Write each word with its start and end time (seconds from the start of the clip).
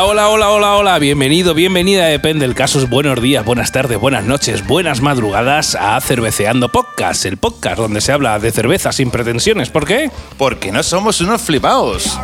Hola, 0.00 0.28
hola, 0.28 0.28
hola, 0.28 0.50
hola, 0.52 0.76
hola, 0.76 0.98
bienvenido, 1.00 1.54
bienvenida, 1.54 2.06
depende 2.06 2.46
del 2.46 2.54
caso. 2.54 2.86
Buenos 2.86 3.20
días, 3.20 3.44
buenas 3.44 3.72
tardes, 3.72 3.98
buenas 3.98 4.22
noches, 4.22 4.64
buenas 4.64 5.00
madrugadas 5.00 5.74
a 5.74 6.00
Cerveceando 6.00 6.68
Podcast, 6.70 7.26
el 7.26 7.36
podcast 7.36 7.78
donde 7.78 8.00
se 8.00 8.12
habla 8.12 8.38
de 8.38 8.52
cerveza 8.52 8.92
sin 8.92 9.10
pretensiones. 9.10 9.70
¿Por 9.70 9.86
qué? 9.86 10.12
Porque 10.36 10.70
no 10.70 10.84
somos 10.84 11.20
unos 11.20 11.42
flipaos. 11.42 12.16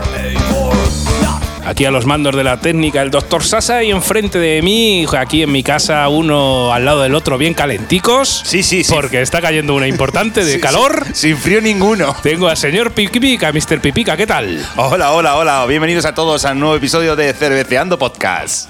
Aquí 1.67 1.87
a 1.87 1.91
los 1.91 2.05
mandos 2.05 2.37
de 2.37 2.45
la 2.45 2.59
técnica 2.61 3.01
el 3.01 3.11
doctor 3.11 3.43
Sasa 3.43 3.83
y 3.83 3.91
enfrente 3.91 4.39
de 4.39 4.61
mí, 4.61 5.07
aquí 5.17 5.43
en 5.43 5.51
mi 5.51 5.63
casa, 5.63 6.07
uno 6.09 6.75
al 6.75 6.85
lado 6.85 7.01
del 7.03 7.15
otro 7.15 7.39
bien 7.39 7.55
calenticos. 7.55 8.43
Sí, 8.45 8.63
sí, 8.63 8.85
sí. 8.85 8.93
Porque 8.93 9.23
está 9.23 9.41
cayendo 9.41 9.75
una 9.75 9.89
importante 9.89 10.45
de 10.45 10.53
Sí, 10.57 10.61
calor. 10.61 11.05
sí, 11.15 11.29
Sin 11.29 11.39
frío 11.39 11.63
ninguno. 11.63 12.15
Tengo 12.23 12.49
al 12.49 12.59
señor 12.59 12.93
Pipica, 12.93 13.51
Mr. 13.51 13.81
Pipica, 13.81 14.15
¿qué 14.15 14.27
tal? 14.27 14.63
Hola, 14.77 15.13
hola, 15.13 15.37
hola. 15.37 15.65
Bienvenidos 15.65 16.05
a 16.05 16.15
todos 16.15 16.45
a 16.45 16.53
un 16.53 16.61
nuevo 16.61 16.77
episodio 16.77 17.17
de 17.17 17.33
Cerveceando 17.33 17.99
Podcast. 17.99 18.69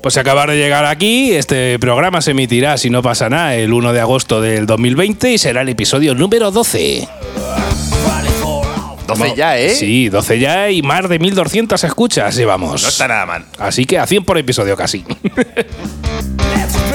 Pues 0.00 0.16
acabar 0.16 0.50
de 0.50 0.56
llegar 0.56 0.86
aquí, 0.86 1.32
este 1.34 1.78
programa 1.78 2.20
se 2.20 2.32
emitirá, 2.32 2.78
si 2.78 2.90
no 2.90 3.00
pasa 3.02 3.28
nada, 3.28 3.54
el 3.54 3.72
1 3.72 3.92
de 3.92 4.00
agosto 4.00 4.40
del 4.40 4.66
2020 4.66 5.32
y 5.32 5.38
será 5.38 5.62
el 5.62 5.68
episodio 5.68 6.14
número 6.14 6.50
12. 6.50 7.08
12 9.06 9.34
ya, 9.36 9.58
¿eh? 9.58 9.74
Sí, 9.74 10.08
12 10.08 10.38
ya 10.38 10.70
y 10.70 10.82
más 10.82 11.08
de 11.08 11.18
1200 11.18 11.82
escuchas 11.84 12.36
llevamos. 12.36 12.82
No 12.82 12.88
está 12.88 13.08
nada 13.08 13.26
mal. 13.26 13.44
Así 13.58 13.84
que 13.86 13.98
a 13.98 14.06
100 14.06 14.24
por 14.24 14.38
episodio 14.38 14.76
casi. 14.76 15.04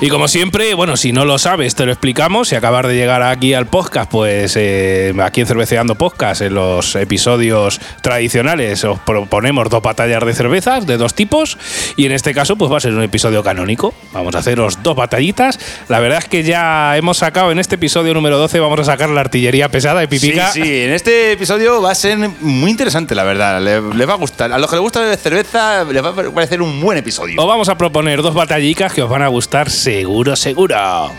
Y 0.00 0.08
como 0.10 0.28
siempre, 0.28 0.74
bueno, 0.74 0.96
si 0.96 1.12
no 1.12 1.24
lo 1.24 1.38
sabes, 1.38 1.76
te 1.76 1.86
lo 1.86 1.92
explicamos. 1.92 2.48
Si 2.48 2.56
acabas 2.56 2.86
de 2.86 2.94
llegar 2.94 3.22
aquí 3.22 3.54
al 3.54 3.66
podcast, 3.66 4.10
pues 4.10 4.54
eh, 4.56 5.14
aquí 5.22 5.40
en 5.40 5.46
Cerveceando 5.46 5.94
Podcast, 5.94 6.42
en 6.42 6.54
los 6.54 6.94
episodios 6.96 7.80
tradicionales, 8.02 8.84
os 8.84 8.98
proponemos 8.98 9.70
dos 9.70 9.82
batallas 9.82 10.24
de 10.26 10.34
cervezas 10.34 10.86
de 10.86 10.98
dos 10.98 11.14
tipos. 11.14 11.56
Y 11.96 12.06
en 12.06 12.12
este 12.12 12.34
caso, 12.34 12.56
pues 12.56 12.70
va 12.70 12.78
a 12.78 12.80
ser 12.80 12.92
un 12.92 13.02
episodio 13.02 13.42
canónico. 13.42 13.94
Vamos 14.12 14.34
a 14.34 14.38
haceros 14.40 14.82
dos 14.82 14.96
batallitas. 14.96 15.58
La 15.88 16.00
verdad 16.00 16.18
es 16.18 16.28
que 16.28 16.42
ya 16.42 16.96
hemos 16.96 17.18
sacado 17.18 17.52
en 17.52 17.58
este 17.58 17.76
episodio 17.76 18.12
número 18.14 18.36
12, 18.36 18.60
vamos 18.60 18.80
a 18.80 18.84
sacar 18.84 19.08
la 19.10 19.20
artillería 19.20 19.68
pesada 19.70 20.00
de 20.00 20.08
pipica. 20.08 20.50
Sí, 20.50 20.62
sí, 20.62 20.80
en 20.82 20.92
este 20.92 21.32
episodio 21.32 21.80
va 21.80 21.92
a 21.92 21.94
ser 21.94 22.18
muy 22.40 22.70
interesante, 22.70 23.14
la 23.14 23.24
verdad. 23.24 23.62
Le, 23.62 23.80
le 23.80 24.06
va 24.06 24.14
a 24.14 24.16
gustar. 24.16 24.52
A 24.52 24.58
los 24.58 24.68
que 24.68 24.76
les 24.76 24.82
gusta 24.82 25.00
beber 25.00 25.16
cerveza, 25.16 25.84
les 25.84 26.04
va 26.04 26.08
a 26.10 26.14
parecer 26.14 26.60
un 26.60 26.80
buen 26.80 26.98
episodio. 26.98 27.40
Os 27.40 27.48
vamos 27.48 27.68
a 27.68 27.78
proponer 27.78 28.20
dos 28.20 28.34
batallicas 28.34 28.92
que 28.92 29.00
os 29.00 29.08
van 29.08 29.22
a 29.22 29.28
gustar 29.28 29.70
seguro, 29.94 30.34
seguro. 30.34 31.12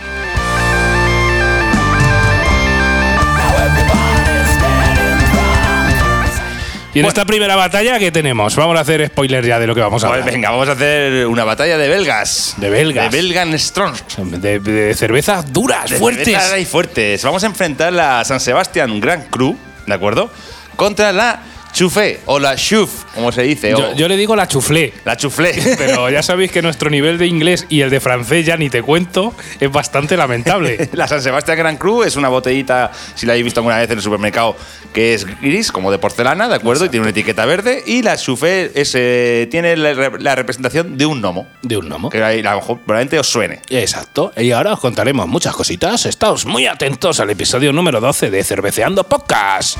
Y 6.93 6.99
en 6.99 7.05
esta 7.05 7.25
primera 7.25 7.57
batalla, 7.57 7.99
¿qué 7.99 8.09
tenemos? 8.09 8.55
Vamos 8.55 8.77
a 8.77 8.81
hacer 8.81 9.05
spoiler 9.07 9.45
ya 9.45 9.59
de 9.59 9.67
lo 9.67 9.75
que 9.75 9.81
vamos 9.81 10.01
a 10.05 10.07
Pues 10.07 10.19
hablar. 10.19 10.33
venga, 10.33 10.49
vamos 10.51 10.69
a 10.69 10.71
hacer 10.73 11.27
una 11.27 11.43
batalla 11.43 11.77
de 11.77 11.89
belgas. 11.89 12.53
De 12.57 12.69
belgas. 12.69 13.11
De 13.11 13.17
Belgan 13.17 13.59
Strong. 13.59 13.95
De, 14.39 14.59
de 14.59 14.93
cervezas 14.93 15.51
duras, 15.51 15.89
De 15.89 15.97
fuertes. 15.97 16.25
cervezas 16.25 16.59
y 16.59 16.65
fuertes. 16.65 17.21
Vamos 17.23 17.43
a 17.43 17.47
enfrentar 17.47 17.91
la 17.91 18.23
San 18.23 18.39
Sebastián 18.39 19.01
Grand 19.01 19.29
Cru, 19.29 19.57
¿de 19.85 19.93
acuerdo? 19.93 20.29
Contra 20.77 21.11
la 21.11 21.41
Chufé 21.75 22.21
o 22.25 22.39
la 22.39 22.55
Chuf, 22.55 23.03
como 23.13 23.33
se 23.33 23.41
dice. 23.41 23.73
Yo, 23.97 24.07
le 24.07 24.15
digo 24.15 24.33
la 24.33 24.47
chuflé. 24.47 24.93
la 25.03 25.17
Chuflé. 25.17 25.53
Pero 25.77 26.09
ya 26.09 26.23
sabéis 26.23 26.49
que 26.49 26.61
nuestro 26.61 26.89
nivel 26.89 27.17
de 27.17 27.27
inglés 27.27 27.65
y 27.67 27.81
el 27.81 27.89
de 27.89 27.99
francés, 27.99 28.45
ya 28.45 28.55
ni 28.55 28.69
te 28.69 28.81
cuento, 28.81 29.33
es 29.59 29.69
bastante 29.69 30.15
lamentable. 30.15 30.89
La 30.93 31.05
San 31.09 31.21
Sebastián 31.21 31.57
Grand 31.57 31.77
Cru 31.77 32.03
es 32.03 32.15
una 32.15 32.29
botellita, 32.29 32.91
si 33.15 33.25
la 33.25 33.33
habéis 33.33 33.43
visto 33.43 33.59
alguna 33.59 33.77
vez 33.77 33.89
en 33.89 33.97
el 33.97 34.01
supermercado, 34.01 34.55
que 34.93 35.13
es 35.13 35.25
gris, 35.41 35.73
como 35.73 35.91
de 35.91 35.97
porcelana, 35.97 36.47
¿de 36.47 36.55
acuerdo? 36.55 36.85
Y 36.85 36.89
tiene 36.89 37.01
una 37.01 37.09
etiqueta 37.09 37.45
verde. 37.45 37.83
Y 37.85 38.03
la 38.03 38.15
Chufé 38.15 38.71
es, 38.73 38.93
eh, 38.95 39.49
tiene 39.51 39.75
la 39.75 40.35
representación 40.35 40.97
de 40.97 41.05
un 41.05 41.19
gnomo. 41.19 41.45
De 41.61 41.75
un 41.75 41.89
gnomo. 41.89 42.09
Que 42.09 42.23
ahí, 42.23 42.39
a 42.39 42.51
lo 42.51 42.59
mejor 42.61 42.79
probablemente 42.79 43.19
os 43.19 43.27
suene. 43.27 43.59
Exacto. 43.69 44.31
Y 44.37 44.51
ahora 44.51 44.71
os 44.71 44.79
contaremos 44.79 45.27
muchas 45.27 45.53
cositas. 45.53 46.05
Estáos 46.05 46.45
muy 46.45 46.67
atentos 46.67 47.19
al 47.19 47.31
episodio 47.31 47.73
número 47.73 47.99
12 47.99 48.29
de 48.29 48.43
Cerveceando 48.45 49.03
Podcast. 49.03 49.77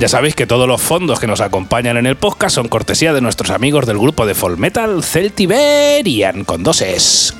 Ya 0.00 0.08
sabéis 0.08 0.34
que 0.34 0.46
todos 0.46 0.66
los 0.66 0.80
fondos 0.80 1.20
que 1.20 1.26
nos 1.26 1.42
acompañan 1.42 1.98
en 1.98 2.06
el 2.06 2.16
podcast 2.16 2.54
son 2.54 2.68
cortesía 2.68 3.12
de 3.12 3.20
nuestros 3.20 3.50
amigos 3.50 3.84
del 3.86 3.98
grupo 3.98 4.24
de 4.24 4.34
Folk 4.34 4.58
Metal 4.58 5.04
Celtiberian 5.04 6.44
con 6.44 6.62
dos 6.62 6.80
es. 6.80 7.34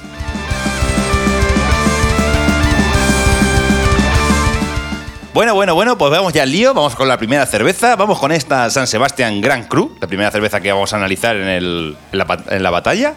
Bueno, 5.33 5.55
bueno, 5.55 5.75
bueno, 5.75 5.97
pues 5.97 6.11
vamos 6.11 6.33
ya 6.33 6.43
al 6.43 6.51
lío. 6.51 6.75
Vamos 6.75 6.95
con 6.97 7.07
la 7.09 7.17
primera 7.17 7.47
cerveza. 7.47 7.97
Vamos 7.97 8.19
con 8.19 8.33
esta 8.33 8.69
San 8.69 8.87
Sebastián 8.87 9.41
Grand 9.41 9.69
Cru, 9.69 9.97
la 10.01 10.07
primera 10.09 10.31
cerveza 10.31 10.61
que 10.61 10.73
vamos 10.73 10.93
a 10.93 10.97
analizar 10.97 11.37
en, 11.37 11.47
el- 11.49 11.97
en 12.13 12.63
la 12.63 12.71
batalla. 12.71 13.15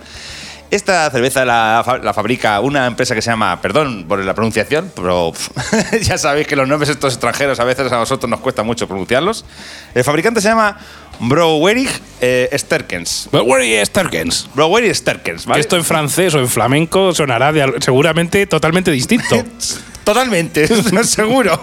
Esta 0.73 1.07
cerveza 1.11 1.45
la, 1.45 1.99
la 2.01 2.13
fabrica 2.15 2.59
una 2.59 2.87
empresa 2.87 3.13
que 3.13 3.21
se 3.21 3.29
llama, 3.29 3.61
perdón 3.61 4.05
por 4.07 4.17
la 4.25 4.33
pronunciación, 4.33 4.91
pero 4.95 5.31
pf, 5.31 6.01
ya 6.01 6.17
sabéis 6.17 6.47
que 6.47 6.55
los 6.55 6.67
nombres 6.67 6.89
estos 6.89 7.13
extranjeros 7.13 7.59
a 7.59 7.63
veces 7.63 7.91
a 7.91 7.97
nosotros 7.97 8.27
nos 8.27 8.39
cuesta 8.39 8.63
mucho 8.63 8.87
pronunciarlos. 8.87 9.45
El 9.93 10.03
fabricante 10.03 10.41
se 10.41 10.47
llama 10.47 10.75
Brouwerig 11.19 11.91
eh, 12.21 12.49
Sterkens. 12.57 13.29
Is 13.31 13.87
Sterkens? 13.87 14.49
Brouwerig 14.55 14.95
Sterkens, 14.95 15.45
¿vale? 15.45 15.61
Esto 15.61 15.75
en 15.75 15.83
francés 15.83 16.33
o 16.33 16.39
en 16.39 16.49
flamenco 16.49 17.13
sonará 17.13 17.53
de 17.53 17.75
seguramente 17.79 18.47
totalmente 18.47 18.89
distinto, 18.89 19.43
Totalmente, 20.03 20.67
seguro. 21.03 21.59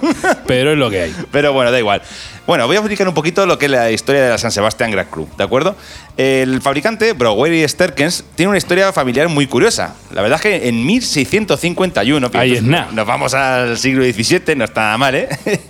pero 0.47 0.73
es 0.73 0.79
lo 0.79 0.91
que 0.91 1.03
hay. 1.03 1.15
Pero 1.31 1.53
bueno, 1.53 1.71
da 1.71 1.79
igual. 1.79 2.03
Bueno, 2.47 2.67
voy 2.67 2.77
a 2.77 2.81
explicar 2.81 3.07
un 3.07 3.15
poquito 3.15 3.47
lo 3.47 3.59
que 3.59 3.67
es 3.67 3.71
la 3.71 3.91
historia 3.91 4.23
de 4.25 4.31
la 4.31 4.39
San 4.39 4.51
Sebastián 4.51 4.91
Grand 4.91 5.09
Cru, 5.09 5.29
¿de 5.37 5.45
acuerdo? 5.45 5.77
El 6.17 6.61
fabricante, 6.63 7.13
Brouwery 7.13 7.69
Sterkens, 7.69 8.25
tiene 8.35 8.49
una 8.49 8.59
historia 8.59 8.93
familiar 8.93 9.29
muy 9.29 9.47
curiosa. 9.47 9.95
La 10.13 10.23
verdad 10.23 10.37
es 10.37 10.43
que 10.43 10.69
en 10.69 10.85
1651, 10.85 12.31
Ahí 12.35 12.55
es 12.55 12.63
nada. 12.63 12.89
nos 12.93 13.07
vamos 13.07 13.35
al 13.35 13.79
siglo 13.79 14.03
XVII, 14.05 14.57
no 14.57 14.65
está 14.65 14.81
nada 14.83 14.99
mal, 14.99 15.15
¿eh? 15.15 15.29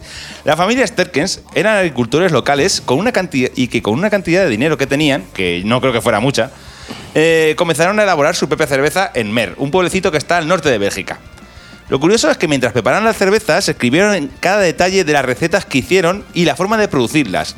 La 0.44 0.56
familia 0.56 0.86
Sterkens 0.86 1.42
eran 1.54 1.76
agricultores 1.76 2.32
locales 2.32 2.80
con 2.80 2.98
una 2.98 3.12
cantidad, 3.12 3.50
y 3.56 3.68
que 3.68 3.82
con 3.82 3.94
una 3.94 4.08
cantidad 4.08 4.42
de 4.42 4.48
dinero 4.48 4.78
que 4.78 4.86
tenían, 4.86 5.24
que 5.34 5.60
no 5.66 5.80
creo 5.82 5.92
que 5.92 6.00
fuera 6.00 6.18
mucha, 6.20 6.50
eh, 7.14 7.54
comenzaron 7.58 7.98
a 8.00 8.04
elaborar 8.04 8.34
su 8.36 8.48
propia 8.48 8.66
cerveza 8.66 9.10
en 9.12 9.30
Mer, 9.32 9.54
un 9.58 9.70
pueblecito 9.70 10.10
que 10.10 10.18
está 10.18 10.38
al 10.38 10.48
norte 10.48 10.70
de 10.70 10.78
Bélgica. 10.78 11.18
Lo 11.90 11.98
curioso 11.98 12.30
es 12.30 12.38
que 12.38 12.46
mientras 12.46 12.72
preparaban 12.72 13.04
las 13.04 13.16
cervezas, 13.16 13.68
escribieron 13.68 14.14
en 14.14 14.28
cada 14.28 14.60
detalle 14.60 15.02
de 15.02 15.12
las 15.12 15.24
recetas 15.24 15.64
que 15.64 15.78
hicieron 15.78 16.24
y 16.32 16.44
la 16.44 16.54
forma 16.54 16.78
de 16.78 16.86
producirlas. 16.86 17.56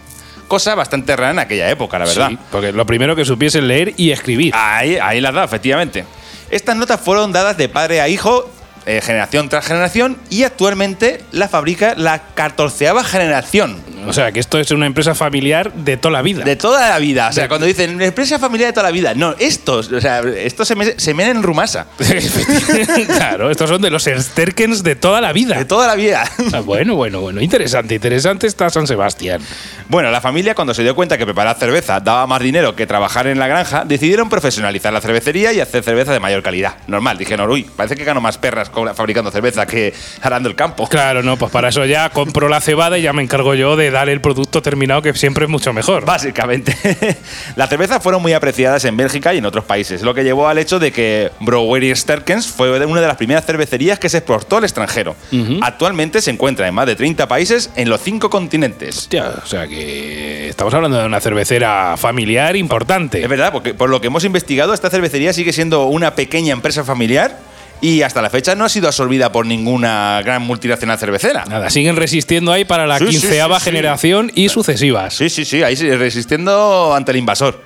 Cosa 0.48 0.74
bastante 0.74 1.14
rara 1.14 1.32
en 1.32 1.38
aquella 1.38 1.68
época, 1.70 1.98
la 1.98 2.06
verdad. 2.06 2.28
Sí, 2.30 2.38
porque 2.50 2.72
lo 2.72 2.86
primero 2.86 3.14
que 3.14 3.26
supiesen 3.26 3.68
leer 3.68 3.92
y 3.98 4.10
escribir. 4.10 4.54
Ahí, 4.56 4.96
ahí 4.96 5.20
las 5.20 5.34
da, 5.34 5.44
efectivamente. 5.44 6.06
Estas 6.50 6.76
notas 6.76 6.98
fueron 6.98 7.30
dadas 7.30 7.58
de 7.58 7.68
padre 7.68 8.00
a 8.00 8.08
hijo, 8.08 8.50
eh, 8.86 9.02
generación 9.02 9.50
tras 9.50 9.66
generación, 9.66 10.16
y 10.30 10.44
actualmente 10.44 11.22
la 11.30 11.48
fabrica 11.48 11.94
la 11.94 12.22
catorceava 12.34 13.04
generación. 13.04 13.82
O 14.06 14.12
sea, 14.12 14.32
que 14.32 14.40
esto 14.40 14.58
es 14.58 14.70
una 14.70 14.86
empresa 14.86 15.14
familiar 15.14 15.72
de 15.72 15.96
toda 15.96 16.12
la 16.12 16.22
vida. 16.22 16.44
De 16.44 16.56
toda 16.56 16.88
la 16.90 16.98
vida. 16.98 17.28
O 17.28 17.32
sea, 17.32 17.48
cuando 17.48 17.66
dicen 17.66 18.00
empresa 18.02 18.38
familiar 18.38 18.68
de 18.68 18.72
toda 18.72 18.84
la 18.88 18.92
vida. 18.92 19.14
No, 19.14 19.34
estos, 19.38 19.90
o 19.92 20.00
sea, 20.00 20.20
estos 20.20 20.68
se, 20.68 20.74
me- 20.74 20.98
se 20.98 21.14
menen 21.14 21.38
en 21.38 21.42
Rumasa. 21.42 21.86
claro, 23.06 23.50
estos 23.50 23.68
son 23.70 23.80
de 23.82 23.90
los 23.90 24.04
Sterkens 24.04 24.82
de 24.82 24.96
toda 24.96 25.20
la 25.20 25.32
vida. 25.32 25.56
De 25.58 25.64
toda 25.64 25.86
la 25.86 25.94
vida. 25.94 26.24
Ah, 26.54 26.60
bueno, 26.60 26.96
bueno, 26.96 27.20
bueno. 27.20 27.40
Interesante, 27.40 27.94
interesante 27.94 28.46
está 28.46 28.68
San 28.68 28.86
Sebastián. 28.86 29.40
Bueno, 29.88 30.10
la 30.10 30.20
familia, 30.20 30.54
cuando 30.54 30.74
se 30.74 30.82
dio 30.82 30.94
cuenta 30.94 31.16
que 31.16 31.24
preparar 31.24 31.56
cerveza 31.58 31.98
daba 32.00 32.26
más 32.26 32.42
dinero 32.42 32.76
que 32.76 32.86
trabajar 32.86 33.26
en 33.26 33.38
la 33.38 33.46
granja, 33.46 33.84
decidieron 33.86 34.28
profesionalizar 34.28 34.92
la 34.92 35.00
cervecería 35.00 35.52
y 35.54 35.60
hacer 35.60 35.82
cerveza 35.82 36.12
de 36.12 36.20
mayor 36.20 36.42
calidad. 36.42 36.74
Normal, 36.88 37.16
dijeron, 37.16 37.48
uy, 37.50 37.62
parece 37.74 37.96
que 37.96 38.04
gano 38.04 38.20
más 38.20 38.36
perras 38.36 38.70
fabricando 38.94 39.30
cerveza 39.30 39.64
que 39.66 39.94
arando 40.20 40.48
el 40.50 40.54
campo. 40.56 40.86
Claro, 40.88 41.22
no, 41.22 41.36
pues 41.38 41.50
para 41.50 41.68
eso 41.68 41.86
ya 41.86 42.10
compro 42.10 42.48
la 42.48 42.60
cebada 42.60 42.98
y 42.98 43.02
ya 43.02 43.12
me 43.14 43.22
encargo 43.22 43.54
yo 43.54 43.76
de 43.76 43.90
dar 43.92 44.08
el 44.08 44.20
producto 44.20 44.62
terminado, 44.62 45.02
que 45.02 45.14
siempre 45.14 45.44
es 45.44 45.50
mucho 45.50 45.72
mejor. 45.72 46.04
Básicamente. 46.04 46.76
Las 47.56 47.68
cervezas 47.68 48.02
fueron 48.02 48.22
muy 48.22 48.32
apreciadas 48.32 48.84
en 48.84 48.96
Bélgica 48.96 49.34
y 49.34 49.38
en 49.38 49.46
otros 49.46 49.64
países, 49.64 50.02
lo 50.02 50.14
que 50.14 50.24
llevó 50.24 50.48
al 50.48 50.58
hecho 50.58 50.78
de 50.78 50.92
que 50.92 51.30
Brouwery 51.40 51.94
Sterkens 51.94 52.46
fue 52.46 52.84
una 52.84 53.00
de 53.00 53.06
las 53.06 53.16
primeras 53.16 53.44
cervecerías 53.46 53.98
que 53.98 54.08
se 54.08 54.18
exportó 54.18 54.56
al 54.56 54.64
extranjero. 54.64 55.14
Actualmente 55.60 56.20
se 56.20 56.30
encuentra 56.30 56.66
en 56.66 56.74
más 56.74 56.86
de 56.86 56.96
30 56.96 57.28
países 57.28 57.70
en 57.76 57.88
los 57.88 58.00
cinco 58.00 58.30
continentes. 58.30 58.98
Hostia, 58.98 59.32
o 59.42 59.46
sea 59.46 59.66
que 59.66 60.48
estamos 60.48 60.72
hablando 60.74 60.98
de 60.98 61.06
una 61.06 61.20
cervecera 61.20 61.96
familiar 61.96 62.56
importante. 62.56 63.22
Es 63.22 63.28
verdad, 63.28 63.52
porque 63.52 63.74
por 63.74 63.90
lo 63.90 64.00
que 64.00 64.08
hemos 64.08 64.24
investigado, 64.24 64.74
esta 64.74 64.90
cervecería 64.90 65.32
sigue 65.32 65.52
siendo 65.52 65.86
una 65.86 66.14
pequeña 66.14 66.52
empresa 66.52 66.84
familiar 66.84 67.51
y 67.82 68.00
hasta 68.02 68.22
la 68.22 68.30
fecha 68.30 68.54
no 68.54 68.64
ha 68.64 68.68
sido 68.70 68.86
absorbida 68.86 69.30
por 69.32 69.44
ninguna 69.44 70.22
gran 70.24 70.40
multinacional 70.40 70.98
cervecera. 70.98 71.44
Nada, 71.46 71.68
siguen 71.68 71.96
resistiendo 71.96 72.50
ahí 72.52 72.64
para 72.64 72.86
la 72.86 72.98
Sí, 72.98 73.06
quinceava 73.06 73.58
sí, 73.58 73.64
sí. 73.64 73.70
generación 73.70 74.32
y 74.34 74.48
sucesivas. 74.48 75.12
Sí, 75.14 75.28
sí, 75.28 75.44
sí, 75.44 75.62
ahí 75.62 75.74
resistiendo 75.74 76.94
ante 76.94 77.10
el 77.10 77.18
invasor. 77.18 77.60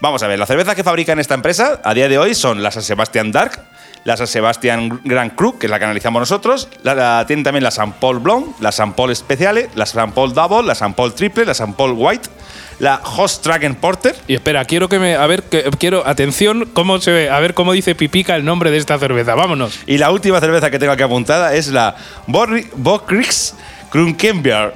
Vamos 0.00 0.22
a 0.24 0.26
ver, 0.26 0.36
las 0.38 0.48
cervezas 0.48 0.74
que 0.74 0.82
fabrican 0.82 1.20
esta 1.20 1.34
empresa 1.34 1.80
a 1.84 1.94
día 1.94 2.08
de 2.08 2.18
hoy 2.18 2.34
son 2.34 2.60
la 2.62 2.72
San 2.72 2.82
Sebastian 2.82 3.30
Dark, 3.30 3.62
la 4.04 4.16
San 4.16 4.26
Sebastian 4.26 5.00
Grand 5.04 5.34
Cru, 5.34 5.58
que 5.58 5.66
es 5.66 5.70
la 5.70 5.78
que 5.78 5.84
analizamos 5.84 6.20
nosotros, 6.20 6.68
la, 6.82 6.94
la- 6.94 7.24
tienen 7.26 7.44
también 7.44 7.62
la 7.64 7.70
San 7.70 7.92
Paul 7.92 8.18
Blonde, 8.18 8.50
la 8.60 8.72
San 8.72 8.94
Paul 8.94 9.14
Speciale, 9.14 9.70
la 9.74 9.86
San 9.86 10.12
Paul 10.12 10.32
Double, 10.34 10.62
la 10.66 10.74
San 10.74 10.94
Paul 10.94 11.14
Triple, 11.14 11.44
la 11.44 11.54
San 11.54 11.74
Paul 11.74 11.92
White, 11.96 12.28
la 12.80 13.00
Host 13.16 13.44
Dragon 13.46 13.74
Porter. 13.76 14.16
Y 14.26 14.34
espera, 14.34 14.64
quiero 14.64 14.88
que 14.88 14.98
me. 14.98 15.14
A 15.14 15.26
ver, 15.28 15.44
que, 15.44 15.70
quiero. 15.78 16.04
Atención, 16.06 16.68
cómo 16.72 17.00
se 17.00 17.12
ve. 17.12 17.30
A 17.30 17.38
ver 17.38 17.54
cómo 17.54 17.72
dice 17.72 17.94
Pipica 17.94 18.34
el 18.34 18.44
nombre 18.44 18.70
de 18.72 18.78
esta 18.78 18.98
cerveza. 18.98 19.36
Vámonos. 19.36 19.78
Y 19.86 19.98
la 19.98 20.10
última 20.10 20.40
cerveza 20.40 20.68
que 20.70 20.80
tengo 20.80 20.92
aquí 20.92 21.02
apuntada 21.04 21.54
es 21.54 21.68
la 21.68 21.94
Bokrix 22.26 23.54
Krunkenbier. 23.90 24.72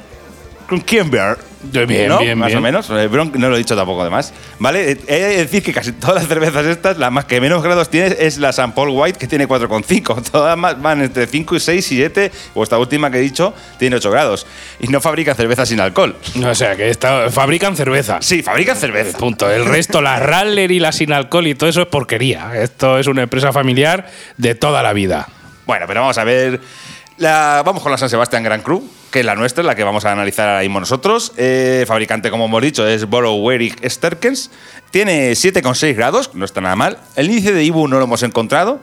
Bien, 1.63 2.09
¿no? 2.09 2.19
bien, 2.19 2.39
Más 2.39 2.49
bien. 2.49 2.59
o 2.59 2.61
menos. 2.61 2.89
Eh, 2.91 3.09
Bron- 3.11 3.33
no 3.35 3.49
lo 3.49 3.57
he 3.57 3.59
dicho 3.59 3.75
tampoco 3.77 4.03
además. 4.03 4.33
¿Vale? 4.59 4.93
Eh, 4.93 4.99
He 5.09 5.19
de 5.21 5.37
decir 5.39 5.63
que 5.63 5.73
casi 5.73 5.93
todas 5.93 6.17
las 6.17 6.29
cervezas 6.29 6.65
estas, 6.67 6.97
la 6.99 7.11
más 7.11 7.25
que 7.25 7.41
menos 7.41 7.63
grados 7.63 7.91
tiene 7.91 8.15
es 8.19 8.39
la 8.39 8.53
San 8.53 8.73
Paul 8.73 8.91
White, 8.91 9.19
que 9.19 9.27
tiene 9.27 9.49
4,5. 9.49 10.23
Todas 10.31 10.57
más 10.57 10.81
van 10.81 11.03
entre 11.03 11.27
5 11.27 11.57
y 11.57 11.61
6 11.61 11.93
y 11.93 11.97
7. 11.97 12.33
O 12.55 12.63
esta 12.63 12.79
última 12.79 13.11
que 13.11 13.19
he 13.19 13.21
dicho 13.21 13.53
tiene 13.79 13.97
8 13.97 14.11
grados. 14.11 14.47
Y 14.81 14.89
no 14.89 15.01
fabrican 15.01 15.35
cerveza 15.37 15.67
sin 15.67 15.81
alcohol. 15.81 16.17
O 16.45 16.55
sea, 16.55 16.77
que 16.77 16.89
esta- 16.91 17.31
fabrican 17.31 17.77
cerveza. 17.77 18.19
Sí, 18.21 18.43
fabrican 18.43 18.77
cerveza. 18.77 19.19
Punto. 19.19 19.51
El 19.51 19.65
resto, 19.67 20.01
la 20.01 20.19
Raller 20.21 20.71
y 20.71 20.79
la 20.79 20.93
sin 20.93 21.13
alcohol 21.13 21.47
y 21.47 21.55
todo 21.55 21.69
eso 21.69 21.83
es 21.83 21.89
porquería. 21.89 22.53
Esto 22.61 22.99
es 22.99 23.07
una 23.09 23.23
empresa 23.23 23.53
familiar 23.53 24.07
de 24.37 24.55
toda 24.55 24.83
la 24.83 24.93
vida. 24.93 25.29
Bueno, 25.67 25.87
pero 25.89 26.01
vamos 26.03 26.19
a 26.19 26.25
ver. 26.25 26.61
La, 27.19 27.63
vamos 27.65 27.83
con 27.83 27.91
la 27.91 27.97
San 27.99 28.11
Sebastián 28.11 28.43
Grand 28.45 28.63
Cru, 28.63 28.87
que 29.17 29.21
es 29.21 29.25
la 29.27 29.35
nuestra, 29.35 29.65
la 29.65 29.75
que 29.75 29.83
vamos 29.83 30.05
a 30.05 30.13
analizar 30.13 30.47
ahora 30.47 30.61
mismo 30.61 30.79
nosotros. 30.79 31.33
Eh, 31.39 31.87
fabricante, 31.89 32.29
como 32.31 32.45
hemos 32.45 32.61
dicho, 32.61 32.87
es 32.87 33.07
Borough 33.07 33.51
Sterkens. 33.83 34.51
Tiene 34.91 35.33
7,6 35.33 35.95
grados, 35.95 36.35
no 36.35 36.45
está 36.45 36.61
nada 36.61 36.77
mal. 36.77 36.99
El 37.15 37.31
índice 37.31 37.55
de 37.55 37.65
IBU 37.65 37.89
no 37.89 37.97
lo 37.97 38.05
hemos 38.05 38.23
encontrado. 38.23 38.79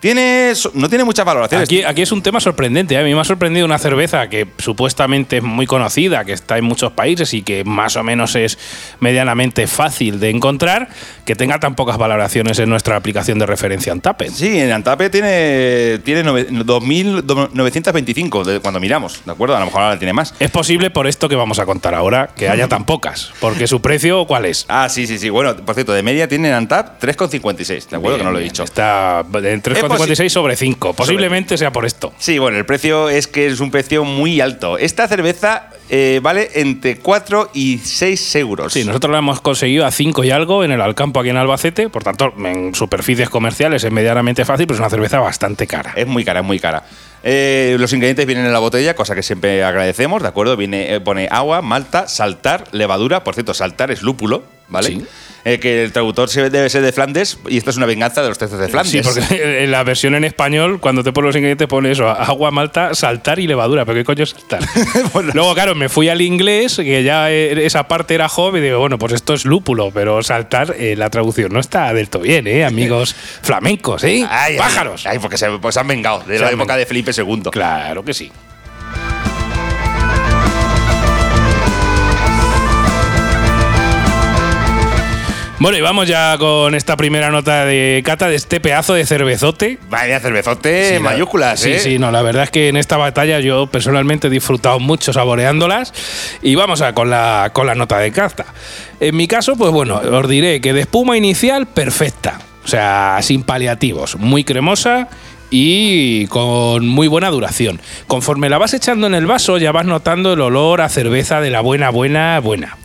Tiene, 0.00 0.52
no 0.74 0.88
tiene 0.88 1.02
muchas 1.04 1.26
valoraciones. 1.26 1.68
Aquí, 1.68 1.82
aquí 1.82 2.02
es 2.02 2.12
un 2.12 2.22
tema 2.22 2.38
sorprendente. 2.40 2.94
¿eh? 2.94 2.98
A 2.98 3.02
mí 3.02 3.12
me 3.14 3.20
ha 3.20 3.24
sorprendido 3.24 3.66
una 3.66 3.78
cerveza 3.78 4.28
que 4.28 4.46
supuestamente 4.58 5.38
es 5.38 5.42
muy 5.42 5.66
conocida, 5.66 6.24
que 6.24 6.32
está 6.32 6.56
en 6.56 6.64
muchos 6.64 6.92
países 6.92 7.34
y 7.34 7.42
que 7.42 7.64
más 7.64 7.96
o 7.96 8.04
menos 8.04 8.36
es 8.36 8.58
medianamente 9.00 9.66
fácil 9.66 10.20
de 10.20 10.30
encontrar, 10.30 10.88
que 11.24 11.34
tenga 11.34 11.58
tan 11.58 11.74
pocas 11.74 11.98
valoraciones 11.98 12.58
en 12.60 12.70
nuestra 12.70 12.94
aplicación 12.96 13.38
de 13.40 13.46
referencia 13.46 13.92
Antapen. 13.92 14.30
Sí, 14.32 14.58
en 14.60 14.70
Antape 14.70 15.10
tiene, 15.10 15.98
tiene 16.04 16.22
nove- 16.24 16.46
2.925 16.48 18.44
de 18.44 18.60
cuando 18.60 18.80
miramos, 18.80 19.22
¿de 19.24 19.32
acuerdo? 19.32 19.56
A 19.56 19.60
lo 19.60 19.66
mejor 19.66 19.82
ahora 19.82 19.98
tiene 19.98 20.12
más. 20.12 20.34
Es 20.38 20.50
posible 20.50 20.90
por 20.90 21.06
esto 21.06 21.28
que 21.28 21.34
vamos 21.36 21.58
a 21.58 21.66
contar 21.66 21.94
ahora, 21.94 22.30
que 22.36 22.48
haya 22.48 22.68
tan 22.68 22.84
pocas, 22.84 23.32
porque 23.40 23.66
su 23.66 23.80
precio, 23.80 24.26
¿cuál 24.26 24.44
es? 24.44 24.64
Ah, 24.68 24.88
sí, 24.88 25.06
sí, 25.06 25.18
sí. 25.18 25.28
Bueno, 25.30 25.56
por 25.56 25.74
cierto, 25.74 25.92
de 25.92 26.02
media 26.02 26.28
tiene 26.28 26.48
en 26.48 26.54
Antap 26.54 27.02
3,56, 27.02 27.88
¿de 27.88 27.96
acuerdo? 27.96 28.18
que 28.18 28.24
no 28.24 28.30
lo 28.30 28.38
he 28.38 28.42
dicho. 28.42 28.62
Está 28.62 29.24
en 29.42 29.60
3,56 29.88 30.28
sobre 30.28 30.56
5. 30.56 30.94
Posiblemente 30.94 31.56
sea 31.56 31.72
por 31.72 31.86
esto. 31.86 32.12
Sí, 32.18 32.38
bueno, 32.38 32.58
el 32.58 32.66
precio 32.66 33.08
es 33.08 33.26
que 33.26 33.46
es 33.46 33.60
un 33.60 33.70
precio 33.70 34.04
muy 34.04 34.40
alto. 34.40 34.78
Esta 34.78 35.08
cerveza 35.08 35.70
eh, 35.90 36.20
vale 36.22 36.50
entre 36.54 36.98
4 36.98 37.50
y 37.54 37.78
6 37.78 38.36
euros. 38.36 38.72
Sí, 38.72 38.84
nosotros 38.84 39.10
la 39.10 39.18
hemos 39.18 39.40
conseguido 39.40 39.86
a 39.86 39.90
5 39.90 40.22
y 40.24 40.30
algo 40.30 40.62
en 40.62 40.72
el 40.72 40.80
Alcampo 40.80 41.20
aquí 41.20 41.30
en 41.30 41.38
Albacete, 41.38 41.88
por 41.88 42.04
tanto, 42.04 42.32
en 42.38 42.74
superficies 42.74 43.30
comerciales 43.30 43.84
es 43.84 43.92
medianamente 43.92 44.44
fácil, 44.44 44.66
pero 44.66 44.74
es 44.76 44.80
una 44.80 44.90
cerveza 44.90 45.18
bastante 45.20 45.66
cara. 45.66 45.92
Es 45.96 46.06
muy 46.06 46.24
cara, 46.24 46.40
es 46.40 46.46
muy 46.46 46.58
cara. 46.58 46.84
Eh, 47.22 47.76
los 47.78 47.92
ingredientes 47.92 48.26
vienen 48.26 48.46
en 48.46 48.52
la 48.52 48.58
botella, 48.58 48.94
cosa 48.94 49.14
que 49.14 49.22
siempre 49.22 49.64
agradecemos, 49.64 50.22
¿de 50.22 50.28
acuerdo? 50.28 50.56
Viene, 50.56 50.94
eh, 50.94 51.00
pone 51.00 51.28
agua, 51.30 51.62
malta, 51.62 52.06
saltar, 52.06 52.64
levadura. 52.72 53.24
Por 53.24 53.34
cierto, 53.34 53.54
saltar 53.54 53.90
es 53.90 54.02
lúpulo, 54.02 54.44
¿vale? 54.68 54.88
Sí. 54.88 55.02
Eh, 55.44 55.60
que 55.60 55.84
el 55.84 55.92
traductor 55.92 56.28
se- 56.28 56.50
debe 56.50 56.68
ser 56.68 56.82
de 56.82 56.90
Flandes 56.92 57.38
y 57.48 57.56
esto 57.58 57.70
es 57.70 57.76
una 57.76 57.86
venganza 57.86 58.22
de 58.22 58.28
los 58.28 58.36
textos 58.36 58.58
de 58.58 58.68
Flandes. 58.68 58.90
Sí, 58.90 59.00
porque 59.02 59.62
en 59.64 59.70
la 59.70 59.82
versión 59.84 60.14
en 60.16 60.24
español, 60.24 60.80
cuando 60.80 61.04
te 61.04 61.12
pones 61.12 61.28
los 61.28 61.36
ingredientes, 61.36 61.68
pone 61.68 61.92
eso: 61.92 62.08
agua, 62.08 62.50
malta, 62.50 62.92
saltar 62.94 63.38
y 63.38 63.46
levadura. 63.46 63.84
¿Pero 63.86 63.98
qué 63.98 64.04
coño 64.04 64.24
es 64.24 64.30
saltar? 64.30 64.60
Bueno. 65.12 65.30
Luego, 65.34 65.54
claro, 65.54 65.74
me 65.76 65.88
fui 65.88 66.08
al 66.08 66.20
inglés, 66.20 66.76
que 66.76 67.02
ya 67.04 67.30
eh, 67.30 67.64
esa 67.64 67.86
parte 67.88 68.14
era 68.14 68.28
joven, 68.28 68.62
y 68.62 68.66
digo, 68.66 68.80
bueno, 68.80 68.98
pues 68.98 69.12
esto 69.12 69.32
es 69.32 69.44
lúpulo, 69.44 69.90
pero 69.94 70.22
saltar, 70.22 70.74
eh, 70.76 70.96
la 70.96 71.08
traducción 71.08 71.52
no 71.52 71.60
está 71.60 71.94
del 71.94 72.10
todo 72.10 72.22
bien, 72.22 72.46
¿eh? 72.48 72.64
Amigos 72.64 73.14
flamencos, 73.42 74.02
¿eh? 74.04 74.26
Ay, 74.28 74.52
ay, 74.52 74.58
Pájaros. 74.58 75.06
Ay, 75.06 75.18
porque 75.20 75.38
se, 75.38 75.48
pues 75.62 75.74
se 75.74 75.80
han 75.80 75.88
vengado 75.88 76.18
de 76.26 76.34
Se 76.34 76.40
la 76.40 76.48
han 76.48 76.54
época 76.54 76.74
vengado. 76.74 76.78
de 76.80 76.86
Felipe 76.86 77.12
II. 77.16 77.42
Claro 77.52 78.04
que 78.04 78.12
sí. 78.12 78.30
Bueno, 85.60 85.76
y 85.76 85.80
vamos 85.80 86.06
ya 86.06 86.36
con 86.38 86.76
esta 86.76 86.96
primera 86.96 87.30
nota 87.30 87.64
de 87.64 88.00
cata 88.04 88.28
de 88.28 88.36
este 88.36 88.60
pedazo 88.60 88.94
de 88.94 89.04
cervezote. 89.04 89.78
Vaya 89.90 90.20
cervezote 90.20 90.90
Sí, 90.90 90.94
la- 90.94 91.00
mayúsculas, 91.00 91.58
Sí, 91.58 91.70
¿eh? 91.72 91.78
sí, 91.80 91.98
no, 91.98 92.12
la 92.12 92.22
verdad 92.22 92.44
es 92.44 92.50
que 92.50 92.68
en 92.68 92.76
esta 92.76 92.96
batalla 92.96 93.40
yo 93.40 93.66
personalmente 93.66 94.28
he 94.28 94.30
disfrutado 94.30 94.78
mucho 94.78 95.12
saboreándolas. 95.12 95.92
Y 96.42 96.54
vamos 96.54 96.80
a 96.80 96.92
con 96.94 97.10
la, 97.10 97.50
con 97.52 97.66
la 97.66 97.74
nota 97.74 97.98
de 97.98 98.12
cata. 98.12 98.46
En 99.00 99.16
mi 99.16 99.26
caso, 99.26 99.56
pues 99.56 99.72
bueno, 99.72 99.96
os 99.96 100.28
diré 100.28 100.60
que 100.60 100.72
de 100.72 100.82
espuma 100.82 101.16
inicial, 101.16 101.66
perfecta. 101.66 102.38
O 102.64 102.68
sea, 102.68 103.18
sin 103.22 103.42
paliativos. 103.42 104.14
Muy 104.16 104.44
cremosa 104.44 105.08
y 105.50 106.26
con 106.26 106.86
muy 106.86 107.08
buena 107.08 107.30
duración. 107.30 107.80
Conforme 108.06 108.48
la 108.48 108.58
vas 108.58 108.74
echando 108.74 109.06
en 109.06 109.14
el 109.14 109.26
vaso, 109.26 109.58
ya 109.58 109.72
vas 109.72 109.86
notando 109.86 110.32
el 110.32 110.40
olor 110.40 110.80
a 110.80 110.88
cerveza 110.88 111.40
de 111.40 111.50
la 111.50 111.60
buena, 111.60 111.90
buena, 111.90 112.38
buena. 112.40 112.76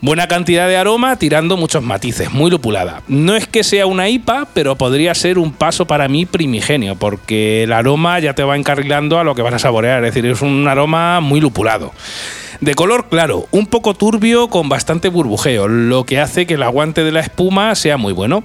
Buena 0.00 0.28
cantidad 0.28 0.68
de 0.68 0.76
aroma, 0.76 1.16
tirando 1.16 1.56
muchos 1.56 1.82
matices, 1.82 2.32
muy 2.32 2.50
lupulada. 2.50 3.02
No 3.06 3.36
es 3.36 3.46
que 3.46 3.64
sea 3.64 3.86
una 3.86 4.08
IPA, 4.08 4.48
pero 4.54 4.76
podría 4.76 5.14
ser 5.14 5.38
un 5.38 5.52
paso 5.52 5.86
para 5.86 6.08
mí 6.08 6.26
primigenio, 6.26 6.96
porque 6.96 7.64
el 7.64 7.72
aroma 7.72 8.18
ya 8.18 8.34
te 8.34 8.42
va 8.42 8.56
encarrilando 8.56 9.18
a 9.18 9.24
lo 9.24 9.34
que 9.34 9.42
vas 9.42 9.54
a 9.54 9.58
saborear, 9.58 10.04
es 10.04 10.14
decir, 10.14 10.30
es 10.30 10.42
un 10.42 10.66
aroma 10.68 11.20
muy 11.20 11.40
lupulado. 11.40 11.92
De 12.60 12.74
color 12.74 13.08
claro, 13.08 13.46
un 13.52 13.66
poco 13.66 13.94
turbio 13.94 14.48
con 14.48 14.68
bastante 14.68 15.08
burbujeo, 15.08 15.66
lo 15.66 16.04
que 16.04 16.20
hace 16.20 16.46
que 16.46 16.54
el 16.54 16.62
aguante 16.62 17.04
de 17.04 17.12
la 17.12 17.20
espuma 17.20 17.74
sea 17.74 17.96
muy 17.96 18.12
bueno. 18.12 18.44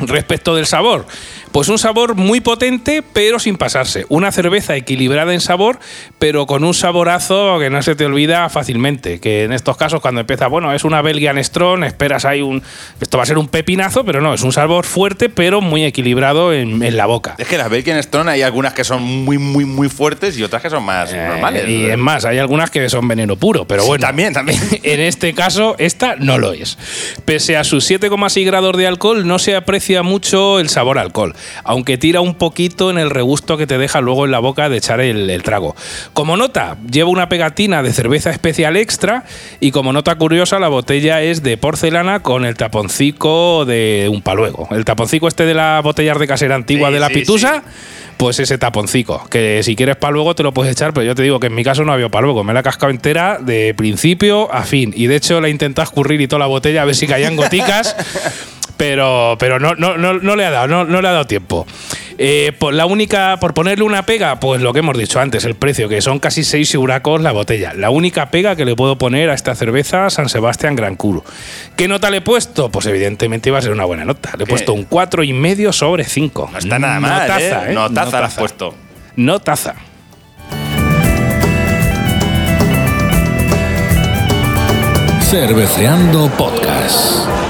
Respecto 0.00 0.54
del 0.54 0.66
sabor, 0.66 1.06
pues 1.50 1.68
un 1.68 1.78
sabor 1.78 2.14
muy 2.14 2.40
potente, 2.40 3.02
pero 3.12 3.40
sin 3.40 3.56
pasarse. 3.56 4.06
Una 4.08 4.30
cerveza 4.30 4.76
equilibrada 4.76 5.34
en 5.34 5.40
sabor, 5.40 5.80
pero 6.20 6.46
con 6.46 6.62
un 6.62 6.72
saborazo 6.74 7.58
que 7.58 7.68
no 7.68 7.82
se 7.82 7.96
te 7.96 8.04
olvida 8.06 8.48
fácilmente. 8.48 9.18
Que 9.18 9.42
en 9.44 9.52
estos 9.52 9.76
casos, 9.76 10.00
cuando 10.00 10.20
empieza, 10.20 10.46
bueno, 10.46 10.72
es 10.72 10.84
una 10.84 11.02
Belgian 11.02 11.42
Strong, 11.42 11.82
esperas 11.84 12.24
ahí 12.24 12.42
un. 12.42 12.62
Esto 13.00 13.16
va 13.18 13.24
a 13.24 13.26
ser 13.26 13.38
un 13.38 13.48
pepinazo, 13.48 14.04
pero 14.04 14.20
no, 14.20 14.34
es 14.34 14.42
un 14.42 14.52
sabor 14.52 14.84
fuerte, 14.86 15.28
pero 15.30 15.60
muy 15.60 15.84
equilibrado 15.84 16.52
en, 16.52 16.82
en 16.82 16.96
la 16.96 17.06
boca. 17.06 17.34
Es 17.38 17.48
que 17.48 17.58
las 17.58 17.68
Bacon 17.68 17.96
Stone 17.96 18.30
hay 18.30 18.42
algunas 18.42 18.74
que 18.74 18.84
son 18.84 19.02
muy, 19.02 19.38
muy, 19.38 19.64
muy 19.64 19.88
fuertes 19.88 20.38
y 20.38 20.44
otras 20.44 20.62
que 20.62 20.70
son 20.70 20.84
más 20.84 21.12
Eh, 21.12 21.26
normales. 21.28 21.68
y 21.68 21.86
es 21.86 21.98
más, 21.98 22.24
hay 22.24 22.38
algunas 22.38 22.70
que 22.70 22.88
son 22.88 23.08
veneno 23.08 23.34
puro, 23.34 23.64
pero 23.64 23.82
Sí, 23.82 23.88
bueno. 23.88 24.06
también, 24.06 24.32
también. 24.32 24.60
En 24.84 25.00
este 25.00 25.34
caso, 25.34 25.74
esta 25.78 26.14
no 26.16 26.38
lo 26.38 26.52
es. 26.52 26.78
Pese 27.24 27.56
a 27.56 27.64
sus 27.64 27.90
7,6 27.90 28.44
grados 28.46 28.76
de 28.76 28.86
alcohol, 28.86 29.26
no 29.26 29.38
se 29.40 29.56
aprecia 29.56 29.87
mucho 30.02 30.58
el 30.60 30.68
sabor 30.68 30.98
a 30.98 31.02
alcohol, 31.02 31.34
aunque 31.64 31.98
tira 31.98 32.20
un 32.20 32.34
poquito 32.34 32.90
en 32.90 32.98
el 32.98 33.10
regusto 33.10 33.56
que 33.56 33.66
te 33.66 33.78
deja 33.78 34.00
luego 34.00 34.24
en 34.24 34.30
la 34.30 34.38
boca 34.38 34.68
de 34.68 34.76
echar 34.76 35.00
el, 35.00 35.30
el 35.30 35.42
trago. 35.42 35.74
Como 36.12 36.36
nota, 36.36 36.76
lleva 36.90 37.10
una 37.10 37.28
pegatina 37.28 37.82
de 37.82 37.92
cerveza 37.92 38.30
especial 38.30 38.76
extra 38.76 39.24
y 39.60 39.70
como 39.70 39.92
nota 39.92 40.16
curiosa, 40.16 40.58
la 40.58 40.68
botella 40.68 41.22
es 41.22 41.42
de 41.42 41.56
porcelana 41.56 42.20
con 42.20 42.44
el 42.44 42.56
taponcico 42.56 43.64
de 43.64 44.08
un 44.10 44.22
paluego. 44.22 44.68
El 44.70 44.84
taponcico 44.84 45.28
este 45.28 45.44
de 45.44 45.54
la 45.54 45.80
botella 45.82 46.14
de 46.14 46.26
casera 46.26 46.54
antigua 46.54 46.88
Sí, 46.88 46.94
de 46.94 47.00
la 47.00 47.08
sí, 47.08 47.14
pitusa. 47.14 47.62
Pues 48.16 48.40
ese 48.40 48.58
taponcico, 48.58 49.24
que 49.30 49.62
si 49.62 49.76
quieres 49.76 49.94
para 49.94 50.10
luego 50.10 50.34
te 50.34 50.42
lo 50.42 50.52
puedes 50.52 50.72
echar, 50.72 50.92
pero 50.92 51.06
yo 51.06 51.14
te 51.14 51.22
digo 51.22 51.38
que 51.38 51.46
en 51.46 51.54
mi 51.54 51.62
caso 51.62 51.84
no 51.84 51.92
había 51.92 52.08
para 52.08 52.24
luego, 52.24 52.42
me 52.42 52.52
la 52.52 52.60
he 52.60 52.62
cascado 52.64 52.90
entera 52.90 53.38
de 53.40 53.74
principio 53.74 54.52
a 54.52 54.64
fin. 54.64 54.92
Y 54.96 55.06
de 55.06 55.14
hecho 55.14 55.40
la 55.40 55.46
he 55.46 55.50
intentado 55.52 55.84
escurrir 55.84 56.20
y 56.20 56.26
toda 56.26 56.40
la 56.40 56.46
botella 56.46 56.82
a 56.82 56.84
ver 56.84 56.96
si 56.96 57.06
caían 57.06 57.36
goticas, 57.36 57.94
pero, 58.78 59.36
pero 59.38 59.58
no, 59.58 59.74
no, 59.74 59.98
no, 59.98 60.14
no 60.14 60.36
le 60.36 60.46
ha 60.46 60.50
dado, 60.50 60.68
no, 60.68 60.84
no 60.84 61.02
le 61.02 61.08
ha 61.08 61.12
dado 61.12 61.26
tiempo. 61.26 61.66
Eh, 62.16 62.52
por 62.58 62.72
la 62.72 62.86
única, 62.86 63.36
por 63.38 63.52
ponerle 63.52 63.84
una 63.84 64.04
pega, 64.04 64.40
pues 64.40 64.62
lo 64.62 64.72
que 64.72 64.78
hemos 64.78 64.96
dicho 64.96 65.20
antes, 65.20 65.44
el 65.44 65.56
precio, 65.56 65.88
que 65.88 66.00
son 66.00 66.20
casi 66.20 66.44
6 66.44 66.74
euracos 66.74 67.20
la 67.20 67.32
botella. 67.32 67.74
La 67.74 67.90
única 67.90 68.30
pega 68.30 68.56
que 68.56 68.64
le 68.64 68.74
puedo 68.74 68.96
poner 68.96 69.30
a 69.30 69.34
esta 69.34 69.54
cerveza 69.54 70.08
San 70.10 70.28
Sebastián 70.28 70.76
Gran 70.76 70.96
Cru. 70.96 71.22
¿Qué 71.76 71.88
nota 71.88 72.08
le 72.10 72.18
he 72.18 72.20
puesto? 72.20 72.70
Pues 72.70 72.86
evidentemente 72.86 73.50
iba 73.50 73.58
a 73.58 73.62
ser 73.62 73.72
una 73.72 73.84
buena 73.84 74.04
nota. 74.04 74.30
Le 74.36 74.44
he 74.44 74.46
¿Qué? 74.46 74.50
puesto 74.50 74.72
un 74.72 74.88
4,5 74.88 75.72
sobre 75.72 76.04
5. 76.04 76.50
No 76.52 76.58
está 76.58 76.78
nada 76.78 77.00
mal, 77.00 77.28
Notaza, 77.28 77.66
¿eh? 77.66 77.70
¿eh? 77.70 77.74
Notaza 77.74 78.20
le 78.20 78.26
has 78.26 78.34
puesto. 78.34 78.74
No 79.16 79.40
taza. 79.40 79.74
Cerveceando 85.30 86.28
Podcast. 86.38 87.47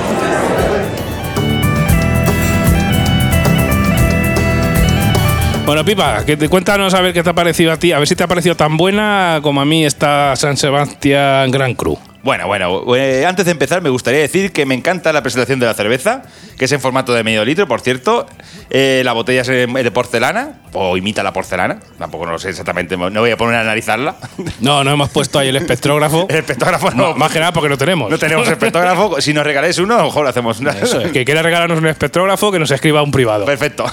Bueno, 5.68 5.84
Pipa, 5.84 6.24
que 6.24 6.38
te, 6.38 6.48
cuéntanos 6.48 6.94
a 6.94 7.02
ver 7.02 7.12
qué 7.12 7.22
te 7.22 7.28
ha 7.28 7.34
parecido 7.34 7.72
a 7.72 7.76
ti. 7.76 7.92
A 7.92 7.98
ver 7.98 8.08
si 8.08 8.16
te 8.16 8.24
ha 8.24 8.26
parecido 8.26 8.56
tan 8.56 8.78
buena 8.78 9.40
como 9.42 9.60
a 9.60 9.66
mí 9.66 9.84
esta 9.84 10.34
San 10.34 10.56
Sebastián 10.56 11.50
Gran 11.50 11.74
Cru. 11.74 11.98
Bueno, 12.22 12.46
bueno, 12.46 12.96
eh, 12.96 13.26
antes 13.26 13.44
de 13.44 13.52
empezar 13.52 13.82
me 13.82 13.90
gustaría 13.90 14.20
decir 14.20 14.50
que 14.50 14.64
me 14.64 14.74
encanta 14.74 15.12
la 15.12 15.22
presentación 15.22 15.60
de 15.60 15.66
la 15.66 15.74
cerveza, 15.74 16.22
que 16.58 16.64
es 16.64 16.72
en 16.72 16.80
formato 16.80 17.12
de 17.14 17.22
medio 17.24 17.44
litro, 17.44 17.68
por 17.68 17.80
cierto. 17.80 18.26
Eh, 18.70 19.02
la 19.04 19.12
botella 19.12 19.42
es 19.42 19.46
de 19.46 19.90
porcelana, 19.90 20.60
o 20.72 20.96
imita 20.96 21.22
la 21.22 21.32
porcelana, 21.32 21.78
tampoco 21.98 22.26
no 22.26 22.32
lo 22.32 22.38
sé 22.38 22.50
exactamente, 22.50 22.96
no 22.96 23.20
voy 23.20 23.30
a 23.30 23.36
poner 23.36 23.56
a 23.56 23.60
analizarla. 23.60 24.16
No, 24.60 24.82
no 24.82 24.90
hemos 24.90 25.10
puesto 25.10 25.38
ahí 25.38 25.48
el 25.48 25.56
espectrógrafo. 25.56 26.26
El 26.28 26.36
espectógrafo 26.36 26.90
no, 26.90 27.14
más 27.14 27.30
que 27.30 27.38
nada 27.38 27.52
porque 27.52 27.68
no 27.68 27.78
tenemos. 27.78 28.10
no 28.10 28.18
tenemos 28.18 28.48
espectógrafo. 28.48 29.20
Si 29.28 29.32
nos 29.32 29.44
regaláis 29.44 29.78
uno, 29.78 29.94
a 29.94 29.98
lo 29.98 30.04
mejor 30.04 30.24
lo 30.24 30.30
hacemos. 30.30 30.60
Eso 30.60 31.00
es, 31.00 31.12
que 31.12 31.24
quiera 31.24 31.42
regalarnos 31.42 31.78
un 31.78 31.86
espectrógrafo 31.86 32.50
que 32.50 32.58
nos 32.58 32.70
escriba 32.70 33.02
un 33.02 33.10
privado. 33.10 33.44
Perfecto. 33.44 33.84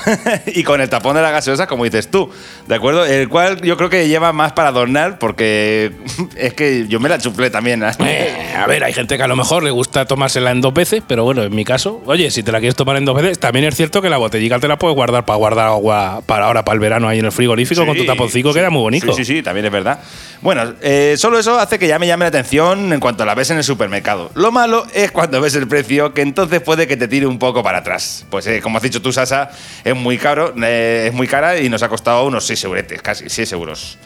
y 0.48 0.64
con 0.64 0.82
el 0.82 0.90
tapón 0.90 1.16
de 1.16 1.22
la 1.22 1.32
gaseosa, 1.32 1.68
como 1.68 1.84
dices 1.84 2.10
tú, 2.10 2.32
¿de 2.68 2.76
acuerdo? 2.76 3.06
El 3.06 3.30
cual 3.30 3.62
yo 3.62 3.78
creo 3.78 3.90
que 3.90 4.08
lleva 4.08 4.34
más 4.34 4.54
para 4.54 4.70
adornar, 4.70 5.20
porque 5.20 5.92
es 6.36 6.54
que 6.54 6.88
yo 6.88 7.00
me 7.00 7.10
la 7.10 7.20
chuflé 7.20 7.50
también. 7.50 7.84
Eh, 7.84 8.56
a 8.58 8.66
ver, 8.66 8.84
hay 8.84 8.94
gente 8.94 9.18
que 9.18 9.24
a 9.24 9.28
lo 9.28 9.36
mejor 9.36 9.64
le 9.64 9.72
gusta 9.72 10.06
tomársela 10.06 10.52
en 10.52 10.62
dos 10.62 10.74
veces, 10.74 11.04
pero 11.08 11.24
bueno, 11.24 11.44
en 11.44 11.54
mi 11.54 11.66
caso, 11.66 12.02
oye, 12.06 12.32
si 12.32 12.44
te 12.44 12.52
la 12.56 12.60
quieres 12.60 12.76
tomar 12.76 12.98
en 12.98 13.06
dos 13.06 13.16
veces, 13.16 13.38
también 13.40 13.66
es 13.66 13.76
cierto 13.76 14.02
que 14.02 14.10
la 14.10 14.18
botellica 14.18 14.58
te 14.60 14.68
la 14.68 14.78
puedes 14.78 14.96
guardar 14.96 15.26
para 15.26 15.38
guardar 15.38 15.68
agua 15.68 16.22
para 16.26 16.46
ahora, 16.46 16.66
para 16.66 16.74
el 16.76 16.80
verano 16.80 17.08
ahí 17.08 17.20
en 17.20 17.26
el 17.26 17.32
frigorífico 17.32 17.86
con 17.86 17.96
tu 17.96 18.02
Sí, 18.02 18.08
taponcico, 18.08 18.50
sí. 18.52 18.60
queda 18.60 18.70
muy 18.70 18.82
bonito. 18.82 19.14
Sí, 19.14 19.24
sí, 19.26 19.36
sí, 19.36 19.44
también 19.44 19.66
es 19.66 19.72
verdad. 19.72 20.00
Bueno, 20.42 20.74
eh, 20.82 21.16
solo 21.18 21.38
eso 21.40 21.60
hace 21.60 21.78
que 21.78 21.88
ya 21.88 22.00
me 22.00 22.08
llame 22.08 22.26
la 22.26 22.30
atención 22.30 22.94
en 22.94 23.00
cuanto 23.00 23.26
la 23.26 23.36
ves 23.36 23.50
en 23.52 23.58
el 23.58 23.64
supermercado. 23.64 24.32
Lo 24.36 24.52
malo 24.52 24.86
es 24.94 25.12
cuando 25.12 25.42
ves 25.42 25.56
el 25.56 25.68
precio, 25.68 26.14
que 26.14 26.22
entonces 26.22 26.62
puede 26.62 26.88
que 26.88 26.98
te 26.98 27.08
tire 27.08 27.26
un 27.28 27.40
poco 27.40 27.62
para 27.64 27.80
atrás. 27.80 28.26
Pues 28.30 28.48
eh, 28.48 28.62
como 28.62 28.78
has 28.78 28.84
dicho 28.84 29.02
tú, 29.02 29.12
Sasa, 29.12 29.50
es 29.84 29.96
muy 29.96 30.18
caro, 30.18 30.54
eh, 30.64 31.06
es 31.10 31.14
muy 31.14 31.28
cara 31.28 31.60
y 31.60 31.70
nos 31.70 31.84
ha 31.84 31.90
costado 31.90 32.26
unos 32.26 32.46
6 32.46 32.64
euretes, 32.64 33.02
casi 33.02 33.30
6 33.30 33.52
euros. 33.54 33.98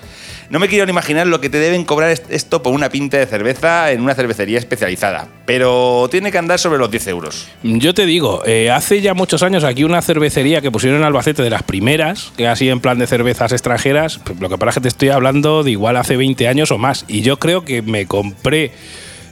No 0.50 0.58
me 0.60 0.68
quiero 0.68 0.86
ni 0.86 0.92
imaginar 0.92 1.28
lo 1.28 1.40
que 1.42 1.50
te 1.50 1.60
deben 1.60 1.84
cobrar 1.86 2.10
est- 2.10 2.32
esto 2.32 2.64
por 2.64 2.74
una 2.74 2.90
pinta 2.90 3.18
de 3.18 3.28
cerveza 3.28 3.92
en 3.92 4.02
una 4.02 4.16
cervecería 4.16 4.58
especializada, 4.58 5.28
pero 5.46 6.08
tiene 6.10 6.32
que 6.32 6.40
andar 6.40 6.58
sobre 6.58 6.80
los 6.80 6.90
10 6.90 7.06
euros. 7.08 7.48
Yo 7.62 7.94
te 7.94 8.08
digo, 8.08 8.42
eh, 8.48 8.72
hace 8.72 9.00
ya 9.02 9.14
muchos 9.14 9.44
años 9.44 9.64
aquí 9.64 9.84
una 9.84 10.02
cervecería 10.02 10.62
que 10.62 10.72
pusieron 10.72 11.00
en 11.00 11.06
Albacete 11.06 11.44
de 11.44 11.52
las 11.52 11.62
primeras, 11.62 12.32
que 12.36 12.48
así 12.48 12.68
en 12.68 12.80
plan 12.80 12.98
de 12.98 13.06
cervezas 13.06 13.52
extranjeras, 13.52 14.20
pues 14.24 14.40
lo 14.40 14.50
que 14.50 14.58
pasa 14.58 14.70
es 14.72 14.76
que 14.76 14.82
te 14.82 14.88
estoy 14.88 15.10
hablando 15.10 15.62
de 15.64 15.70
igual 15.72 15.98
hace 15.98 16.18
20 16.18 16.48
años 16.48 16.72
o 16.72 16.80
más. 16.80 17.06
Y 17.08 17.22
yo 17.22 17.38
creo 17.38 17.64
que 17.64 17.84
me 17.84 18.08
compré, 18.08 18.72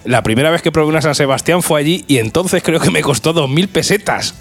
la 0.05 0.21
primera 0.21 0.51
vez 0.51 0.61
que 0.61 0.71
probé 0.71 0.87
una 0.89 1.01
San 1.01 1.15
Sebastián 1.15 1.63
fue 1.63 1.79
allí 1.79 2.05
y 2.07 2.19
entonces 2.19 2.61
creo 2.61 2.79
que 2.79 2.91
me 2.91 3.01
costó 3.01 3.33
2.000 3.33 3.67
pesetas. 3.69 4.35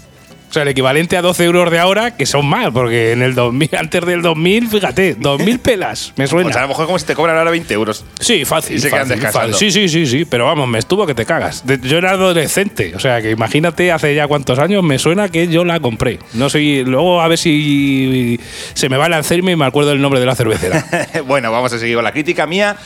O 0.49 0.53
sea, 0.53 0.63
el 0.63 0.69
equivalente 0.69 1.17
a 1.17 1.21
12 1.21 1.43
euros 1.43 1.69
de 1.71 1.79
ahora, 1.79 2.15
que 2.15 2.25
son 2.25 2.45
más, 2.45 2.71
porque 2.71 3.11
en 3.11 3.21
el 3.21 3.35
2000, 3.35 3.69
antes 3.77 4.05
del 4.05 4.21
2000, 4.21 4.67
fíjate, 4.69 5.17
2.000 5.17 5.59
pelas, 5.59 6.13
me 6.15 6.25
suena. 6.25 6.49
O 6.49 6.53
sea, 6.53 6.61
a 6.61 6.65
lo 6.65 6.69
mejor 6.69 6.85
como 6.85 6.97
si 6.97 7.05
te 7.05 7.15
cobran 7.15 7.37
ahora 7.37 7.51
20 7.51 7.73
euros. 7.73 8.05
Sí, 8.19 8.45
fácil. 8.45 8.77
Y 8.77 8.79
se 8.79 8.89
quedan 8.89 9.07
fácil, 9.07 9.15
descansando. 9.15 9.53
fácil. 9.53 9.71
Sí, 9.71 9.87
sí, 9.87 10.05
sí, 10.05 10.05
sí. 10.05 10.25
Pero 10.25 10.45
vamos, 10.45 10.67
me 10.67 10.79
estuvo 10.79 11.05
que 11.05 11.13
te 11.13 11.25
cagas. 11.25 11.63
Yo 11.81 11.97
era 11.97 12.11
adolescente. 12.11 12.93
O 12.95 12.99
sea, 12.99 13.21
que 13.21 13.31
imagínate 13.31 13.91
hace 13.91 14.15
ya 14.15 14.27
cuántos 14.27 14.57
años 14.59 14.83
me 14.83 14.99
suena 14.99 15.29
que 15.29 15.47
yo 15.47 15.65
la 15.65 15.79
compré. 15.79 16.19
No 16.33 16.49
sé, 16.49 16.83
luego 16.85 17.21
a 17.21 17.27
ver 17.27 17.37
si 17.37 18.39
se 18.73 18.89
me 18.89 18.97
va 18.97 19.07
el 19.07 19.13
Alzheimer 19.13 19.53
y 19.53 19.55
me 19.57 19.65
acuerdo 19.65 19.91
el 19.91 20.01
nombre 20.01 20.19
de 20.19 20.25
la 20.25 20.35
cervecera. 20.35 20.85
bueno, 21.25 21.51
vamos 21.51 21.73
a 21.73 21.79
seguir 21.79 21.95
con 21.95 22.03
la 22.03 22.11
crítica 22.11 22.47
mía. 22.47 22.77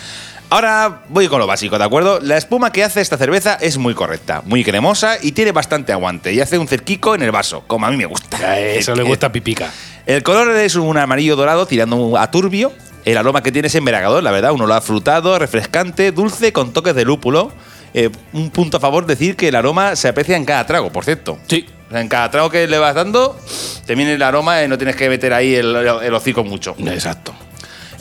Ahora 0.52 1.04
voy 1.08 1.30
con 1.30 1.40
lo 1.40 1.48
básico, 1.48 1.78
¿de 1.78 1.86
acuerdo? 1.86 2.20
La 2.20 2.36
espuma 2.36 2.74
que 2.74 2.84
hace 2.84 3.00
esta 3.00 3.16
cerveza 3.16 3.58
es 3.62 3.78
muy 3.78 3.94
correcta, 3.94 4.42
muy 4.44 4.66
cremosa 4.66 5.16
y 5.22 5.32
tiene 5.32 5.54
bastante 5.54 5.94
aguante. 5.94 6.34
Y 6.34 6.42
hace 6.42 6.58
un 6.58 6.68
cerquico 6.68 7.16
en 7.16 7.22
el 7.22 7.32
vaso, 7.32 7.64
como 7.68 7.86
a 7.86 7.90
mí 7.90 7.96
me 7.96 8.06
gusta. 8.06 8.36
A 8.36 8.60
Eso 8.60 8.94
le 8.94 9.04
gusta 9.04 9.28
a 9.28 9.32
Pipica. 9.32 9.72
El 10.06 10.24
color 10.24 10.54
es 10.58 10.76
un 10.76 10.98
amarillo 10.98 11.38
dorado 11.38 11.66
tirando 11.68 12.18
a 12.18 12.30
turbio. 12.32 12.74
El 13.06 13.18
aroma 13.18 13.42
que 13.42 13.54
tiene 13.54 13.70
es 13.70 13.76
embriagador, 13.76 14.22
la 14.22 14.32
verdad. 14.32 14.52
Un 14.52 14.60
olor 14.60 14.82
frutado, 14.82 15.40
refrescante, 15.40 16.12
dulce, 16.12 16.52
con 16.52 16.74
toques 16.74 16.96
de 16.96 17.06
lúpulo. 17.06 17.54
Eh, 17.94 18.10
un 18.34 18.50
punto 18.50 18.76
a 18.76 18.80
favor, 18.82 19.06
decir 19.06 19.38
que 19.38 19.48
el 19.48 19.56
aroma 19.56 19.96
se 19.96 20.10
aprecia 20.10 20.36
en 20.36 20.44
cada 20.44 20.66
trago, 20.66 20.92
por 20.92 21.06
cierto. 21.06 21.40
Sí. 21.48 21.66
O 21.88 21.92
sea, 21.92 22.02
en 22.02 22.10
cada 22.10 22.30
trago 22.30 22.50
que 22.50 22.68
le 22.68 22.78
vas 22.78 22.94
dando, 22.94 23.40
te 23.86 23.96
viene 23.96 24.16
el 24.16 24.22
aroma 24.22 24.62
y 24.62 24.68
no 24.68 24.78
tienes 24.78 24.98
que 24.98 25.08
meter 25.08 25.34
ahí 25.34 25.56
el, 25.56 25.74
el 25.78 26.14
hocico 26.14 26.44
mucho. 26.44 26.76
Exacto. 26.78 27.34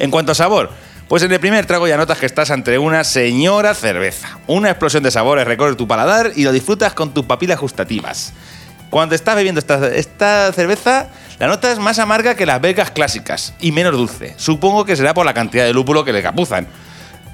En 0.00 0.11
cuanto 0.11 0.33
a 0.33 0.35
sabor, 0.35 0.71
pues 1.10 1.24
en 1.24 1.32
el 1.32 1.40
primer 1.40 1.66
trago 1.66 1.88
ya 1.88 1.96
notas 1.96 2.18
que 2.18 2.26
estás 2.26 2.52
ante 2.52 2.78
una 2.78 3.02
señora 3.02 3.74
cerveza. 3.74 4.38
Una 4.46 4.70
explosión 4.70 5.02
de 5.02 5.10
sabores 5.10 5.44
recorre 5.44 5.74
tu 5.74 5.88
paladar 5.88 6.30
y 6.36 6.44
lo 6.44 6.52
disfrutas 6.52 6.94
con 6.94 7.12
tus 7.12 7.24
papilas 7.24 7.58
gustativas. 7.58 8.32
Cuando 8.90 9.16
estás 9.16 9.34
bebiendo 9.34 9.58
esta, 9.58 9.88
esta 9.88 10.52
cerveza, 10.52 11.08
la 11.40 11.48
nota 11.48 11.72
es 11.72 11.80
más 11.80 11.98
amarga 11.98 12.36
que 12.36 12.46
las 12.46 12.60
belgas 12.60 12.92
clásicas 12.92 13.54
y 13.58 13.72
menos 13.72 13.92
dulce. 13.96 14.34
Supongo 14.36 14.84
que 14.84 14.94
será 14.94 15.12
por 15.12 15.26
la 15.26 15.34
cantidad 15.34 15.64
de 15.64 15.72
lúpulo 15.72 16.04
que 16.04 16.12
le 16.12 16.22
capuzan. 16.22 16.68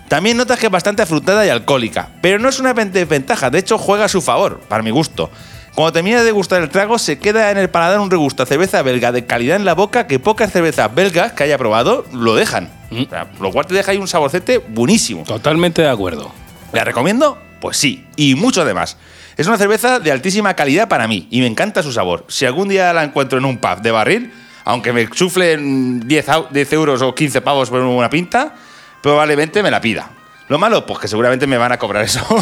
También 0.09 0.39
notas 0.39 0.59
que 0.59 0.67
es 0.67 0.73
bastante 0.73 1.03
afrutada 1.03 1.45
y 1.45 1.51
alcohólica, 1.51 2.09
pero 2.23 2.39
no 2.39 2.49
es 2.49 2.59
una 2.59 2.73
ven- 2.73 2.93
desventaja, 2.93 3.51
de 3.51 3.59
hecho 3.59 3.77
juega 3.77 4.07
a 4.07 4.09
su 4.09 4.23
favor, 4.23 4.61
para 4.69 4.83
mi 4.83 4.91
gusto. 4.91 5.31
Cuando 5.75 5.93
termina 5.93 6.23
de 6.23 6.31
gustar 6.33 6.63
el 6.63 6.71
trago, 6.71 6.97
se 6.99 7.19
queda 7.19 7.51
en 7.51 7.59
el 7.59 7.69
paladar 7.69 8.01
un 8.01 8.11
regusto 8.11 8.43
a 8.43 8.47
cerveza 8.47 8.81
belga 8.81 9.13
de 9.13 9.27
calidad 9.27 9.57
en 9.57 9.67
la 9.67 9.75
boca 9.75 10.07
que 10.07 10.19
pocas 10.19 10.51
cervezas 10.51 10.95
belgas 10.95 11.33
que 11.33 11.43
haya 11.45 11.59
probado 11.59 12.07
lo 12.15 12.35
dejan. 12.35 12.71
O 12.91 13.09
sea, 13.11 13.27
lo 13.41 13.51
cual 13.51 13.67
te 13.67 13.75
deja 13.75 13.91
ahí 13.93 13.99
un 13.99 14.09
saborcete 14.09 14.59
buenísimo. 14.59 15.25
Totalmente 15.25 15.83
de 15.83 15.89
acuerdo. 15.89 16.31
¿La 16.73 16.85
recomiendo? 16.85 17.39
Pues 17.61 17.77
sí, 17.77 18.05
y 18.17 18.35
mucho 18.35 18.63
además. 18.63 18.97
Es 19.37 19.47
una 19.47 19.59
cerveza 19.59 19.99
de 19.99 20.13
altísima 20.13 20.55
calidad 20.55 20.89
para 20.89 21.07
mí 21.09 21.27
y 21.31 21.41
me 21.41 21.47
encanta 21.47 21.83
su 21.83 21.93
sabor. 21.93 22.25
Si 22.29 22.45
algún 22.47 22.69
día 22.69 22.93
la 22.93 23.05
encuentro 23.05 23.39
en 23.39 23.45
un 23.45 23.59
pub 23.59 23.81
de 23.83 23.91
barril, 23.91 24.33
aunque 24.65 24.93
me 24.93 25.09
chuflen 25.11 26.01
10, 26.07 26.29
au- 26.29 26.49
10 26.51 26.73
euros 26.73 27.03
o 27.03 27.15
15 27.15 27.41
pavos 27.41 27.71
por 27.71 27.81
una 27.81 28.09
pinta, 28.11 28.55
probablemente 29.03 29.63
me 29.63 29.71
la 29.71 29.81
pida. 29.81 30.11
Lo 30.49 30.59
malo, 30.59 30.87
pues 30.87 31.01
que 31.01 31.09
seguramente 31.09 31.47
me 31.49 31.59
van 31.59 31.73
a 31.73 31.79
cobrar 31.79 32.05
eso. 32.05 32.25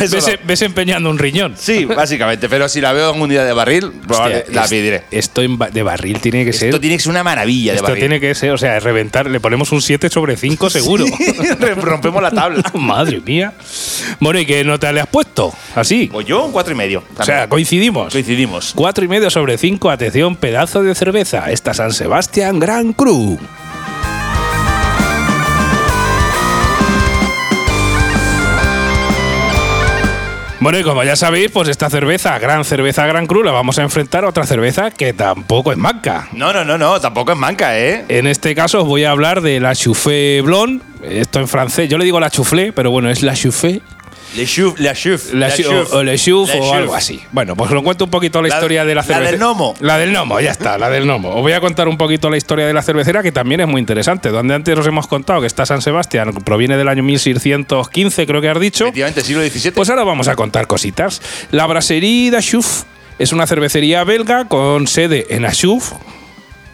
Eso 0.00 0.16
ves, 0.16 0.26
no. 0.26 0.32
ves 0.44 0.62
empeñando 0.62 1.10
un 1.10 1.18
riñón. 1.18 1.54
Sí, 1.58 1.84
básicamente, 1.84 2.48
pero 2.48 2.66
si 2.68 2.80
la 2.80 2.94
veo 2.94 3.12
algún 3.12 3.28
día 3.28 3.44
de 3.44 3.52
barril, 3.52 3.92
Hostia, 4.08 4.44
la 4.50 4.66
pediré. 4.66 5.02
Esto 5.10 5.42
de 5.42 5.82
barril 5.82 6.18
tiene 6.20 6.46
que 6.46 6.52
ser. 6.54 6.68
Esto 6.68 6.80
tiene 6.80 6.96
que 6.96 7.02
ser 7.02 7.10
una 7.10 7.22
maravilla 7.22 7.72
de 7.72 7.76
Esto 7.76 7.88
barril. 7.88 8.00
tiene 8.00 8.20
que 8.20 8.34
ser, 8.34 8.52
o 8.52 8.58
sea, 8.58 8.80
reventar. 8.80 9.28
Le 9.28 9.38
ponemos 9.38 9.70
un 9.70 9.82
7 9.82 10.08
sobre 10.08 10.36
5 10.36 10.70
seguro. 10.70 11.04
Rompemos 11.82 12.22
la 12.22 12.30
tabla. 12.30 12.62
Madre 12.74 13.20
mía. 13.20 13.52
Bueno, 14.18 14.40
¿y 14.40 14.46
qué 14.46 14.64
nota 14.64 14.92
le 14.92 15.00
has 15.00 15.08
puesto? 15.08 15.52
Así. 15.74 16.08
Pues 16.10 16.26
yo 16.26 16.42
un 16.44 16.52
cuatro 16.52 16.72
y 16.72 16.76
medio. 16.76 17.04
O 17.18 17.22
sea, 17.22 17.48
coincidimos. 17.50 18.12
coincidimos. 18.12 18.72
Cuatro 18.74 19.04
y 19.04 19.08
medio 19.08 19.28
sobre 19.28 19.58
5, 19.58 19.90
atención, 19.90 20.36
pedazo 20.36 20.82
de 20.82 20.94
cerveza. 20.94 21.50
Esta 21.50 21.74
San 21.74 21.92
Sebastián 21.92 22.58
Gran 22.58 22.94
Cru. 22.94 23.38
Bueno, 30.62 30.78
y 30.78 30.84
como 30.84 31.02
ya 31.02 31.16
sabéis, 31.16 31.50
pues 31.50 31.68
esta 31.68 31.90
cerveza, 31.90 32.38
gran 32.38 32.64
cerveza 32.64 33.04
Gran 33.04 33.26
Cru, 33.26 33.42
la 33.42 33.50
vamos 33.50 33.80
a 33.80 33.82
enfrentar 33.82 34.24
a 34.24 34.28
otra 34.28 34.46
cerveza 34.46 34.92
que 34.92 35.12
tampoco 35.12 35.72
es 35.72 35.76
manca. 35.76 36.28
No, 36.30 36.52
no, 36.52 36.64
no, 36.64 36.78
no, 36.78 37.00
tampoco 37.00 37.32
es 37.32 37.38
manca, 37.38 37.76
¿eh? 37.76 38.04
En 38.06 38.28
este 38.28 38.54
caso 38.54 38.82
os 38.82 38.86
voy 38.86 39.02
a 39.02 39.10
hablar 39.10 39.40
de 39.40 39.58
la 39.58 39.74
Chouffé 39.74 40.40
Blonde. 40.40 40.84
Esto 41.02 41.40
en 41.40 41.48
francés, 41.48 41.88
yo 41.88 41.98
le 41.98 42.04
digo 42.04 42.20
la 42.20 42.30
Choufflé, 42.30 42.72
pero 42.72 42.92
bueno, 42.92 43.10
es 43.10 43.24
la 43.24 43.34
Chouffé. 43.34 43.82
Le 44.36 44.46
chouf, 44.46 44.78
la 44.80 44.94
chouf. 44.94 45.32
La 45.34 45.54
chouf. 45.54 45.92
o, 45.92 46.02
le 46.02 46.16
chouf 46.18 46.48
La 46.48 46.54
o 46.56 46.58
chouf. 46.64 46.72
algo 46.74 46.94
así. 46.94 47.20
Bueno, 47.32 47.54
pues 47.54 47.70
os 47.70 47.82
cuento 47.82 48.04
un 48.04 48.10
poquito 48.10 48.40
la, 48.40 48.48
La- 48.48 48.54
historia 48.54 48.84
de 48.84 48.94
la 48.94 49.00
la 49.00 49.06
cerveza. 49.06 49.30
del 49.30 49.38
gnomo. 49.40 49.74
La 49.80 49.98
del 49.98 50.10
gnomo, 50.12 50.40
ya 50.40 50.50
está, 50.52 50.78
la 50.78 50.88
del 50.88 51.04
gnomo. 51.04 51.30
Os 51.34 51.42
voy 51.42 51.52
a 51.52 51.60
contar 51.60 51.86
un 51.88 51.98
poquito 51.98 52.30
la 52.30 52.36
historia 52.38 52.66
de 52.66 52.72
la 52.72 52.82
cervecera, 52.82 53.22
que 53.22 53.30
también 53.32 53.60
es 53.60 53.68
muy 53.68 53.78
interesante. 53.80 54.30
Donde 54.30 54.54
antes 54.54 54.78
os 54.78 54.86
hemos 54.86 55.06
contado 55.06 55.40
que 55.40 55.46
está 55.46 55.66
San 55.66 55.82
Sebastián, 55.82 56.32
proviene 56.44 56.76
del 56.76 56.88
año 56.88 57.02
1615, 57.02 58.26
creo 58.26 58.40
que 58.40 58.48
has 58.48 58.60
dicho. 58.60 58.84
Efectivamente, 58.84 59.20
siglo 59.22 59.42
XVII. 59.42 59.72
Pues 59.72 59.90
ahora 59.90 60.04
vamos 60.04 60.28
a 60.28 60.34
contar 60.36 60.66
cositas. 60.66 61.20
La 61.50 61.66
Brasserie 61.66 62.30
d'Achouf 62.30 62.84
es 63.18 63.32
una 63.32 63.46
cervecería 63.46 64.02
belga 64.04 64.46
con 64.48 64.86
sede 64.86 65.26
en 65.30 65.44
Achouf, 65.44 65.92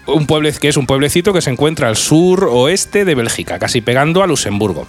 un 0.07 0.25
pueble, 0.25 0.51
que 0.53 0.69
es 0.69 0.77
un 0.77 0.85
pueblecito 0.87 1.33
que 1.33 1.41
se 1.41 1.49
encuentra 1.51 1.87
al 1.89 1.95
sur 1.97 2.45
oeste 2.49 3.05
de 3.05 3.15
Bélgica, 3.15 3.59
casi 3.59 3.81
pegando 3.81 4.23
a 4.23 4.27
Luxemburgo. 4.27 4.87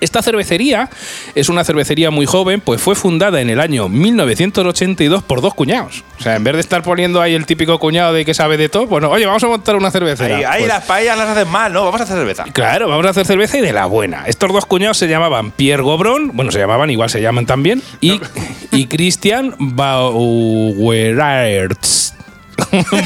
Esta 0.00 0.22
cervecería 0.22 0.88
es 1.34 1.48
una 1.48 1.64
cervecería 1.64 2.10
muy 2.10 2.26
joven, 2.26 2.60
pues 2.60 2.80
fue 2.80 2.94
fundada 2.94 3.40
en 3.40 3.50
el 3.50 3.60
año 3.60 3.88
1982 3.88 5.22
por 5.22 5.40
dos 5.40 5.54
cuñados. 5.54 6.04
O 6.18 6.22
sea, 6.22 6.36
en 6.36 6.44
vez 6.44 6.54
de 6.54 6.60
estar 6.60 6.82
poniendo 6.82 7.20
ahí 7.20 7.34
el 7.34 7.46
típico 7.46 7.78
cuñado 7.78 8.12
de 8.12 8.24
que 8.24 8.34
sabe 8.34 8.56
de 8.56 8.68
todo, 8.68 8.86
bueno, 8.86 9.10
oye, 9.10 9.26
vamos 9.26 9.42
a 9.44 9.48
montar 9.48 9.76
una 9.76 9.90
cervecera. 9.90 10.36
Ahí, 10.36 10.44
ahí 10.44 10.60
Pues, 10.62 10.68
las 10.68 10.84
paellas 10.84 11.18
las 11.18 11.28
hacen 11.30 11.48
mal, 11.48 11.72
¿no? 11.72 11.84
Vamos 11.84 12.00
a 12.00 12.04
hacer 12.04 12.16
cerveza. 12.16 12.44
Claro, 12.52 12.88
vamos 12.88 13.06
a 13.06 13.10
hacer 13.10 13.26
cerveza 13.26 13.58
y 13.58 13.60
de 13.60 13.72
la 13.72 13.86
buena. 13.86 14.24
Estos 14.26 14.52
dos 14.52 14.66
cuñados 14.66 14.96
se 14.96 15.08
llamaban 15.08 15.50
Pierre 15.50 15.82
Gobrón, 15.82 16.30
bueno, 16.34 16.50
se 16.52 16.58
llamaban, 16.58 16.90
igual 16.90 17.10
se 17.10 17.20
llaman 17.20 17.46
también, 17.46 17.82
y, 18.00 18.20
y 18.70 18.86
Christian 18.86 19.54
Bauerertz. 20.84 22.13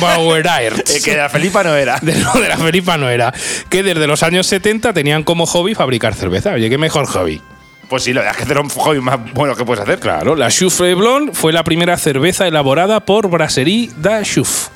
Bauerertz. 0.00 0.90
Eh, 0.96 1.00
que 1.04 1.16
la 1.16 1.28
Felipa 1.28 1.62
no 1.62 1.74
era. 1.74 1.98
De, 2.02 2.12
de 2.12 2.48
la 2.48 2.56
Felipa 2.56 2.96
no 2.96 3.08
era. 3.08 3.32
Que 3.68 3.82
desde 3.82 4.06
los 4.06 4.22
años 4.22 4.46
70 4.46 4.92
tenían 4.92 5.22
como 5.22 5.46
hobby 5.46 5.74
fabricar 5.74 6.14
cerveza. 6.14 6.52
Oye, 6.52 6.70
qué 6.70 6.78
mejor 6.78 7.06
hobby. 7.06 7.40
Pues 7.88 8.02
sí, 8.02 8.12
la 8.12 8.20
verdad 8.20 8.32
es 8.32 8.36
que 8.38 8.42
hacer 8.44 8.58
un 8.58 8.68
hobby 8.68 9.00
más 9.00 9.18
bueno 9.32 9.56
que 9.56 9.64
puedes 9.64 9.82
hacer. 9.82 9.98
Claro, 9.98 10.36
la 10.36 10.50
Choufle 10.50 10.94
Blonde 10.94 11.32
fue 11.32 11.52
la 11.52 11.64
primera 11.64 11.96
cerveza 11.96 12.46
elaborada 12.46 13.00
por 13.00 13.28
Brasserie 13.30 13.90
da 13.96 14.22
Chouf. 14.22 14.68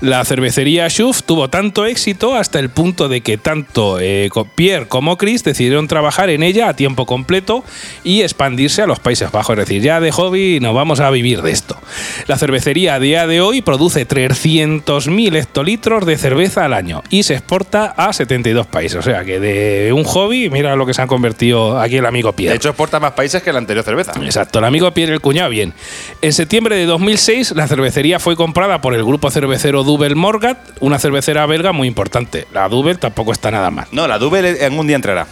La 0.00 0.24
cervecería 0.24 0.88
Chouf 0.88 1.22
tuvo 1.24 1.50
tanto 1.50 1.84
éxito 1.84 2.36
hasta 2.36 2.60
el 2.60 2.70
punto 2.70 3.08
de 3.08 3.20
que 3.20 3.36
tanto 3.36 3.98
eh, 3.98 4.30
Pierre 4.54 4.86
como 4.86 5.18
Chris 5.18 5.42
decidieron 5.42 5.88
trabajar 5.88 6.30
en 6.30 6.44
ella 6.44 6.68
a 6.68 6.74
tiempo 6.74 7.04
completo 7.04 7.64
y 8.04 8.22
expandirse 8.22 8.80
a 8.80 8.86
los 8.86 9.00
Países 9.00 9.32
Bajos. 9.32 9.58
Es 9.58 9.66
decir, 9.66 9.82
ya 9.82 9.98
de 10.00 10.12
hobby 10.12 10.60
nos 10.60 10.72
vamos 10.72 11.00
a 11.00 11.10
vivir 11.10 11.42
de 11.42 11.50
esto. 11.50 11.76
La 12.28 12.38
cervecería 12.38 12.94
a 12.94 13.00
día 13.00 13.26
de 13.26 13.40
hoy 13.40 13.60
produce 13.60 14.06
300.000 14.06 15.36
hectolitros 15.36 16.06
de 16.06 16.16
cerveza 16.16 16.64
al 16.64 16.74
año 16.74 17.02
y 17.10 17.24
se 17.24 17.34
exporta 17.34 17.86
a 17.86 18.12
72 18.12 18.68
países. 18.68 18.98
O 18.98 19.02
sea 19.02 19.24
que 19.24 19.40
de 19.40 19.92
un 19.92 20.04
hobby, 20.04 20.48
mira 20.48 20.76
lo 20.76 20.86
que 20.86 20.94
se 20.94 21.02
han 21.02 21.08
convertido 21.08 21.80
aquí 21.80 21.96
el 21.96 22.06
amigo 22.06 22.32
Pierre. 22.32 22.52
De 22.52 22.56
hecho, 22.58 22.68
exporta 22.68 23.00
más 23.00 23.12
países 23.12 23.42
que 23.42 23.52
la 23.52 23.58
anterior 23.58 23.84
cerveza. 23.84 24.12
Exacto, 24.22 24.60
el 24.60 24.64
amigo 24.64 24.92
Pierre 24.92 25.14
el 25.14 25.20
cuñado, 25.20 25.50
bien. 25.50 25.74
En 26.22 26.32
septiembre 26.32 26.76
de 26.76 26.86
2006, 26.86 27.54
la 27.56 27.66
cervecería 27.66 28.20
fue 28.20 28.36
comprada 28.36 28.80
por 28.80 28.94
el 28.94 29.04
grupo 29.04 29.28
cervecero 29.30 29.47
Double 29.56 30.14
Morgat, 30.14 30.58
una 30.80 30.98
cervecera 30.98 31.46
belga 31.46 31.72
muy 31.72 31.88
importante. 31.88 32.46
La 32.52 32.68
Double 32.68 32.96
tampoco 32.96 33.32
está 33.32 33.50
nada 33.50 33.70
mal. 33.70 33.86
No, 33.92 34.06
la 34.06 34.18
Double 34.18 34.64
en 34.64 34.78
un 34.78 34.86
día 34.86 34.96
entrará. 34.96 35.26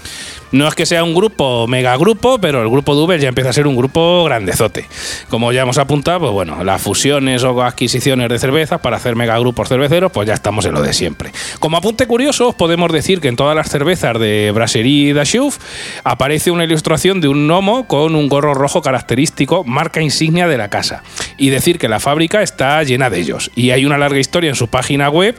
No 0.53 0.69
es 0.69 0.75
que 0.75 0.87
sea 0.87 1.03
un 1.03 1.15
grupo 1.15 1.67
mega 1.67 1.97
grupo, 1.97 2.39
pero 2.39 2.63
el 2.63 2.69
grupo 2.69 2.95
Double 2.95 3.19
ya 3.19 3.29
empieza 3.29 3.51
a 3.51 3.53
ser 3.53 3.67
un 3.67 3.77
grupo 3.77 4.25
grandezote. 4.25 4.87
Como 5.29 5.53
ya 5.53 5.63
hemos 5.63 5.79
apuntado, 5.79 6.21
pues 6.21 6.33
bueno, 6.33 6.63
las 6.63 6.81
fusiones 6.81 7.43
o 7.43 7.63
adquisiciones 7.63 8.29
de 8.29 8.39
cervezas 8.39 8.81
para 8.81 8.97
hacer 8.97 9.17
megagrupos 9.17 9.69
cerveceros, 9.69 10.13
pues 10.13 10.29
ya 10.29 10.35
estamos 10.35 10.65
en 10.67 10.75
lo 10.75 10.83
de 10.83 10.93
siempre. 10.93 11.33
Como 11.59 11.77
apunte 11.77 12.07
curioso, 12.07 12.49
os 12.49 12.55
podemos 12.55 12.93
decir 12.93 13.21
que 13.21 13.29
en 13.29 13.37
todas 13.37 13.57
las 13.57 13.69
cervezas 13.69 14.19
de 14.19 14.53
Brasserie 14.55 15.15
Dachouf 15.15 15.59
aparece 16.05 16.51
una 16.51 16.65
ilustración 16.65 17.21
de 17.21 17.29
un 17.29 17.47
gnomo 17.47 17.89
con 17.89 18.15
un 18.15 18.29
gorro 18.29 18.55
rojo 18.55 18.83
característico, 18.83 19.65
marca 19.65 20.01
insignia 20.01 20.47
de 20.47 20.59
la 20.59 20.71
casa. 20.71 21.03
Y 21.39 21.51
decir 21.51 21.79
que 21.79 21.89
la 21.89 22.01
fábrica 22.01 22.43
está 22.43 22.83
llena 22.83 23.11
de 23.11 23.19
ellos. 23.19 23.51
Y 23.57 23.71
hay 23.71 23.85
una 23.85 23.99
larga 23.99 24.19
historia 24.19 24.51
en 24.51 24.57
su 24.57 24.69
página 24.69 25.11
web 25.11 25.37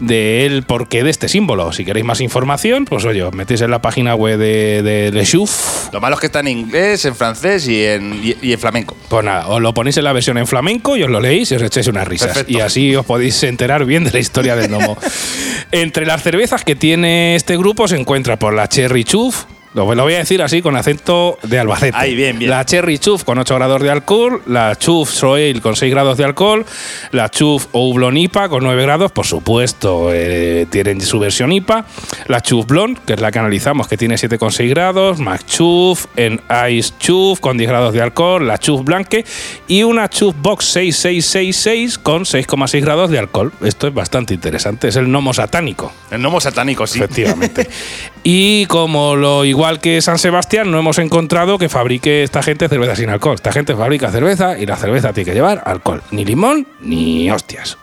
del 0.00 0.62
porqué 0.64 1.04
de 1.04 1.10
este 1.10 1.28
símbolo. 1.28 1.72
Si 1.72 1.84
queréis 1.84 2.04
más 2.04 2.20
información, 2.20 2.84
pues 2.84 3.04
oye, 3.04 3.22
os 3.22 3.34
metéis 3.34 3.60
en 3.60 3.70
la 3.70 3.80
página 3.80 4.14
web 4.14 4.38
de, 4.38 4.47
de 4.82 5.10
Le 5.12 5.24
Chouf 5.24 5.92
Lo 5.92 6.00
malo 6.00 6.14
es 6.14 6.20
que 6.20 6.26
está 6.26 6.40
en 6.40 6.48
inglés, 6.48 7.04
en 7.04 7.14
francés 7.14 7.66
y 7.68 7.84
en, 7.84 8.20
y, 8.22 8.36
y 8.42 8.52
en 8.52 8.58
flamenco. 8.58 8.96
Pues 9.08 9.24
nada, 9.24 9.48
os 9.48 9.60
lo 9.60 9.72
ponéis 9.74 9.96
en 9.96 10.04
la 10.04 10.12
versión 10.12 10.38
en 10.38 10.46
flamenco 10.46 10.96
y 10.96 11.02
os 11.02 11.10
lo 11.10 11.20
leéis 11.20 11.50
y 11.52 11.56
os 11.56 11.62
echáis 11.62 11.86
unas 11.88 12.06
risas. 12.06 12.28
Perfecto. 12.28 12.52
Y 12.52 12.60
así 12.60 12.94
os 12.96 13.06
podéis 13.06 13.42
enterar 13.42 13.84
bien 13.84 14.04
de 14.04 14.10
la 14.10 14.18
historia 14.18 14.56
del 14.56 14.68
gnomo. 14.68 14.96
Entre 15.72 16.06
las 16.06 16.22
cervezas 16.22 16.64
que 16.64 16.76
tiene 16.76 17.36
este 17.36 17.56
grupo 17.56 17.88
se 17.88 17.96
encuentra 17.96 18.38
por 18.38 18.54
la 18.54 18.68
Cherry 18.68 19.04
Chuf. 19.04 19.44
Lo, 19.74 19.94
lo 19.94 20.02
voy 20.02 20.14
a 20.14 20.18
decir 20.18 20.42
así 20.42 20.62
con 20.62 20.76
acento 20.76 21.38
de 21.42 21.58
Albacete. 21.58 21.96
Ahí, 21.96 22.14
bien, 22.14 22.38
bien. 22.38 22.50
La 22.50 22.64
Cherry 22.64 22.98
Chuf 22.98 23.24
con 23.24 23.38
8 23.38 23.54
grados 23.54 23.82
de 23.82 23.90
alcohol, 23.90 24.42
la 24.46 24.76
Chuf 24.76 25.10
Soel 25.10 25.60
con 25.60 25.76
6 25.76 25.90
grados 25.92 26.16
de 26.16 26.24
alcohol, 26.24 26.64
la 27.12 27.30
Chuf 27.30 27.66
Oublon 27.72 28.16
IPA 28.16 28.48
con 28.48 28.64
9 28.64 28.82
grados, 28.82 29.12
por 29.12 29.26
supuesto, 29.26 30.10
eh, 30.12 30.66
tienen 30.70 31.00
su 31.00 31.18
versión 31.18 31.52
IPA, 31.52 31.84
la 32.26 32.40
Chuf 32.40 32.66
Blonde, 32.66 33.00
que 33.06 33.14
es 33.14 33.20
la 33.20 33.30
que 33.30 33.38
analizamos, 33.38 33.88
que 33.88 33.96
tiene 33.96 34.14
7,6 34.16 34.68
grados, 34.70 35.18
Mac 35.18 35.44
Chuf, 35.46 36.06
en 36.16 36.40
Ice 36.70 36.94
Chuf 36.98 37.40
con 37.40 37.58
10 37.58 37.68
grados 37.68 37.92
de 37.92 38.00
alcohol, 38.00 38.46
la 38.46 38.58
Chuf 38.58 38.82
Blanque 38.84 39.24
y 39.66 39.82
una 39.82 40.08
Chuf 40.08 40.34
Box 40.40 40.64
6666 40.66 41.98
con 41.98 42.24
6,6 42.24 42.80
grados 42.80 43.10
de 43.10 43.18
alcohol. 43.18 43.52
Esto 43.62 43.86
es 43.86 43.94
bastante 43.94 44.34
interesante, 44.34 44.88
es 44.88 44.96
el 44.96 45.06
gnomo 45.06 45.34
satánico. 45.34 45.92
El 46.10 46.20
gnomo 46.20 46.40
satánico, 46.40 46.86
sí. 46.86 46.98
Efectivamente. 46.98 47.68
y 48.30 48.66
como 48.66 49.16
lo 49.16 49.46
igual 49.46 49.80
que 49.80 50.02
San 50.02 50.18
Sebastián, 50.18 50.70
no 50.70 50.78
hemos 50.78 50.98
encontrado 50.98 51.56
que 51.56 51.70
fabrique 51.70 52.22
esta 52.22 52.42
gente 52.42 52.68
cerveza 52.68 52.94
sin 52.94 53.08
alcohol. 53.08 53.36
Esta 53.36 53.52
gente 53.52 53.74
fabrica 53.74 54.10
cerveza 54.10 54.58
y 54.58 54.66
la 54.66 54.76
cerveza 54.76 55.14
tiene 55.14 55.30
que 55.30 55.34
llevar 55.34 55.62
alcohol. 55.64 56.02
Ni 56.10 56.26
limón 56.26 56.66
ni 56.82 57.30
hostias. 57.30 57.78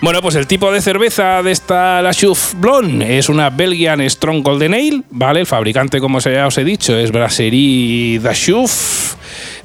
Bueno, 0.00 0.20
pues 0.20 0.34
el 0.34 0.48
tipo 0.48 0.72
de 0.72 0.80
cerveza 0.80 1.40
de 1.44 1.52
esta 1.52 2.02
La 2.02 2.12
Chouf 2.12 2.54
Blonde 2.54 3.16
es 3.18 3.28
una 3.28 3.50
Belgian 3.50 4.00
Strong 4.10 4.42
Golden 4.42 4.74
Ale, 4.74 5.02
¿vale? 5.10 5.38
El 5.38 5.46
fabricante, 5.46 6.00
como 6.00 6.18
ya 6.18 6.48
os 6.48 6.58
he 6.58 6.64
dicho, 6.64 6.98
es 6.98 7.12
Brasserie 7.12 8.18
Da 8.18 8.32
Chouf. 8.34 9.14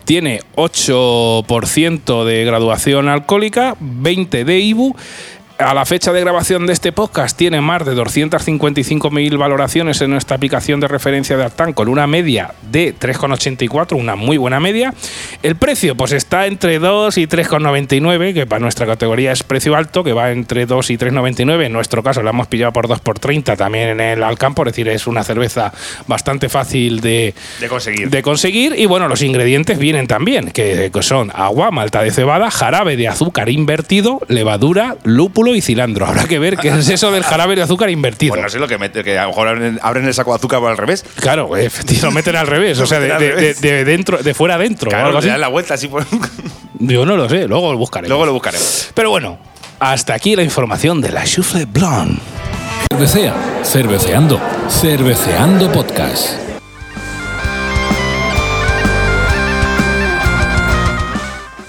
Tiene 0.06 0.42
8% 0.56 2.26
de 2.26 2.46
graduación 2.46 3.10
alcohólica, 3.10 3.76
20 3.80 4.46
de 4.46 4.60
IBU. 4.60 4.96
A 5.64 5.74
la 5.74 5.86
fecha 5.86 6.12
de 6.12 6.20
grabación 6.20 6.68
de 6.68 6.74
este 6.74 6.92
podcast 6.92 7.38
tiene 7.38 7.62
más 7.62 7.86
de 7.86 7.96
255.000 7.96 9.38
valoraciones 9.38 10.02
en 10.02 10.10
nuestra 10.10 10.36
aplicación 10.36 10.82
de 10.82 10.90
referencia 10.90 11.38
de 11.38 11.46
Artan 11.46 11.72
con 11.72 11.88
una 11.88 12.06
media 12.06 12.54
de 12.70 12.94
3,84, 12.94 13.98
una 13.98 14.18
muy 14.18 14.36
buena 14.36 14.60
media. 14.60 14.94
El 15.42 15.56
precio 15.56 15.96
pues 15.96 16.12
está 16.12 16.48
entre 16.48 16.80
2 16.80 17.18
y 17.18 17.28
3,99, 17.28 18.34
que 18.34 18.46
para 18.46 18.60
nuestra 18.60 18.86
categoría 18.86 19.32
es 19.32 19.44
precio 19.44 19.78
alto, 19.78 20.04
que 20.04 20.12
va 20.12 20.32
entre 20.32 20.66
2 20.66 20.90
y 20.90 20.98
3,99. 20.98 21.68
En 21.68 21.72
nuestro 21.72 22.04
caso 22.04 22.22
la 22.24 22.32
hemos 22.32 22.48
pillado 22.48 22.74
por 22.74 22.90
2 22.90 23.00
por 23.00 23.20
30 23.20 23.56
también 23.56 23.88
en 23.88 24.02
el 24.02 24.24
Alcampo, 24.24 24.64
es 24.64 24.74
decir, 24.74 24.90
es 24.90 25.08
una 25.08 25.24
cerveza 25.24 25.72
bastante 26.08 26.50
fácil 26.50 27.00
de, 27.00 27.34
De 27.62 27.70
conseguir. 27.70 28.10
de 28.10 28.22
conseguir. 28.22 28.76
Y 28.78 28.86
bueno, 28.86 29.08
los 29.08 29.22
ingredientes 29.22 29.80
vienen 29.80 30.08
también, 30.08 30.52
que 30.52 30.92
son 31.00 31.32
agua, 31.34 31.72
malta 31.72 32.04
de 32.04 32.12
cebada, 32.12 32.52
jarabe 32.52 32.98
de 32.98 33.08
azúcar 33.08 33.48
invertido, 33.48 34.20
levadura, 34.28 34.98
lúpulo 35.04 35.53
y 35.56 35.62
cilantro. 35.62 36.06
Habrá 36.06 36.26
que 36.26 36.40
ver 36.40 36.58
qué 36.58 36.70
es 36.70 36.90
eso 36.90 37.12
del 37.12 37.24
jarabe 37.24 37.56
de 37.56 37.62
azúcar 37.64 37.90
invertido. 37.90 38.32
Pues 38.34 38.42
no 38.44 38.50
sé 38.50 38.60
lo 38.60 38.68
que 38.68 38.78
mete, 38.78 39.04
que 39.04 39.18
a 39.18 39.24
lo 39.24 39.30
mejor 39.30 39.48
abren, 39.48 39.80
abren 39.82 40.06
el 40.06 40.14
saco 40.14 40.32
de 40.32 40.38
azúcar 40.38 40.60
por 40.60 40.72
al 40.72 40.78
revés. 40.78 41.04
Claro, 41.16 41.56
efectivamente, 41.58 42.06
lo 42.06 42.12
meten 42.12 42.36
al 42.36 42.48
revés, 42.48 42.80
o 42.80 42.86
sea, 42.86 43.00
de, 43.00 43.10
meten 43.14 43.86
dentro, 43.86 44.18
de 44.18 44.34
fuera 44.34 44.56
adentro. 44.56 44.90
o 44.90 44.92
Claro, 44.92 45.12
le 45.12 45.18
así. 45.20 45.28
dan 45.28 45.42
la 45.42 45.48
vuelta 45.50 45.74
así 45.76 45.88
por. 45.88 46.06
Yo 46.80 47.06
no 47.06 47.16
lo 47.16 47.30
sé, 47.30 47.48
luego 47.48 47.72
lo 47.72 47.78
buscaré. 47.78 48.08
Luego 48.08 48.26
lo 48.26 48.34
buscaremos. 48.34 48.90
Pero 48.94 49.10
bueno, 49.10 49.38
hasta 49.80 50.14
aquí 50.14 50.36
la 50.36 50.44
información 50.44 51.00
de 51.02 51.12
la 51.12 51.24
Choufle 51.24 51.66
Blonde. 51.66 52.20
Cervecea, 52.92 53.34
cerveceando, 53.64 54.40
cerveceando 54.70 55.72
podcast. 55.72 56.53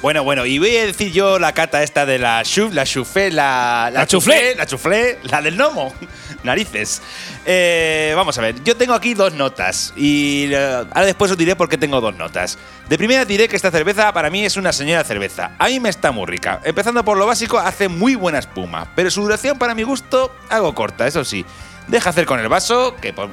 Bueno, 0.04 0.22
bueno, 0.22 0.44
y 0.44 0.58
voy 0.58 0.76
a 0.76 0.84
decir 0.84 1.12
yo 1.12 1.38
la 1.38 1.54
cata 1.54 1.82
esta 1.82 2.04
de 2.04 2.18
la 2.18 2.42
chuf, 2.44 2.74
la 2.74 2.84
chufé, 2.84 3.30
la. 3.30 3.90
La 3.90 4.06
chuflé. 4.06 4.54
La 4.54 4.66
chuflé, 4.66 5.18
la 5.22 5.40
del 5.40 5.56
gnomo. 5.56 5.94
Narices. 6.44 7.00
Eh, 7.46 8.12
vamos 8.14 8.36
a 8.36 8.42
ver, 8.42 8.62
yo 8.64 8.76
tengo 8.76 8.92
aquí 8.92 9.14
dos 9.14 9.32
notas. 9.32 9.94
Y 9.96 10.50
eh, 10.52 10.58
ahora 10.58 11.06
después 11.06 11.30
os 11.30 11.38
diré 11.38 11.56
por 11.56 11.70
qué 11.70 11.78
tengo 11.78 12.02
dos 12.02 12.14
notas. 12.16 12.58
De 12.86 12.98
primera 12.98 13.24
diré 13.24 13.48
que 13.48 13.56
esta 13.56 13.70
cerveza 13.70 14.12
para 14.12 14.28
mí 14.28 14.44
es 14.44 14.58
una 14.58 14.74
señora 14.74 15.04
cerveza. 15.04 15.52
A 15.58 15.68
mí 15.68 15.80
me 15.80 15.88
está 15.88 16.12
muy 16.12 16.26
rica. 16.26 16.60
Empezando 16.64 17.02
por 17.02 17.16
lo 17.16 17.24
básico, 17.24 17.58
hace 17.58 17.88
muy 17.88 18.14
buena 18.14 18.40
espuma. 18.40 18.92
Pero 18.94 19.10
su 19.10 19.22
duración 19.22 19.56
para 19.56 19.74
mi 19.74 19.84
gusto, 19.84 20.36
algo 20.50 20.74
corta, 20.74 21.06
eso 21.06 21.24
sí. 21.24 21.46
Deja 21.88 22.10
hacer 22.10 22.26
con 22.26 22.38
el 22.40 22.48
vaso, 22.50 22.94
que 22.96 23.14
por- 23.14 23.30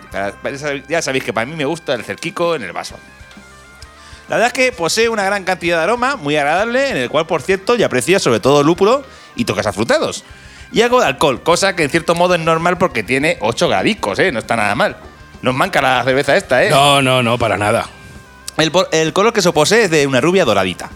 ya 0.88 1.02
sabéis 1.02 1.26
que 1.26 1.34
para 1.34 1.46
mí 1.46 1.54
me 1.54 1.66
gusta 1.66 1.94
el 1.96 2.06
cerquico 2.06 2.56
en 2.56 2.64
el 2.64 2.72
vaso. 2.72 2.98
La 4.32 4.38
verdad 4.38 4.48
es 4.48 4.54
que 4.54 4.72
posee 4.72 5.10
una 5.10 5.26
gran 5.26 5.44
cantidad 5.44 5.76
de 5.76 5.84
aroma, 5.84 6.16
muy 6.16 6.38
agradable, 6.38 6.90
en 6.90 6.96
el 6.96 7.10
cual, 7.10 7.28
por 7.28 7.42
cierto, 7.42 7.76
ya 7.76 7.88
aprecia 7.88 8.18
sobre 8.18 8.40
todo 8.40 8.64
lúpulo 8.64 9.04
y 9.36 9.44
toques 9.44 9.68
afrutados. 9.68 10.24
Y 10.72 10.82
algo 10.84 11.02
de 11.02 11.08
alcohol, 11.08 11.44
cosa 11.44 11.76
que 11.76 11.84
en 11.84 11.90
cierto 11.90 12.16
modo 12.16 12.36
es 12.36 12.40
normal 12.40 12.78
porque 12.78 13.04
tiene 13.04 13.38
8 13.42 13.68
gradicos, 13.68 14.20
¿eh? 14.20 14.32
No 14.32 14.40
está 14.40 14.56
nada 14.56 14.74
mal. 14.74 14.96
Nos 15.42 15.54
manca 15.54 15.82
la 15.82 16.02
cerveza 16.06 16.38
esta, 16.38 16.64
¿eh? 16.64 16.70
No, 16.70 17.02
no, 17.02 17.22
no, 17.22 17.38
para 17.38 17.58
nada. 17.58 17.90
El, 18.56 19.12
color 19.12 19.34
que 19.34 19.42
se 19.42 19.52
posee 19.52 19.84
es 19.84 19.92
de 19.92 20.08
una 20.08 20.22
rubia 20.22 20.46
doradita. 20.46 20.90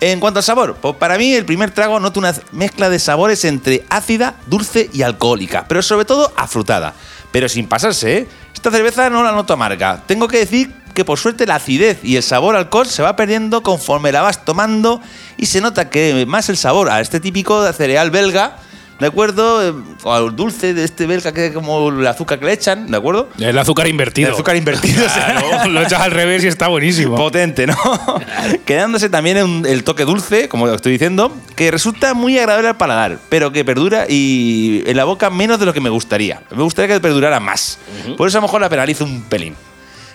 En 0.00 0.20
cuanto 0.20 0.40
al 0.40 0.44
sabor, 0.44 0.76
pues 0.78 0.96
para 0.96 1.16
mí 1.16 1.32
el 1.32 1.46
primer 1.46 1.70
trago 1.70 1.98
noto 1.98 2.20
una 2.20 2.34
mezcla 2.52 2.90
de 2.90 2.98
sabores 2.98 3.46
entre 3.46 3.86
ácida, 3.88 4.34
dulce 4.44 4.90
y 4.92 5.00
alcohólica, 5.00 5.64
pero 5.66 5.80
sobre 5.80 6.04
todo 6.04 6.30
afrutada. 6.36 6.92
Pero 7.32 7.48
sin 7.48 7.68
pasarse, 7.68 8.18
¿eh? 8.18 8.28
Esta 8.52 8.70
cerveza 8.70 9.08
no 9.08 9.22
la 9.22 9.32
noto 9.32 9.54
amarga. 9.54 10.02
Tengo 10.06 10.28
que 10.28 10.40
decir 10.40 10.85
que 10.96 11.04
por 11.04 11.18
suerte 11.18 11.46
la 11.46 11.56
acidez 11.56 11.98
y 12.02 12.16
el 12.16 12.22
sabor 12.22 12.56
alcohol 12.56 12.86
se 12.86 13.02
va 13.02 13.14
perdiendo 13.16 13.62
conforme 13.62 14.10
la 14.12 14.22
vas 14.22 14.44
tomando 14.46 15.00
y 15.36 15.44
se 15.46 15.60
nota 15.60 15.90
que 15.90 16.24
más 16.26 16.48
el 16.48 16.56
sabor 16.56 16.88
a 16.90 17.00
este 17.02 17.20
típico 17.20 17.62
de 17.62 17.72
cereal 17.74 18.10
belga 18.10 18.56
¿de 18.98 19.06
acuerdo? 19.06 19.62
Eh, 19.62 19.74
O 20.04 20.12
al 20.14 20.34
dulce 20.34 20.72
de 20.72 20.84
este 20.84 21.04
belga 21.06 21.32
que 21.32 21.48
es 21.48 21.52
como 21.52 21.90
el 21.90 22.06
azúcar 22.06 22.38
que 22.38 22.46
le 22.46 22.52
echan, 22.54 22.90
¿de 22.90 22.96
acuerdo? 22.96 23.28
El 23.38 23.58
azúcar 23.58 23.86
invertido. 23.88 24.28
El 24.28 24.34
azúcar 24.34 24.56
invertido, 24.56 25.04
o 25.04 25.08
sea, 25.10 25.36
Claro, 25.38 25.70
lo 25.70 25.82
echas 25.82 26.00
al 26.00 26.12
revés 26.12 26.42
y 26.44 26.46
está 26.46 26.68
buenísimo. 26.68 27.14
Potente, 27.26 27.66
¿no? 27.66 27.76
Quedándose 28.64 29.10
también 29.10 29.36
en 29.36 29.66
el 29.66 29.84
toque 29.84 30.06
dulce, 30.06 30.48
como 30.48 30.66
estoy 30.70 30.92
diciendo, 30.92 31.30
que 31.56 31.70
resulta 31.70 32.14
muy 32.14 32.38
agradable 32.38 32.68
al 32.68 32.76
paladar, 32.78 33.18
pero 33.28 33.52
que 33.52 33.66
perdura 33.66 34.06
y 34.08 34.82
en 34.86 34.96
la 34.96 35.04
boca 35.04 35.28
menos 35.28 35.60
de 35.60 35.66
lo 35.66 35.74
que 35.74 35.80
me 35.82 35.90
gustaría. 35.90 36.40
Me 36.56 36.62
gustaría 36.62 36.94
que 36.94 37.00
perdurara 37.02 37.38
más. 37.38 37.78
Por 38.16 38.28
eso 38.28 38.38
a 38.38 38.40
lo 38.40 38.46
mejor 38.46 38.62
la 38.62 38.70
penalizo 38.70 39.04
un 39.04 39.24
pelín. 39.24 39.54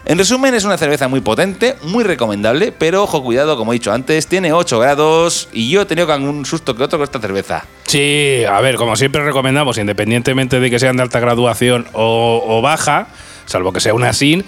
En 0.04 0.18
resumen, 0.18 0.56
es 0.56 0.64
una 0.64 0.78
cerveza 0.78 1.08
muy 1.08 1.22
potente, 1.22 1.76
muy 1.84 2.04
recomendable, 2.04 2.72
pero 2.72 3.04
ojo, 3.04 3.24
cuidado, 3.24 3.56
como 3.56 3.72
he 3.72 3.76
dicho 3.76 3.94
antes, 3.94 4.26
tiene 4.26 4.52
8 4.52 4.80
grados 4.80 5.48
y 5.54 5.70
yo 5.70 5.82
he 5.82 5.86
tenido 5.86 6.12
algún 6.12 6.44
susto 6.46 6.76
que 6.76 6.84
otro 6.84 6.98
con 6.98 7.04
esta 7.04 7.20
cerveza. 7.20 7.66
Sí, 7.86 8.44
a 8.50 8.60
ver, 8.62 8.78
como 8.78 8.96
siempre 8.96 9.24
recomendamos, 9.24 9.78
independientemente 9.78 10.60
de 10.60 10.70
que 10.72 10.80
sean 10.80 10.98
de 10.98 11.04
alta 11.04 11.20
graduación 11.20 11.86
o, 11.94 12.44
o 12.48 12.62
baja, 12.62 13.10
salvo 13.46 13.72
que 13.72 13.80
sea 13.80 13.94
una 13.94 14.12
sin, 14.14 14.44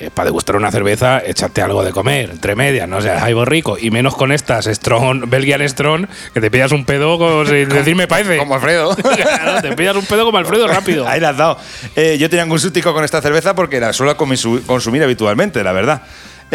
eh, 0.00 0.10
para 0.12 0.26
degustar 0.26 0.56
una 0.56 0.70
cerveza, 0.70 1.20
échate 1.24 1.62
algo 1.62 1.84
de 1.84 1.92
comer, 1.92 2.30
entre 2.30 2.54
medias, 2.56 2.88
no 2.88 3.00
seas 3.00 3.22
algo 3.22 3.44
rico. 3.44 3.76
Y 3.80 3.90
menos 3.90 4.14
con 4.16 4.32
estas 4.32 4.66
Strong, 4.66 5.28
Belgian 5.28 5.66
Strong, 5.68 6.06
que 6.32 6.40
te 6.40 6.50
pillas 6.50 6.72
un 6.72 6.84
pedo 6.84 7.18
con, 7.18 7.46
sin 7.48 7.68
decir 7.68 7.94
me 7.96 8.06
parece. 8.08 8.36
Como 8.38 8.54
Alfredo. 8.54 8.96
Claro, 9.16 9.62
te 9.62 9.76
pillas 9.76 9.96
un 9.96 10.04
pedo 10.06 10.24
como 10.24 10.38
Alfredo 10.38 10.66
rápido. 10.68 11.06
Ahí 11.08 11.20
la 11.20 11.30
has 11.30 11.36
dado. 11.36 11.58
Eh, 11.96 12.16
yo 12.18 12.28
tenía 12.30 12.42
algún 12.42 12.58
sustico 12.58 12.92
con 12.92 13.04
esta 13.04 13.20
cerveza 13.22 13.54
porque 13.54 13.80
la 13.80 13.92
suelo 13.92 14.16
consu- 14.16 14.64
consumir 14.66 15.02
habitualmente, 15.02 15.62
la 15.62 15.72
verdad. 15.72 16.02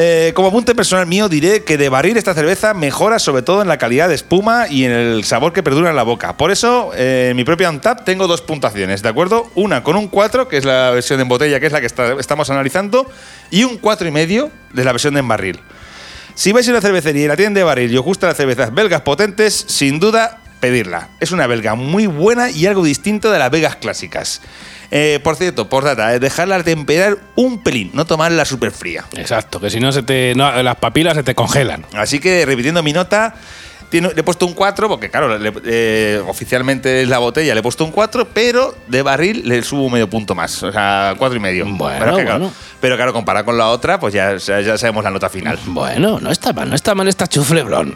Eh, 0.02 0.32
como 0.34 0.48
apunte 0.48 0.74
personal 0.76 1.08
mío 1.08 1.28
diré 1.28 1.66
que 1.66 1.78
de 1.78 1.90
barril 1.90 2.16
esta 2.16 2.34
cerveza 2.34 2.74
mejora 2.74 3.20
sobre 3.20 3.42
todo 3.42 3.62
en 3.62 3.68
la 3.68 3.78
calidad 3.78 4.08
de 4.08 4.16
espuma 4.16 4.70
y 4.70 4.86
en 4.86 4.92
el 4.92 5.26
sabor 5.26 5.52
que 5.52 5.62
perdura 5.62 5.90
en 5.90 5.98
la 5.98 6.04
boca. 6.04 6.38
Por 6.38 6.52
eso, 6.52 6.92
eh, 6.96 7.28
en 7.32 7.36
mi 7.36 7.44
propia 7.44 7.70
Untap 7.70 8.06
tengo 8.06 8.26
dos 8.26 8.42
puntuaciones, 8.42 9.02
¿de 9.02 9.10
acuerdo? 9.10 9.52
Una 9.56 9.84
con 9.84 9.98
un 9.98 10.08
4, 10.08 10.48
que 10.48 10.56
es 10.56 10.64
la 10.64 10.92
versión 10.92 11.20
en 11.20 11.28
botella, 11.28 11.60
que 11.60 11.66
es 11.66 11.74
la 11.74 11.82
que 11.82 11.88
estamos 11.88 12.50
analizando, 12.50 13.12
y 13.52 13.66
un 13.66 13.78
4,5 13.82 14.50
de 14.72 14.86
la 14.86 14.94
versión 14.94 15.18
en 15.18 15.28
barril. 15.28 15.60
Si 16.34 16.54
vais 16.54 16.66
a 16.70 16.72
una 16.72 16.80
cervecería 16.80 17.26
y 17.26 17.28
la 17.28 17.36
tienen 17.36 17.54
de 17.54 17.64
barril 17.64 17.92
y 17.92 17.98
os 17.98 18.06
gustan 18.06 18.30
las 18.30 18.38
cervezas 18.38 18.74
belgas 18.74 19.02
potentes, 19.02 19.66
sin 19.68 20.00
duda 20.00 20.40
pedirla. 20.60 21.10
Es 21.20 21.32
una 21.32 21.48
belga 21.48 21.76
muy 21.76 22.08
buena 22.08 22.50
y 22.50 22.66
algo 22.66 22.84
distinto 22.84 23.32
de 23.32 23.40
las 23.40 23.50
belgas 23.52 23.76
clásicas. 23.78 24.42
Eh, 24.92 25.20
por 25.24 25.36
cierto, 25.36 25.70
por 25.70 25.84
data, 25.84 26.14
eh, 26.16 26.20
dejarla 26.20 26.64
temperar 26.64 27.18
un 27.36 27.60
pelín, 27.62 27.92
no 27.94 28.06
tomarla 28.06 28.44
súper 28.46 28.72
fría. 28.72 29.06
Exacto, 29.16 29.60
que 29.60 29.70
si 29.70 29.80
no 29.80 29.92
se 29.92 30.02
te. 30.04 30.34
no, 30.36 30.64
las 30.64 30.76
papilas 30.78 31.16
se 31.16 31.24
te 31.24 31.36
congelan. 31.36 31.86
Así 31.94 32.20
que, 32.20 32.44
repitiendo 32.46 32.82
mi 32.82 32.92
nota, 32.92 33.36
tiene- 33.92 34.10
le 34.16 34.20
he 34.22 34.24
puesto 34.24 34.48
un 34.48 34.54
4, 34.54 34.88
porque 34.90 35.10
claro, 35.12 35.38
le- 35.38 35.54
eh, 35.66 36.22
oficialmente 36.28 37.04
es 37.04 37.08
la 37.08 37.20
botella, 37.20 37.54
le 37.54 37.60
he 37.60 37.64
puesto 37.64 37.86
un 37.86 37.92
4, 37.92 38.28
pero 38.34 38.76
de 38.88 39.02
barril 39.04 39.44
le 39.48 39.62
subo 39.62 39.90
medio 39.92 40.10
punto 40.10 40.34
más, 40.34 40.62
o 40.64 40.72
sea, 40.72 41.14
cuatro 41.20 41.38
y 41.38 41.40
medio. 41.40 41.66
Bueno, 41.68 42.00
pero, 42.00 42.18
claro, 42.18 42.52
pero 42.82 42.96
claro, 42.96 43.14
comparado 43.14 43.46
con 43.46 43.58
la 43.60 43.68
otra, 43.68 44.00
pues 44.00 44.14
ya, 44.14 44.38
ya 44.38 44.60
ya 44.62 44.76
sabemos 44.78 45.04
la 45.04 45.12
nota 45.12 45.30
final. 45.30 45.60
Bueno, 45.68 46.20
no 46.20 46.32
está 46.32 46.52
mal, 46.52 46.68
no 46.70 46.76
está 46.76 46.96
mal 46.96 47.08
esta 47.08 47.28
chufleblón. 47.28 47.96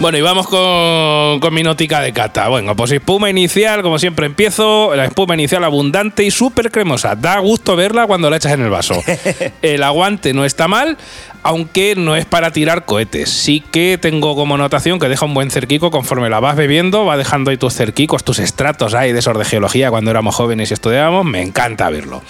Bueno, 0.00 0.16
y 0.16 0.22
vamos 0.22 0.48
con, 0.48 1.40
con 1.40 1.52
mi 1.52 1.62
notica 1.62 2.00
de 2.00 2.14
cata. 2.14 2.48
Bueno, 2.48 2.74
pues 2.74 2.90
espuma 2.90 3.28
inicial, 3.28 3.82
como 3.82 3.98
siempre 3.98 4.24
empiezo, 4.24 4.94
la 4.96 5.04
espuma 5.04 5.34
inicial 5.34 5.62
abundante 5.62 6.24
y 6.24 6.30
súper 6.30 6.70
cremosa. 6.70 7.14
Da 7.16 7.38
gusto 7.38 7.76
verla 7.76 8.06
cuando 8.06 8.30
la 8.30 8.38
echas 8.38 8.52
en 8.52 8.62
el 8.62 8.70
vaso. 8.70 8.94
El 9.62 9.82
aguante 9.82 10.32
no 10.32 10.46
está 10.46 10.68
mal, 10.68 10.96
aunque 11.42 11.94
no 11.96 12.16
es 12.16 12.24
para 12.24 12.52
tirar 12.52 12.84
cohetes. 12.84 13.30
Sí 13.30 13.62
que 13.70 13.98
tengo 14.00 14.34
como 14.34 14.56
notación 14.56 14.98
que 14.98 15.08
deja 15.08 15.24
un 15.26 15.34
buen 15.34 15.50
cerquico 15.50 15.90
conforme 15.90 16.30
la 16.30 16.40
vas 16.40 16.56
bebiendo, 16.56 17.04
va 17.04 17.16
dejando 17.16 17.50
ahí 17.50 17.56
tus 17.56 17.74
cerquicos, 17.74 18.24
tus 18.24 18.38
estratos 18.38 18.94
ahí 18.94 19.12
de 19.12 19.18
esos 19.18 19.36
de 19.38 19.44
geología 19.44 19.90
cuando 19.90 20.10
éramos 20.10 20.34
jóvenes 20.34 20.70
y 20.70 20.74
estudiábamos. 20.74 21.24
Me 21.24 21.42
encanta 21.42 21.90
verlo. 21.90 22.22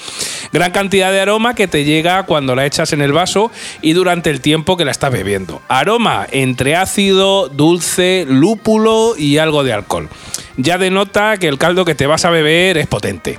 Gran 0.53 0.73
cantidad 0.73 1.13
de 1.13 1.21
aroma 1.21 1.55
que 1.55 1.69
te 1.69 1.85
llega 1.85 2.25
cuando 2.25 2.55
la 2.55 2.67
echas 2.67 2.93
en 2.93 3.01
el 3.01 3.13
vaso 3.13 3.51
y 3.83 3.93
durante 3.93 4.31
el 4.31 4.41
tiempo 4.41 4.77
que 4.77 4.85
la 4.85 4.91
estás 4.91 5.13
bebiendo. 5.13 5.63
Aroma 5.69 6.27
entre 6.31 6.77
ácido, 6.77 7.49
dulce, 7.49 8.27
lúpulo 8.29 9.15
y 9.17 9.39
algo 9.39 9.65
de 9.65 9.73
alcohol. 9.73 10.09
Ya 10.57 10.79
denota 10.79 11.39
que 11.39 11.49
el 11.49 11.59
caldo 11.59 11.85
que 11.85 11.95
te 11.95 12.07
vas 12.07 12.25
a 12.25 12.31
beber 12.31 12.77
es 12.79 12.87
potente. 12.87 13.39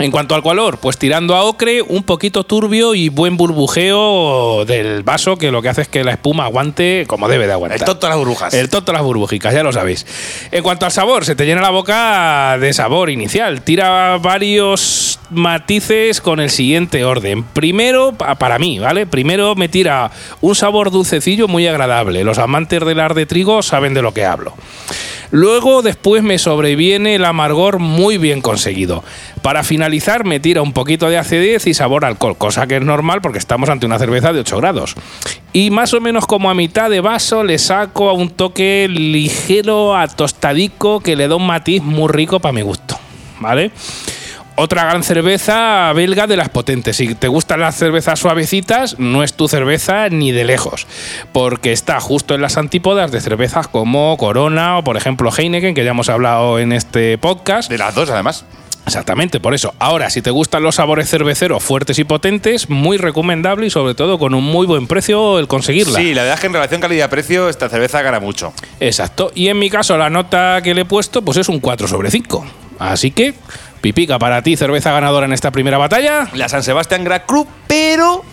En 0.00 0.10
cuanto 0.10 0.34
al 0.34 0.42
color, 0.42 0.78
pues 0.78 0.96
tirando 0.96 1.36
a 1.36 1.42
ocre, 1.44 1.82
un 1.82 2.02
poquito 2.04 2.44
turbio 2.44 2.94
y 2.94 3.10
buen 3.10 3.36
burbujeo 3.36 4.64
del 4.64 5.02
vaso, 5.02 5.36
que 5.36 5.50
lo 5.50 5.60
que 5.60 5.68
hace 5.68 5.82
es 5.82 5.88
que 5.88 6.02
la 6.04 6.12
espuma 6.12 6.44
aguante 6.44 7.04
como 7.06 7.28
debe 7.28 7.46
de 7.46 7.52
aguantar. 7.52 7.78
El 7.80 7.84
tonto 7.84 8.06
de 8.06 8.10
las 8.10 8.18
burbujas. 8.18 8.54
El 8.54 8.68
tonto 8.70 8.92
de 8.92 8.96
las 8.98 9.04
burbujicas, 9.04 9.52
ya 9.52 9.62
lo 9.62 9.72
sabéis. 9.72 10.06
En 10.50 10.62
cuanto 10.62 10.86
al 10.86 10.92
sabor, 10.92 11.24
se 11.24 11.34
te 11.36 11.44
llena 11.44 11.60
la 11.60 11.70
boca 11.70 12.56
de 12.58 12.72
sabor 12.72 13.10
inicial. 13.10 13.62
Tira 13.62 14.16
varios 14.18 15.20
matices 15.30 16.20
con 16.20 16.40
el 16.40 16.50
siguiente 16.50 17.04
orden. 17.04 17.42
Primero, 17.44 18.12
pa- 18.12 18.36
para 18.36 18.58
mí, 18.58 18.78
¿vale? 18.78 19.06
Primero 19.06 19.54
me 19.54 19.68
tira 19.68 20.10
un 20.40 20.54
sabor 20.54 20.90
dulcecillo 20.90 21.46
muy 21.46 21.66
agradable. 21.66 22.24
Los 22.24 22.38
amantes 22.38 22.84
del 22.84 23.00
ar 23.00 23.14
de 23.14 23.26
trigo 23.26 23.62
saben 23.62 23.92
de 23.94 24.02
lo 24.02 24.14
que 24.14 24.24
hablo. 24.24 24.54
Luego, 25.30 25.82
después 25.82 26.22
me 26.22 26.38
sobreviene 26.38 27.14
el 27.14 27.24
amargor 27.24 27.78
muy 27.78 28.18
bien 28.18 28.40
conseguido. 28.40 29.04
Para 29.42 29.62
finalizar, 29.62 30.24
me 30.24 30.40
tira 30.40 30.62
un 30.62 30.72
poquito 30.72 31.08
de 31.08 31.18
acidez 31.18 31.66
y 31.66 31.74
sabor 31.74 32.04
alcohol, 32.04 32.36
cosa 32.36 32.66
que 32.66 32.76
es 32.76 32.82
normal 32.82 33.20
porque 33.20 33.38
estamos 33.38 33.68
ante 33.68 33.86
una 33.86 33.98
cerveza 33.98 34.32
de 34.32 34.40
8 34.40 34.56
grados. 34.58 34.94
Y 35.52 35.70
más 35.70 35.94
o 35.94 36.00
menos 36.00 36.26
como 36.26 36.50
a 36.50 36.54
mitad 36.54 36.90
de 36.90 37.00
vaso 37.00 37.44
le 37.44 37.58
saco 37.58 38.08
a 38.08 38.12
un 38.12 38.30
toque 38.30 38.88
ligero 38.90 39.96
a 39.96 40.08
tostadico 40.08 41.00
que 41.00 41.16
le 41.16 41.28
da 41.28 41.36
un 41.36 41.46
matiz 41.46 41.82
muy 41.82 42.08
rico 42.08 42.40
para 42.40 42.52
mi 42.52 42.62
gusto. 42.62 42.98
¿Vale? 43.40 43.70
Otra 44.62 44.84
gran 44.84 45.02
cerveza 45.02 45.90
belga 45.94 46.26
de 46.26 46.36
las 46.36 46.50
potentes. 46.50 46.94
Si 46.98 47.14
te 47.14 47.28
gustan 47.28 47.60
las 47.60 47.76
cervezas 47.76 48.18
suavecitas, 48.18 48.98
no 48.98 49.22
es 49.22 49.32
tu 49.32 49.48
cerveza 49.48 50.10
ni 50.10 50.32
de 50.32 50.44
lejos. 50.44 50.86
Porque 51.32 51.72
está 51.72 51.98
justo 51.98 52.34
en 52.34 52.42
las 52.42 52.58
antípodas 52.58 53.10
de 53.10 53.22
cervezas 53.22 53.68
como 53.68 54.14
Corona 54.18 54.76
o, 54.76 54.84
por 54.84 54.98
ejemplo, 54.98 55.30
Heineken, 55.34 55.74
que 55.74 55.82
ya 55.82 55.92
hemos 55.92 56.10
hablado 56.10 56.58
en 56.58 56.74
este 56.74 57.16
podcast. 57.16 57.70
De 57.70 57.78
las 57.78 57.94
dos, 57.94 58.10
además. 58.10 58.44
Exactamente, 58.84 59.40
por 59.40 59.54
eso. 59.54 59.72
Ahora, 59.78 60.10
si 60.10 60.20
te 60.20 60.30
gustan 60.30 60.62
los 60.62 60.74
sabores 60.74 61.08
cerveceros 61.08 61.64
fuertes 61.64 61.98
y 61.98 62.04
potentes, 62.04 62.68
muy 62.68 62.98
recomendable 62.98 63.66
y 63.66 63.70
sobre 63.70 63.94
todo 63.94 64.18
con 64.18 64.34
un 64.34 64.44
muy 64.44 64.66
buen 64.66 64.86
precio 64.86 65.38
el 65.38 65.48
conseguirla. 65.48 65.98
Sí, 65.98 66.12
la 66.12 66.20
verdad 66.20 66.34
es 66.34 66.40
que 66.42 66.48
en 66.48 66.52
relación 66.52 66.82
calidad-precio 66.82 67.48
esta 67.48 67.70
cerveza 67.70 68.02
gana 68.02 68.20
mucho. 68.20 68.52
Exacto. 68.78 69.32
Y 69.34 69.48
en 69.48 69.58
mi 69.58 69.70
caso, 69.70 69.96
la 69.96 70.10
nota 70.10 70.60
que 70.62 70.74
le 70.74 70.82
he 70.82 70.84
puesto, 70.84 71.22
pues 71.22 71.38
es 71.38 71.48
un 71.48 71.60
4 71.60 71.88
sobre 71.88 72.10
5. 72.10 72.44
Así 72.78 73.10
que, 73.10 73.34
pipica 73.80 74.18
para 74.18 74.42
ti, 74.42 74.56
cerveza 74.56 74.92
ganadora 74.92 75.26
en 75.26 75.32
esta 75.32 75.50
primera 75.50 75.78
batalla. 75.78 76.28
La 76.34 76.48
San 76.48 76.62
Sebastián 76.62 77.04
Grand 77.04 77.24
Cru, 77.26 77.46
pero 77.66 78.24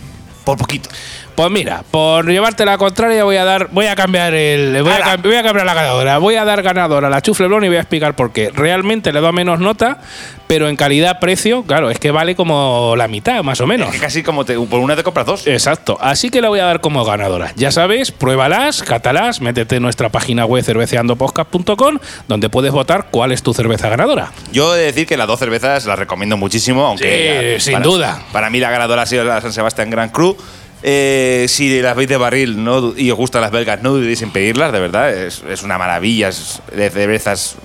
por 0.44 0.56
poquito. 0.56 0.88
Pues 1.38 1.52
mira, 1.52 1.84
por 1.88 2.26
llevarte 2.28 2.64
la 2.64 2.78
contraria 2.78 3.22
voy 3.22 3.36
a 3.36 3.44
dar, 3.44 3.68
voy 3.70 3.86
a 3.86 3.94
cambiar 3.94 4.34
el, 4.34 4.82
voy 4.82 4.90
a, 4.90 5.44
cambiar 5.44 5.64
la 5.64 5.72
ganadora, 5.72 6.18
voy 6.18 6.34
a 6.34 6.44
dar 6.44 6.62
ganadora 6.62 7.06
a 7.06 7.10
la 7.10 7.22
chufleblón 7.22 7.62
y 7.62 7.68
voy 7.68 7.76
a 7.76 7.80
explicar 7.80 8.16
por 8.16 8.32
qué. 8.32 8.50
Realmente 8.52 9.12
le 9.12 9.20
doy 9.20 9.32
menos 9.32 9.60
nota, 9.60 10.00
pero 10.48 10.68
en 10.68 10.74
calidad 10.74 11.20
precio, 11.20 11.62
claro, 11.62 11.90
es 11.90 12.00
que 12.00 12.10
vale 12.10 12.34
como 12.34 12.94
la 12.96 13.06
mitad 13.06 13.44
más 13.44 13.60
o 13.60 13.68
menos. 13.68 13.86
Es 13.86 13.94
que 13.94 14.00
casi 14.00 14.24
como 14.24 14.44
te, 14.44 14.58
por 14.58 14.80
una 14.80 14.96
te 14.96 15.04
compras 15.04 15.26
dos. 15.26 15.46
Exacto, 15.46 15.96
así 16.00 16.28
que 16.28 16.42
la 16.42 16.48
voy 16.48 16.58
a 16.58 16.64
dar 16.64 16.80
como 16.80 17.04
ganadora. 17.04 17.52
Ya 17.54 17.70
sabes, 17.70 18.10
pruébalas, 18.10 18.82
cátalas, 18.82 19.40
métete 19.40 19.76
en 19.76 19.84
nuestra 19.84 20.08
página 20.08 20.44
web 20.44 20.64
cerveceandopodcast.com, 20.64 22.00
donde 22.26 22.48
puedes 22.48 22.72
votar 22.72 23.10
cuál 23.12 23.30
es 23.30 23.44
tu 23.44 23.54
cerveza 23.54 23.88
ganadora. 23.88 24.32
Yo 24.50 24.74
he 24.74 24.78
de 24.78 24.84
decir 24.86 25.06
que 25.06 25.16
las 25.16 25.28
dos 25.28 25.38
cervezas 25.38 25.86
las 25.86 26.00
recomiendo 26.00 26.36
muchísimo, 26.36 26.84
aunque 26.84 27.58
Sí, 27.60 27.70
sin 27.70 27.80
duda. 27.80 28.24
Para 28.32 28.50
mí 28.50 28.58
la 28.58 28.70
ganadora 28.70 29.02
ha 29.02 29.06
sido 29.06 29.22
la 29.22 29.40
San 29.40 29.52
Sebastián 29.52 29.88
Grand 29.88 30.10
Cru. 30.10 30.36
Eh, 30.82 31.46
si 31.48 31.80
las 31.82 31.96
veis 31.96 32.08
de 32.08 32.16
barril 32.16 32.62
no, 32.62 32.92
y 32.96 33.10
os 33.10 33.16
gustan 33.16 33.42
las 33.42 33.50
belgas, 33.50 33.82
no 33.82 33.90
dudéis 33.90 34.22
en 34.22 34.30
pedirlas, 34.30 34.72
de 34.72 34.80
verdad. 34.80 35.12
Es, 35.12 35.42
es 35.48 35.62
una 35.62 35.76
maravilla. 35.78 36.28
es- 36.28 36.60
de 36.74 36.88
cervezas 36.90 37.56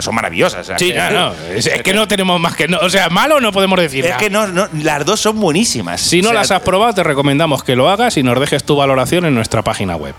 son 0.00 0.14
maravillosas. 0.14 0.60
o 0.60 0.64
sea, 0.64 0.78
Sí, 0.78 0.92
que- 0.92 0.98
no, 0.98 1.10
no, 1.10 1.32
es, 1.54 1.66
es 1.66 1.82
que 1.82 1.92
no 1.92 2.06
tenemos 2.08 2.40
más 2.40 2.54
que 2.56 2.68
no, 2.68 2.78
o 2.78 2.88
sea, 2.88 3.08
malo 3.10 3.40
no 3.40 3.52
podemos 3.52 3.78
decir. 3.80 4.06
Es 4.06 4.16
que 4.16 4.30
no, 4.30 4.46
no, 4.46 4.68
las 4.82 5.04
dos 5.04 5.20
son 5.20 5.38
buenísimas. 5.40 6.00
Si 6.00 6.22
no 6.22 6.28
sea, 6.28 6.38
las 6.38 6.50
has 6.52 6.60
probado, 6.62 6.94
te 6.94 7.02
recomendamos 7.02 7.62
que 7.64 7.74
lo 7.76 7.90
hagas 7.90 8.16
y 8.16 8.22
nos 8.22 8.38
dejes 8.38 8.64
tu 8.64 8.76
valoración 8.76 9.24
en 9.26 9.34
nuestra 9.34 9.62
página 9.62 9.96
web. 9.96 10.14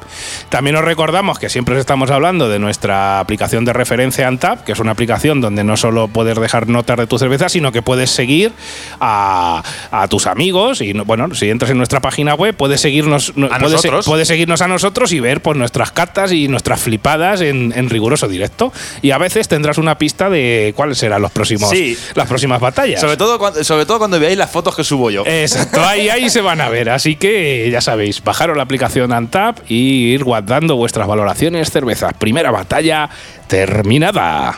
También 0.49 0.75
os 0.75 0.83
recordamos 0.83 1.39
que 1.39 1.49
siempre 1.49 1.75
os 1.75 1.79
estamos 1.79 2.11
hablando 2.11 2.49
de 2.49 2.59
nuestra 2.59 3.19
aplicación 3.19 3.65
de 3.65 3.73
referencia 3.73 4.27
Antap, 4.27 4.63
que 4.63 4.73
es 4.73 4.79
una 4.79 4.91
aplicación 4.91 5.41
donde 5.41 5.63
no 5.63 5.77
solo 5.77 6.07
puedes 6.09 6.37
dejar 6.39 6.67
notas 6.67 6.97
de 6.97 7.07
tu 7.07 7.17
cerveza, 7.17 7.47
sino 7.49 7.71
que 7.71 7.81
puedes 7.81 8.11
seguir 8.11 8.51
a, 8.99 9.63
a 9.91 10.07
tus 10.09 10.27
amigos. 10.27 10.81
Y 10.81 10.93
no- 10.93 11.05
bueno, 11.05 11.33
si 11.33 11.49
entras 11.49 11.71
en 11.71 11.77
nuestra 11.77 12.01
página 12.01 12.35
web, 12.35 12.40
web, 12.41 12.55
puedes 12.55 12.81
seguirnos, 12.81 13.33
no- 13.35 13.47
A 13.47 13.57
puedes, 13.59 13.73
nosotros. 13.73 14.05
puedes 14.05 14.27
seguirnos 14.27 14.61
a 14.61 14.67
nosotros 14.67 15.11
y 15.13 15.19
ver 15.19 15.41
pues, 15.41 15.57
nuestras 15.57 15.91
cartas 15.91 16.31
y 16.31 16.47
nuestras 16.47 16.81
flipadas 16.81 17.41
en, 17.41 17.73
en 17.75 17.89
riguroso 17.89 18.27
directo. 18.27 18.73
Y 19.01 19.11
a 19.11 19.17
veces 19.17 19.47
tendrás 19.47 19.77
una 19.77 19.97
pista 19.97 20.29
de 20.29 20.73
cuáles 20.75 20.97
serán 20.97 21.21
los 21.21 21.31
próximos, 21.31 21.69
Sí. 21.69 21.97
las 22.15 22.27
próximas 22.27 22.59
batallas. 22.59 22.99
Sobre 22.99 23.17
todo, 23.17 23.37
cuando, 23.39 23.63
sobre 23.63 23.85
todo 23.85 23.99
cuando 23.99 24.19
veáis 24.19 24.37
las 24.37 24.49
fotos 24.51 24.75
que 24.75 24.83
subo 24.83 25.09
yo. 25.11 25.23
Exacto, 25.25 25.83
ahí, 25.85 26.09
ahí 26.09 26.29
se 26.29 26.41
van 26.41 26.59
a 26.61 26.69
ver. 26.69 26.89
Así 26.89 27.15
que 27.15 27.69
ya 27.71 27.81
sabéis, 27.81 28.23
bajaros 28.23 28.57
la 28.57 28.63
aplicación 28.63 29.13
Antap 29.13 29.59
y 29.69 30.11
ir 30.13 30.23
guardando 30.23 30.75
vuestras 30.75 31.07
valoraciones 31.07 31.69
cervezas. 31.71 32.13
Primera 32.15 32.51
batalla 32.51 33.09
terminada. 33.47 34.57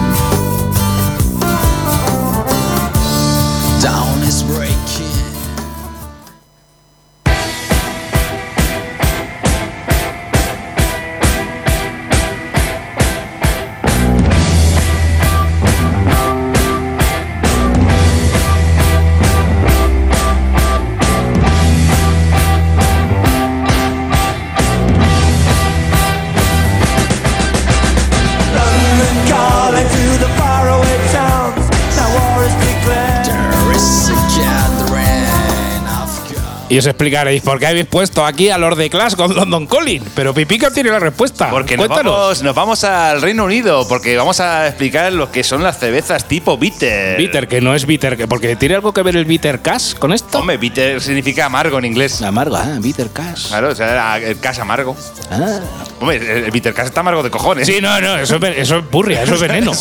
Y 36.71 36.77
os 36.77 36.85
explicaréis 36.85 37.41
por 37.41 37.59
qué 37.59 37.67
habéis 37.67 37.85
puesto 37.85 38.25
aquí 38.25 38.49
a 38.49 38.57
Lord 38.57 38.77
de 38.77 38.89
Clash 38.89 39.15
con 39.15 39.35
London 39.35 39.67
Calling. 39.67 40.05
Pero 40.15 40.33
Pipica 40.33 40.71
tiene 40.71 40.89
la 40.89 40.99
respuesta. 40.99 41.49
Porque 41.49 41.75
nos 41.75 41.87
Cuéntanos. 41.87 42.13
vamos, 42.13 42.43
nos 42.43 42.55
vamos 42.55 42.83
al 42.85 43.21
Reino 43.21 43.43
Unido, 43.43 43.85
porque 43.89 44.15
vamos 44.15 44.39
a 44.39 44.67
explicar 44.67 45.11
lo 45.11 45.29
que 45.33 45.43
son 45.43 45.63
las 45.63 45.77
cervezas 45.79 46.29
tipo 46.29 46.57
bitter. 46.57 47.17
Bitter, 47.17 47.49
que 47.49 47.59
no 47.59 47.75
es 47.75 47.85
bitter, 47.85 48.15
que 48.15 48.25
porque 48.25 48.55
tiene 48.55 48.75
algo 48.75 48.93
que 48.93 49.01
ver 49.01 49.17
el 49.17 49.25
bitter 49.25 49.61
cash 49.61 49.95
con 49.95 50.13
esto. 50.13 50.39
Hombre, 50.39 50.55
bitter 50.55 51.01
significa 51.01 51.47
amargo 51.47 51.77
en 51.77 51.83
inglés. 51.83 52.21
Amargo, 52.21 52.55
ah, 52.55 52.77
bitter 52.79 53.09
cash. 53.09 53.49
Claro, 53.49 53.71
o 53.71 53.75
sea, 53.75 54.17
el 54.19 54.39
cash 54.39 54.61
amargo. 54.61 54.95
Ah. 55.29 55.59
Hombre, 55.99 56.45
el 56.45 56.51
bitter 56.51 56.73
cash 56.73 56.85
está 56.85 57.01
amargo 57.01 57.21
de 57.21 57.31
cojones. 57.31 57.67
Sí, 57.67 57.79
no, 57.81 57.99
no, 57.99 58.15
eso 58.15 58.37
es, 58.37 58.57
eso 58.59 58.77
es 58.77 58.85
purria, 58.85 59.23
eso 59.23 59.35
es 59.35 59.41
veneno. 59.41 59.73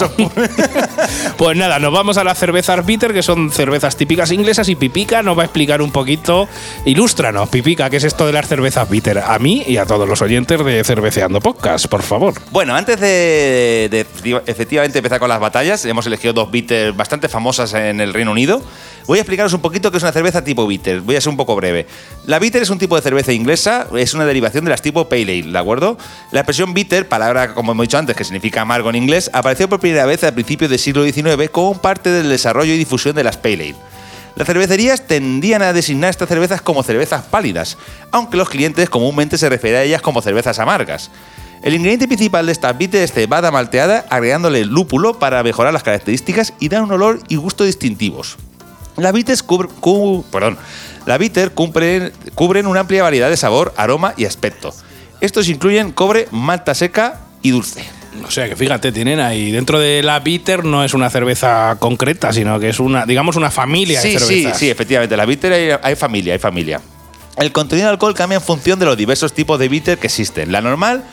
pues 1.37 1.57
nada, 1.57 1.79
nos 1.79 1.93
vamos 1.93 2.19
a 2.19 2.25
las 2.25 2.37
cervezas 2.37 2.85
bitter, 2.85 3.13
que 3.13 3.23
son 3.23 3.53
cervezas 3.53 3.95
típicas 3.95 4.33
inglesas, 4.33 4.69
y 4.69 4.75
Pipica 4.75 5.23
nos 5.23 5.39
va 5.39 5.43
a 5.43 5.45
explicar 5.45 5.83
un 5.83 5.93
poquito. 5.93 6.49
Ilústranos, 6.87 7.51
Pipica, 7.51 7.91
¿qué 7.91 7.99
es 7.99 8.05
esto 8.05 8.25
de 8.25 8.33
las 8.33 8.49
cervezas 8.49 8.89
bitter? 8.89 9.19
A 9.19 9.39
mí 9.39 9.63
y 9.67 9.77
a 9.77 9.85
todos 9.85 10.09
los 10.09 10.23
oyentes 10.23 10.65
de 10.65 10.83
Cerveceando 10.83 11.39
Podcast, 11.39 11.87
por 11.89 12.01
favor. 12.01 12.33
Bueno, 12.53 12.75
antes 12.75 12.99
de, 12.99 14.07
efectivamente 14.47 14.99
empezar 14.99 15.21
con 15.21 15.29
las 15.29 15.41
batallas, 15.41 15.85
hemos 15.85 16.07
elegido 16.07 16.33
dos 16.33 16.51
bitters 16.51 16.97
bastante 16.97 17.29
famosas 17.29 17.75
en 17.75 18.01
el 18.01 18.15
Reino 18.15 18.31
Unido. 18.31 18.63
Voy 19.07 19.19
a 19.19 19.21
explicaros 19.21 19.53
un 19.53 19.61
poquito 19.61 19.91
qué 19.91 19.99
es 19.99 20.03
una 20.03 20.13
cerveza 20.13 20.43
tipo 20.43 20.67
bitter. 20.67 21.03
Voy 21.03 21.17
a 21.17 21.21
ser 21.21 21.29
un 21.29 21.37
poco 21.37 21.55
breve. 21.55 21.87
La 22.27 22.39
bitter 22.39 22.63
es 22.63 22.71
un 22.71 22.79
tipo 22.79 22.97
de 22.97 23.03
cerveza 23.03 23.35
inglesa, 23.35 23.87
es 23.95 24.15
una 24.15 24.25
derivación 24.25 24.65
de 24.65 24.71
las 24.71 24.81
tipo 24.81 25.07
pale 25.07 25.41
ale, 25.41 25.53
¿de 25.53 25.59
acuerdo? 25.59 25.99
La 26.33 26.41
expresión 26.41 26.73
bitter, 26.73 27.07
palabra 27.07 27.53
como 27.53 27.73
hemos 27.73 27.85
dicho 27.85 27.99
antes, 27.99 28.17
que 28.17 28.25
significa 28.25 28.63
amargo 28.63 28.89
en 28.89 28.97
inglés, 28.97 29.31
apareció 29.35 29.69
por 29.69 29.81
primera 29.81 30.07
vez 30.07 30.25
a 30.25 30.33
principios 30.33 30.71
del 30.71 30.79
siglo 30.79 31.05
XIX 31.05 31.51
como 31.51 31.79
parte 31.79 32.09
del 32.09 32.31
desarrollo 32.31 32.73
y 32.73 32.79
difusión 32.79 33.15
de 33.15 33.25
las 33.25 33.37
pale 33.37 33.55
ale. 33.55 33.91
Las 34.37 34.47
cervecerías 34.47 35.07
tendían 35.07 35.63
a 35.63 35.73
designar 35.73 36.11
estas 36.11 36.29
cervezas 36.29 36.63
como 36.63 36.83
cervezas 36.83 37.25
pálidas, 37.25 37.77
aunque 38.11 38.37
los 38.37 38.49
clientes 38.49 38.89
comúnmente 38.89 39.37
se 39.39 39.49
refieren 39.49 39.81
a 39.81 39.83
ellas 39.85 40.03
como 40.03 40.23
cervezas 40.23 40.59
amargas. 40.59 41.11
El 41.63 41.75
ingrediente 41.75 42.07
principal 42.07 42.47
de 42.47 42.53
esta 42.53 42.73
bitter 42.73 43.03
es 43.03 43.13
cebada 43.13 43.51
malteada, 43.51 44.07
agregándole 44.09 44.65
lúpulo 44.65 45.19
para 45.19 45.43
mejorar 45.43 45.73
las 45.75 45.83
características 45.83 46.55
y 46.59 46.69
dar 46.71 46.83
un 46.83 46.93
olor 46.93 47.21
y 47.29 47.37
gusto 47.37 47.65
distintivos. 47.65 48.39
Las 48.97 49.13
bitters, 49.13 49.47
cubr- 49.47 49.69
cu- 49.81 50.25
perdón, 50.33 50.57
la 51.07 51.19
bitter 51.19 51.53
cubren 51.53 52.67
una 52.67 52.81
amplia 52.81 53.03
variedad 53.03 53.29
de 53.29 53.37
sabor, 53.37 53.75
aroma 53.77 54.15
y 54.17 54.25
aspecto. 54.25 54.75
Estos 55.21 55.49
incluyen 55.49 55.93
cobre, 55.93 56.29
malta 56.31 56.75
seca 56.75 57.21
y 57.43 57.51
dulce. 57.51 57.85
O 58.27 58.31
sea 58.31 58.49
que 58.49 58.57
fíjate, 58.57 58.91
tienen 58.91 59.21
ahí 59.21 59.53
dentro 59.53 59.79
de 59.79 60.03
la 60.03 60.19
bitter 60.21 60.65
no 60.65 60.83
es 60.85 60.95
una 60.95 61.09
cerveza 61.11 61.77
concreta, 61.79 62.33
sino 62.33 62.59
que 62.59 62.69
es 62.71 62.81
una, 62.81 63.07
digamos, 63.07 63.37
una 63.37 63.51
familia 63.51 64.01
Sí, 64.01 64.13
de 64.15 64.19
sí, 64.19 64.27
cervezas. 64.27 64.59
sí, 64.59 64.69
efectivamente. 64.71 65.17
La 65.17 65.25
bitter 65.27 65.53
hay, 65.53 65.71
hay 65.83 65.95
familia, 65.95 66.33
hay 66.33 66.39
familia. 66.41 66.81
El 67.37 67.53
contenido 67.53 67.87
de 67.87 67.93
alcohol 67.93 68.15
cambia 68.15 68.37
en 68.37 68.43
función 68.43 68.79
de 68.81 68.87
los 68.87 68.97
diversos 68.97 69.33
tipos 69.33 69.59
de 69.61 69.69
bitter 69.69 69.99
que 69.99 70.09
existen. 70.09 70.51
La 70.51 70.61
normal 70.61 71.05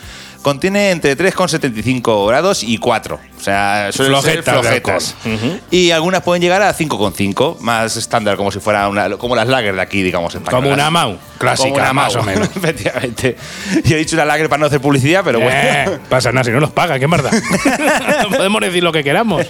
contiene 0.41 0.89
entre 0.91 1.15
3,75 1.17 2.27
grados 2.27 2.63
y 2.63 2.77
4. 2.79 3.19
O 3.37 3.39
sea, 3.39 3.89
suelen 3.91 4.21
ser 4.21 4.43
Flojetas 4.43 4.65
alcohol. 4.73 4.97
Ujú. 5.25 5.59
Y 5.71 5.91
algunas 5.91 6.21
pueden 6.23 6.41
llegar 6.41 6.61
a 6.63 6.73
5,5, 6.73 7.59
más 7.59 7.95
estándar, 7.95 8.35
como 8.35 8.51
si 8.51 8.59
fuera 8.59 8.87
una, 8.89 9.09
como 9.17 9.35
las 9.35 9.47
lager 9.47 9.75
de 9.75 9.81
aquí, 9.81 10.01
digamos. 10.01 10.33
españolas. 10.33 10.61
Como 10.63 10.73
una 10.73 10.89
Mau, 10.89 11.17
clásica, 11.37 11.69
Como 11.69 11.81
una 11.81 11.93
más 11.93 12.13
Mau, 12.15 12.23
o 12.23 12.25
menos. 12.25 12.49
efectivamente. 12.55 13.37
Yo 13.85 13.95
he 13.95 13.99
dicho 13.99 14.15
una 14.15 14.25
lager 14.25 14.49
para 14.49 14.59
no 14.61 14.65
hacer 14.65 14.81
publicidad, 14.81 15.21
pero 15.23 15.39
bueno. 15.39 15.55
Eh, 15.61 15.99
pasa 16.09 16.31
nada, 16.31 16.43
si 16.45 16.51
no 16.51 16.59
nos 16.59 16.71
paga, 16.71 16.97
qué 16.99 17.07
marda. 17.07 17.29
Podemos 18.37 18.61
decir 18.61 18.83
lo 18.83 18.91
que 18.91 19.03
queramos. 19.03 19.45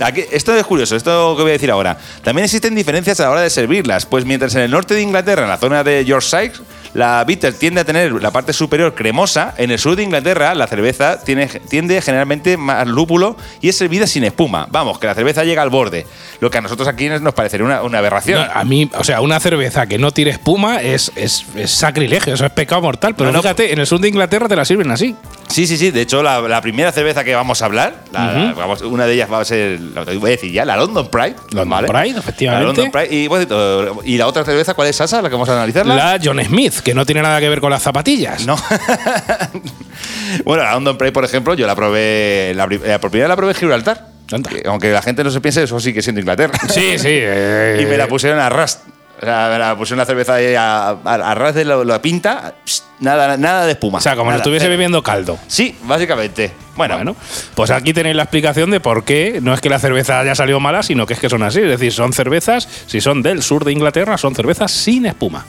Aquí- 0.00 0.24
esto 0.32 0.54
es 0.56 0.64
curioso, 0.64 0.96
esto 0.96 1.34
que 1.36 1.42
voy 1.42 1.50
a 1.50 1.54
decir 1.54 1.70
ahora. 1.70 1.96
También 2.22 2.44
existen 2.44 2.74
diferencias 2.74 3.20
a 3.20 3.24
la 3.24 3.30
hora 3.30 3.40
de 3.42 3.50
servirlas, 3.50 4.06
pues 4.06 4.24
mientras 4.24 4.54
en 4.54 4.62
el 4.62 4.70
norte 4.70 4.94
de 4.94 5.02
Inglaterra, 5.02 5.42
en 5.42 5.48
la 5.48 5.58
zona 5.58 5.84
de 5.84 6.04
Yorkshire, 6.04 6.52
la 6.94 7.24
bitter 7.24 7.52
tiende 7.54 7.80
a 7.80 7.84
tener 7.84 8.12
la 8.22 8.30
parte 8.30 8.52
superior 8.52 8.94
cremosa, 8.94 9.52
en 9.58 9.70
el 9.72 9.78
sur 9.80 9.96
de 9.96 10.04
Inglaterra 10.04 10.54
la 10.54 10.66
cerveza 10.68 11.18
tiene, 11.24 11.48
tiende 11.48 12.00
generalmente 12.00 12.56
más 12.56 12.86
lúpulo 12.94 13.36
y 13.60 13.68
es 13.68 13.76
servida 13.76 14.06
sin 14.06 14.24
espuma. 14.24 14.66
Vamos, 14.70 14.98
que 14.98 15.06
la 15.06 15.14
cerveza 15.14 15.44
llega 15.44 15.62
al 15.62 15.70
borde, 15.70 16.06
lo 16.40 16.50
que 16.50 16.58
a 16.58 16.60
nosotros 16.60 16.88
aquí 16.88 17.08
nos 17.08 17.34
parecería 17.34 17.66
una, 17.66 17.82
una 17.82 17.98
aberración. 17.98 18.40
No, 18.46 18.52
a 18.52 18.64
mí, 18.64 18.90
o 18.96 19.04
sea, 19.04 19.20
una 19.20 19.38
cerveza 19.40 19.86
que 19.86 19.98
no 19.98 20.10
tire 20.12 20.30
espuma 20.30 20.80
es, 20.80 21.12
es, 21.16 21.44
es 21.54 21.70
sacrilegio, 21.70 22.34
eso 22.34 22.46
es 22.46 22.52
pecado 22.52 22.80
mortal. 22.82 23.14
Pero 23.16 23.30
No, 23.30 23.36
no. 23.38 23.42
fíjate, 23.42 23.72
en 23.72 23.78
el 23.80 23.86
sur 23.86 24.00
de 24.00 24.08
Inglaterra 24.08 24.48
te 24.48 24.56
la 24.56 24.64
sirven 24.64 24.90
así. 24.90 25.14
Sí, 25.48 25.66
sí, 25.66 25.76
sí. 25.76 25.90
De 25.90 26.00
hecho, 26.00 26.22
la, 26.22 26.40
la 26.40 26.60
primera 26.60 26.90
cerveza 26.92 27.22
que 27.24 27.34
vamos 27.34 27.60
a 27.62 27.66
hablar, 27.66 28.04
la- 28.12 28.32
la- 28.32 28.52
vamos- 28.54 28.82
una 28.82 29.06
de 29.06 29.14
ellas 29.14 29.30
va 29.30 29.40
a 29.40 29.44
ser, 29.44 29.78
voy 29.78 30.30
a 30.30 30.30
decir 30.32 30.50
ya, 30.52 30.64
la 30.64 30.76
London 30.76 31.08
Pride. 31.08 31.36
London 31.52 31.84
Pride, 31.86 32.18
efectivamente. 32.18 32.66
La 32.66 32.66
London 32.66 32.90
Pride. 32.90 34.00
Y, 34.04 34.16
la 34.18 34.26
otra 34.26 34.44
cerveza, 34.44 34.74
¿cuál 34.74 34.88
es, 34.88 34.96
Sasa? 34.96 35.20
La 35.22 35.28
que 35.28 35.34
vamos 35.34 35.48
a 35.48 35.52
analizarla. 35.52 35.94
La 35.94 36.18
John 36.22 36.40
Smith, 36.44 36.80
que 36.80 36.94
no 36.94 37.04
tiene 37.06 37.22
nada 37.22 37.38
que 37.40 37.48
ver 37.48 37.60
con 37.60 37.70
las 37.70 37.82
zapatillas. 37.82 38.46
No. 38.46 38.56
bueno, 40.44 40.62
la 40.62 40.72
London 40.72 40.96
Pride, 40.98 41.12
por 41.12 41.24
ejemplo, 41.24 41.54
yo 41.54 41.66
la 41.66 41.74
probé. 41.74 42.52
La, 42.54 42.66
la 42.86 42.98
primera 42.98 43.28
la 43.28 43.36
probé 43.36 43.52
en 43.52 43.58
Gibraltar. 43.58 44.08
Que 44.26 44.62
aunque 44.66 44.90
la 44.90 45.02
gente 45.02 45.22
no 45.22 45.30
se 45.30 45.40
piense, 45.40 45.62
eso 45.62 45.78
sigue 45.78 46.00
siendo 46.02 46.20
Inglaterra. 46.20 46.58
Sí, 46.68 46.98
sí. 46.98 47.08
eh, 47.10 47.80
y 47.82 47.86
me 47.86 47.96
la 47.96 48.06
pusieron 48.08 48.38
a 48.38 48.48
ras. 48.48 48.82
O 49.20 49.24
sea, 49.24 49.48
me 49.52 49.58
la 49.58 49.76
pusieron 49.76 49.98
la 49.98 50.06
cerveza 50.06 50.34
ahí 50.34 50.54
a, 50.54 50.88
a, 50.88 50.94
a 51.04 51.34
ras 51.34 51.54
de 51.54 51.64
la 51.64 52.02
pinta. 52.02 52.54
pss, 52.64 52.84
Nada, 53.00 53.36
nada 53.36 53.66
de 53.66 53.72
espuma. 53.72 53.98
O 53.98 54.00
sea, 54.00 54.16
como 54.16 54.30
si 54.30 54.36
estuviese 54.36 54.68
bebiendo 54.68 55.02
caldo. 55.02 55.38
Sí, 55.46 55.76
básicamente. 55.82 56.52
Bueno, 56.76 56.96
Bueno, 56.96 57.16
pues 57.54 57.70
aquí 57.70 57.92
tenéis 57.92 58.16
la 58.16 58.22
explicación 58.22 58.70
de 58.70 58.80
por 58.80 59.04
qué 59.04 59.40
no 59.42 59.52
es 59.52 59.60
que 59.60 59.68
la 59.68 59.78
cerveza 59.78 60.20
haya 60.20 60.34
salido 60.34 60.60
mala, 60.60 60.82
sino 60.82 61.06
que 61.06 61.14
es 61.14 61.20
que 61.20 61.28
son 61.28 61.42
así. 61.42 61.60
Es 61.60 61.68
decir, 61.68 61.92
son 61.92 62.12
cervezas, 62.12 62.68
si 62.86 63.00
son 63.00 63.22
del 63.22 63.42
sur 63.42 63.64
de 63.64 63.72
Inglaterra, 63.72 64.16
son 64.16 64.34
cervezas 64.34 64.70
sin 64.70 65.06
espuma. 65.06 65.44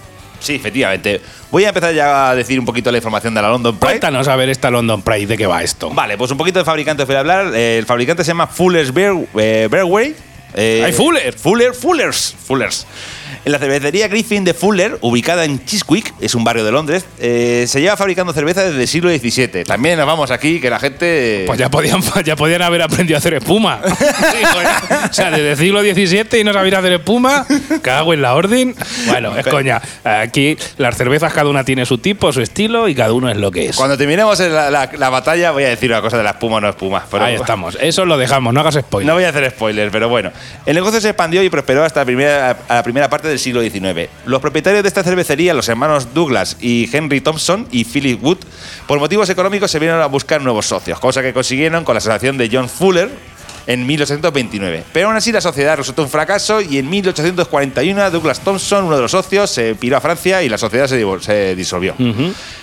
Sí, 0.46 0.56
efectivamente. 0.56 1.22
Voy 1.52 1.66
a 1.66 1.70
empezar 1.70 1.94
ya 1.94 2.30
a 2.30 2.36
decir 2.36 2.60
un 2.60 2.66
poquito 2.66 2.92
la 2.92 2.98
información 2.98 3.34
de 3.34 3.42
la 3.42 3.50
London 3.50 3.78
Pride. 3.78 3.94
Cuéntanos 3.94 4.28
a 4.28 4.36
ver 4.36 4.50
esta 4.50 4.70
London 4.70 5.02
Pride, 5.02 5.28
¿de 5.28 5.38
qué 5.38 5.48
va 5.48 5.64
esto? 5.64 5.90
Vale, 5.90 6.18
pues 6.18 6.32
un 6.32 6.38
poquito 6.38 6.60
de 6.60 6.66
fabricante 6.66 7.04
os 7.04 7.08
voy 7.08 7.16
a 7.16 7.20
hablar. 7.20 7.54
Eh, 7.54 7.78
el 7.78 7.86
fabricante 7.86 8.24
se 8.24 8.30
llama 8.30 8.48
Fuller's 8.48 8.94
Beer, 8.94 9.14
eh, 9.38 9.68
Beerway. 9.70 10.16
Eh, 10.54 10.84
¡Ay, 10.86 10.94
Fuller! 10.94 11.34
Fuller, 11.34 11.74
Fullers. 11.74 12.36
Fullers. 12.46 12.88
En 13.46 13.52
la 13.52 13.60
cervecería 13.60 14.08
Griffin 14.08 14.44
de 14.44 14.56
Fuller, 14.56 14.98
ubicada 15.02 15.46
en 15.46 15.64
Chiswick, 15.64 16.14
es 16.20 16.34
un 16.34 16.44
barrio 16.44 16.66
de 16.66 16.72
Londres, 16.72 17.06
eh, 17.20 17.66
se 17.68 17.80
lleva 17.80 17.96
fabricando 17.96 18.34
cerveza 18.34 18.64
desde 18.64 18.82
el 18.82 18.88
siglo 18.88 19.12
XVII. 19.12 19.64
También 19.66 19.98
nos 20.00 20.08
vamos 20.08 20.32
aquí, 20.32 20.60
que 20.60 20.70
la 20.72 20.80
gente... 20.80 21.44
Pues 21.46 21.60
ya 21.60 21.70
podían, 21.70 22.02
ya 22.26 22.36
podían 22.36 22.64
haber 22.64 22.82
aprendido 22.82 23.18
a 23.18 23.20
hacer 23.20 23.36
espuma. 23.36 23.80
O 25.10 25.14
sea, 25.14 25.30
desde 25.32 25.52
el 25.52 25.58
siglo 25.58 25.82
XVII 25.82 26.40
y 26.40 26.44
no 26.44 26.54
sabían 26.54 26.76
hacer 26.80 26.94
espuma, 26.94 27.46
cago 27.82 28.14
en 28.14 28.22
la 28.22 28.34
orden. 28.36 28.76
Bueno, 29.08 29.38
es 29.38 29.46
coña. 29.48 29.82
Aquí 30.04 30.58
las 30.78 30.98
cervezas 30.98 31.32
cada 31.34 31.50
una 31.50 31.64
tiene 31.64 31.86
su 31.86 31.98
tipo, 32.00 32.32
su 32.34 32.42
estilo 32.42 32.88
y 32.88 32.96
cada 32.96 33.14
uno 33.14 33.30
es 33.30 33.38
lo 33.38 33.52
que 33.52 33.68
es. 33.68 33.76
Cuando 33.76 33.98
terminemos 33.98 34.40
la, 34.40 34.70
la- 34.72 34.90
la 34.98 35.10
batalla 35.10 35.52
voy 35.52 35.64
a 35.64 35.70
decir 35.70 35.92
una 35.92 36.02
cosa 36.02 36.18
de 36.18 36.24
la 36.24 36.32
espuma 36.32 36.58
o 36.58 36.62
no 36.62 36.70
espuma. 36.70 37.06
pero- 37.10 37.24
Ahí 37.26 37.36
estamos. 37.36 37.78
Eso 37.80 38.06
lo 38.06 38.18
dejamos, 38.18 38.54
no 38.54 38.60
hagas 38.60 38.76
spoiler. 38.76 39.08
No 39.08 39.14
voy 39.16 39.24
a 39.24 39.30
hacer 39.30 39.50
spoilers, 39.52 39.92
pero 39.92 40.10
bueno. 40.10 40.32
El 40.66 40.76
negocio 40.76 41.00
se 41.00 41.10
expandió 41.10 41.44
y 41.44 41.50
prosperó 41.50 41.84
hasta 41.84 42.02
la 42.02 42.06
primera, 42.06 42.58
a 42.68 42.76
la 42.76 42.84
primera 42.84 43.10
parte 43.10 43.28
del 43.36 43.40
siglo 43.40 43.62
XIX. 43.62 44.10
Los 44.26 44.42
propietarios 44.42 44.84
de 44.84 44.88
esta 44.88 45.04
cervecería, 45.04 45.54
los 45.54 45.68
hermanos 45.68 46.14
Douglas 46.14 46.58
y 46.62 46.90
Henry 46.92 47.20
Thompson 47.20 47.68
y 47.70 47.84
Philip 47.84 48.24
Wood, 48.24 48.38
por 48.88 49.00
motivos 49.00 49.30
económicos 49.30 49.70
se 49.70 49.80
vieron 49.80 50.02
a 50.02 50.06
buscar 50.06 50.42
nuevos 50.42 50.66
socios, 50.66 51.00
cosa 51.00 51.22
que 51.22 51.34
consiguieron 51.34 51.84
con 51.84 51.96
la 51.96 51.98
asociación 51.98 52.38
de 52.38 52.50
John 52.52 52.70
Fuller 52.70 53.10
en 53.68 53.86
1829. 53.86 54.84
Pero 54.94 55.08
aún 55.08 55.18
así 55.18 55.32
la 55.32 55.42
sociedad 55.42 55.76
resultó 55.76 56.04
un 56.04 56.10
fracaso 56.10 56.62
y 56.62 56.78
en 56.78 56.90
1841 56.90 58.12
Douglas 58.12 58.40
Thompson, 58.40 58.86
uno 58.86 58.96
de 58.96 59.02
los 59.02 59.12
socios, 59.12 59.50
se 59.50 59.76
piró 59.76 59.98
a 59.98 60.02
Francia 60.02 60.42
y 60.44 60.50
la 60.50 60.58
sociedad 60.58 60.88
se, 60.88 61.56
disolvió. 61.56 61.96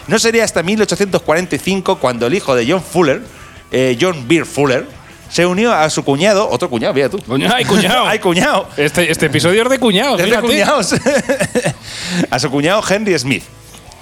No 0.07 0.19
sería 0.19 0.45
hasta 0.45 0.63
1845 0.63 1.99
cuando 1.99 2.27
el 2.27 2.35
hijo 2.35 2.55
de 2.55 2.71
John 2.71 2.83
Fuller, 2.83 3.23
eh, 3.71 3.99
John 4.01 4.27
Beer 4.27 4.47
Fuller, 4.47 4.87
se 5.33 5.47
unió 5.47 5.73
a 5.73 5.89
su 5.89 6.05
cuñado, 6.05 6.47
otro 6.51 6.69
cuñado, 6.69 6.93
mira 6.93 7.09
tú. 7.09 7.19
¡Ay, 7.51 7.65
cuñado! 7.65 8.07
¡Ay, 8.07 8.19
cuñado! 8.21 8.69
Este, 8.77 9.11
este 9.11 9.27
episodio 9.27 9.63
es 9.63 9.71
de 9.71 9.79
cuñado. 9.79 10.19
Es 10.19 10.31
de 10.31 10.39
cuñados. 10.39 10.95
a 12.31 12.39
su 12.39 12.51
cuñado 12.51 12.83
Henry 12.87 13.19
Smith. 13.19 13.43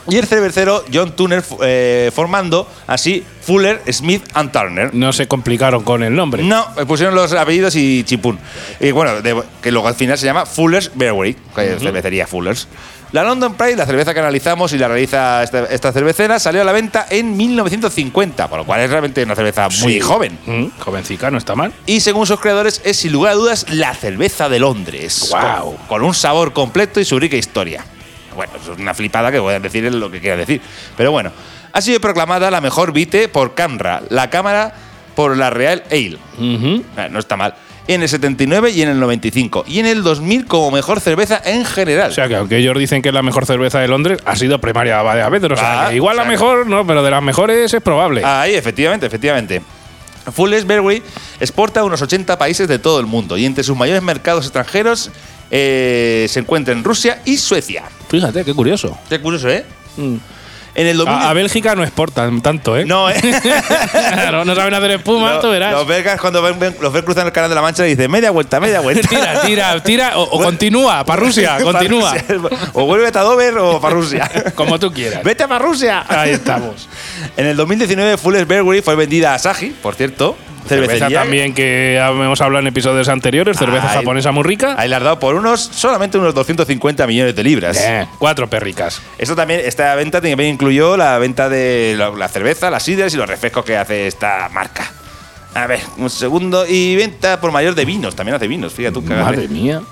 Y 0.09 0.17
el 0.17 0.27
cervecero 0.27 0.83
John 0.93 1.15
Turner 1.15 1.45
eh, 1.63 2.11
formando 2.13 2.67
así 2.89 3.23
Fuller, 3.43 3.81
Smith 3.93 4.25
and 4.35 4.51
Turner. 4.51 4.93
No 4.93 5.13
se 5.13 5.29
complicaron 5.29 5.85
con 5.85 6.03
el 6.03 6.17
nombre. 6.17 6.43
No, 6.43 6.67
me 6.77 6.85
pusieron 6.85 7.15
los 7.15 7.33
apellidos 7.33 7.77
y 7.77 8.03
chipún. 8.03 8.37
Y 8.81 8.91
bueno, 8.91 9.23
de- 9.23 9.41
que 9.63 9.71
luego 9.71 9.87
al 9.87 9.95
final 9.95 10.19
se 10.19 10.27
llama 10.27 10.47
Fuller's 10.47 10.91
Brewery, 10.95 11.37
que 11.55 11.75
es 11.75 11.83
cervecería 11.83 12.27
Fuller's. 12.27 12.67
La 13.13 13.25
London 13.25 13.55
Pride, 13.55 13.75
la 13.77 13.87
cerveza 13.87 14.15
que 14.15 14.21
analizamos 14.21 14.73
y 14.73 14.79
la 14.79 14.87
realiza 14.87 15.43
esta, 15.43 15.65
esta 15.65 15.93
cervecera, 15.93 16.39
salió 16.39 16.63
a 16.63 16.65
la 16.65 16.71
venta 16.71 17.07
en 17.11 17.37
1950, 17.37 18.49
por 18.49 18.61
lo 18.61 18.65
cual 18.65 18.81
es 18.81 18.89
realmente 18.91 19.23
una 19.25 19.35
cerveza 19.35 19.69
muy 19.69 19.95
Sí. 19.95 20.01
joven. 20.01 20.39
Mm, 20.47 20.67
jovencica, 20.79 21.29
no 21.31 21.39
está 21.39 21.57
mal. 21.57 21.73
Y 21.87 22.01
según 22.01 22.27
sus 22.27 22.39
creadores, 22.39 22.81
es 22.85 22.99
sin 22.99 23.11
lugar 23.13 23.33
a 23.33 23.35
dudas 23.35 23.67
la 23.71 23.95
cerveza 23.95 24.49
de 24.49 24.61
Londres. 24.61 25.27
Guau. 25.29 25.77
Con, 25.77 25.87
con 25.89 26.03
un 26.05 26.15
sabor 26.15 26.53
completo 26.53 27.01
y 27.01 27.05
su 27.05 27.19
rica 27.19 27.37
historia. 27.37 27.85
Bueno, 28.37 28.53
es 28.63 28.69
una 28.69 28.95
flipada 28.95 29.33
que 29.33 29.41
pueden 29.41 29.61
decir 29.61 29.93
lo 29.93 30.09
que 30.09 30.21
quieran 30.21 30.39
decir. 30.39 30.61
Pero 30.97 31.11
bueno, 31.11 31.33
ha 31.73 31.81
sido 31.81 32.01
proclamada 32.01 32.49
la 32.53 32.61
mejor 32.61 32.93
vite 32.93 33.27
por 33.29 33.55
CAMRA, 33.55 34.03
la 34.09 34.31
Cámara 34.31 34.73
por 35.17 35.37
la 35.37 35.51
Real 35.51 35.83
Ale. 35.91 36.17
Eh, 36.39 37.09
No 37.11 37.19
está 37.19 37.37
mal. 37.37 37.55
En 37.89 38.03
el 38.03 38.09
79 38.09 38.71
y 38.71 38.83
en 38.83 38.89
el 38.91 39.01
95. 39.01 39.65
Y 39.67 39.81
en 39.81 39.87
el 39.87 40.03
2000 40.03 40.47
como 40.47 40.71
mejor 40.71 41.01
cerveza 41.01 41.41
en 41.45 41.65
general. 41.65 42.11
O 42.11 42.15
sea 42.15 42.29
que 42.29 42.37
aunque 42.37 42.59
ellos 42.59 42.79
dicen 42.79 43.03
que 43.03 43.09
es 43.09 43.15
la 43.15 43.23
mejor 43.23 43.47
cerveza 43.47 43.81
de 43.81 43.89
Londres, 43.89 44.21
ha 44.25 44.37
sido 44.37 44.61
primaria 44.61 45.03
varias 45.03 45.31
veces. 45.31 45.51
O 45.53 45.57
sea, 45.57 45.87
Ah, 45.87 45.95
igual 45.95 46.15
o 46.15 46.17
sea 46.17 46.25
la 46.25 46.31
mejor, 46.31 46.67
no, 46.67 46.87
pero 46.87 47.03
de 47.03 47.11
las 47.11 47.23
mejores 47.23 47.73
es 47.73 47.83
probable. 47.83 48.23
Ahí, 48.25 48.55
efectivamente, 48.55 49.07
efectivamente. 49.07 49.63
Fuller's 50.33 50.67
Brewery 50.67 51.03
exporta 51.41 51.81
a 51.81 51.85
unos 51.85 52.01
80 52.03 52.39
países 52.39 52.69
de 52.69 52.79
todo 52.79 53.01
el 53.01 53.07
mundo 53.07 53.37
y 53.39 53.47
entre 53.47 53.65
sus 53.65 53.77
mayores 53.77 54.03
mercados 54.03 54.45
extranjeros 54.45 55.11
eh, 55.51 56.27
se 56.29 56.41
encuentran 56.41 56.85
Rusia 56.85 57.21
y 57.25 57.39
Suecia. 57.39 57.85
Fíjate, 58.09 58.45
qué 58.45 58.55
curioso. 58.55 58.97
Qué 59.09 59.21
curioso, 59.21 59.49
¿eh? 59.49 59.65
Mm. 59.97 60.17
En 60.75 60.87
el 60.87 60.97
2000 60.97 61.15
A, 61.17 61.31
a 61.31 61.33
Bélgica 61.33 61.75
no 61.75 61.83
exportan 61.83 62.41
tanto, 62.43 62.77
¿eh? 62.77 62.85
No, 62.85 63.11
¿eh? 63.11 63.17
Claro, 63.93 64.45
no 64.45 64.55
saben 64.55 64.73
hacer 64.75 64.93
espuma, 64.93 65.41
tú 65.41 65.51
verás. 65.51 65.73
Los 65.73 65.87
belgas 65.87 66.21
cuando 66.21 66.41
ven, 66.43 66.59
ven- 66.59 66.77
los 66.81 66.93
ven 66.93 67.03
cruzando 67.05 67.27
el 67.29 67.33
canal 67.33 67.51
de 67.51 67.57
la 67.57 67.63
Mancha 67.63 67.87
y 67.87 67.91
dicen 67.91 68.11
media 68.11 68.31
vuelta, 68.31 68.61
media 68.61 68.81
vuelta. 68.81 69.09
Tira, 69.09 69.41
tira, 69.43 69.83
tira. 69.83 70.19
O, 70.19 70.23
o 70.23 70.43
continúa, 70.43 71.05
para 71.05 71.21
Rusia, 71.21 71.57
Pa' 71.59 71.65
continúa. 71.73 72.13
Rusia. 72.15 72.61
O 72.75 72.85
vuelve 72.87 73.09
a 73.09 73.11
Dover 73.11 73.59
o 73.59 73.81
para 73.81 73.95
Rusia. 73.95 74.31
Como 74.55 74.79
tú 74.79 74.93
quieras. 74.93 75.23
Vete 75.25 75.47
para 75.49 75.65
Rusia. 75.65 76.05
Ahí 76.09 76.31
estamos. 76.31 76.89
En 77.37 77.47
el 77.47 77.57
2019 77.57 78.17
Fuller's 78.17 78.47
Brewery 78.47 78.81
fue 78.83 78.95
vendida 78.95 79.33
a 79.33 79.35
Asahi, 79.35 79.71
por 79.71 79.95
cierto. 79.97 80.37
Cerveza 80.71 80.93
cervecería. 80.93 81.21
también 81.21 81.55
que 81.55 81.97
hemos 81.99 82.41
hablado 82.41 82.61
en 82.61 82.69
episodios 82.69 83.09
anteriores, 83.09 83.59
cerveza 83.59 83.89
japonesa 83.89 84.33
muy 84.33 84.45
rica. 84.45 84.75
Ahí 84.79 84.89
le 84.89 84.97
has 84.97 85.03
dado 85.03 85.19
por 85.19 85.35
unos, 85.35 85.61
solamente 85.61 86.17
unos 86.19 86.35
250 86.35 87.07
millones 87.07 87.37
de 87.37 87.45
libras. 87.45 87.77
Eh, 87.79 88.07
cuatro 88.19 88.49
perricas. 88.49 89.03
Esto 89.19 89.37
también, 89.37 89.61
esta 89.65 89.95
venta 89.95 90.21
también 90.21 90.55
incluyó 90.55 90.97
la 90.97 91.19
venta 91.19 91.49
de 91.49 91.95
la, 91.99 92.11
la 92.11 92.29
cerveza, 92.29 92.71
las 92.71 92.83
sidras 92.83 93.13
y 93.13 93.17
los 93.17 93.29
refrescos 93.29 93.65
que 93.65 93.77
hace 93.77 94.07
esta 94.07 94.49
marca. 94.53 94.91
A 95.55 95.67
ver, 95.67 95.81
un 95.99 96.11
segundo. 96.11 96.65
Y 96.67 96.97
venta 96.97 97.41
por 97.41 97.53
mayor 97.53 97.75
de 97.75 97.85
vinos, 97.85 98.15
también 98.15 98.37
hace 98.37 98.47
vinos, 98.49 98.73
fíjate 98.73 98.95
tú. 98.95 99.03
Madre 99.03 99.49
mía. 99.49 99.83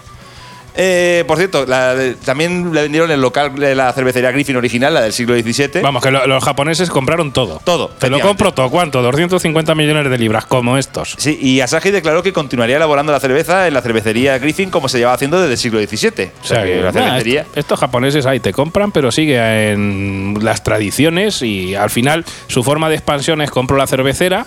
Eh, 0.80 1.24
por 1.26 1.38
cierto, 1.38 1.66
la 1.66 1.94
de- 1.96 2.14
también 2.14 2.72
le 2.72 2.82
vendieron 2.82 3.10
el 3.10 3.20
local 3.20 3.52
de 3.56 3.74
la 3.74 3.92
cervecería 3.92 4.30
Griffin 4.30 4.54
original, 4.54 4.94
la 4.94 5.00
del 5.00 5.12
siglo 5.12 5.34
XVII. 5.34 5.82
Vamos, 5.82 6.00
que 6.02 6.12
lo- 6.12 6.24
los 6.28 6.44
japoneses 6.44 6.88
compraron 6.88 7.32
todo. 7.32 7.60
Todo, 7.64 7.88
Te 7.88 8.08
lo 8.08 8.16
efectivamente. 8.18 8.28
compro 8.28 8.52
todo. 8.54 8.70
¿Cuánto? 8.70 9.02
250 9.02 9.74
millones 9.74 10.08
de 10.08 10.16
libras, 10.18 10.46
como 10.46 10.78
estos. 10.78 11.16
Sí, 11.18 11.36
y 11.42 11.60
Asahi 11.60 11.90
declaró 11.90 12.22
que 12.22 12.32
continuaría 12.32 12.76
elaborando 12.76 13.10
la 13.10 13.18
cerveza 13.18 13.66
en 13.66 13.74
la 13.74 13.82
cervecería 13.82 14.38
Griffin 14.38 14.70
como 14.70 14.88
se 14.88 14.98
llevaba 14.98 15.16
haciendo 15.16 15.40
desde 15.40 15.54
el 15.54 15.58
siglo 15.58 15.80
XVII. 15.80 16.30
O 16.42 16.46
sea, 16.46 16.64
que 16.64 16.80
la 16.80 16.92
cervecería. 16.92 17.40
est- 17.40 17.56
estos 17.58 17.80
japoneses 17.80 18.24
ahí 18.26 18.38
te 18.38 18.52
compran, 18.52 18.92
pero 18.92 19.10
sigue 19.10 19.72
en 19.72 20.38
las 20.42 20.62
tradiciones 20.62 21.42
y 21.42 21.74
al 21.74 21.90
final 21.90 22.24
su 22.46 22.62
forma 22.62 22.88
de 22.88 22.94
expansión 22.94 23.42
es 23.42 23.50
compro 23.50 23.76
la 23.76 23.88
cervecera. 23.88 24.46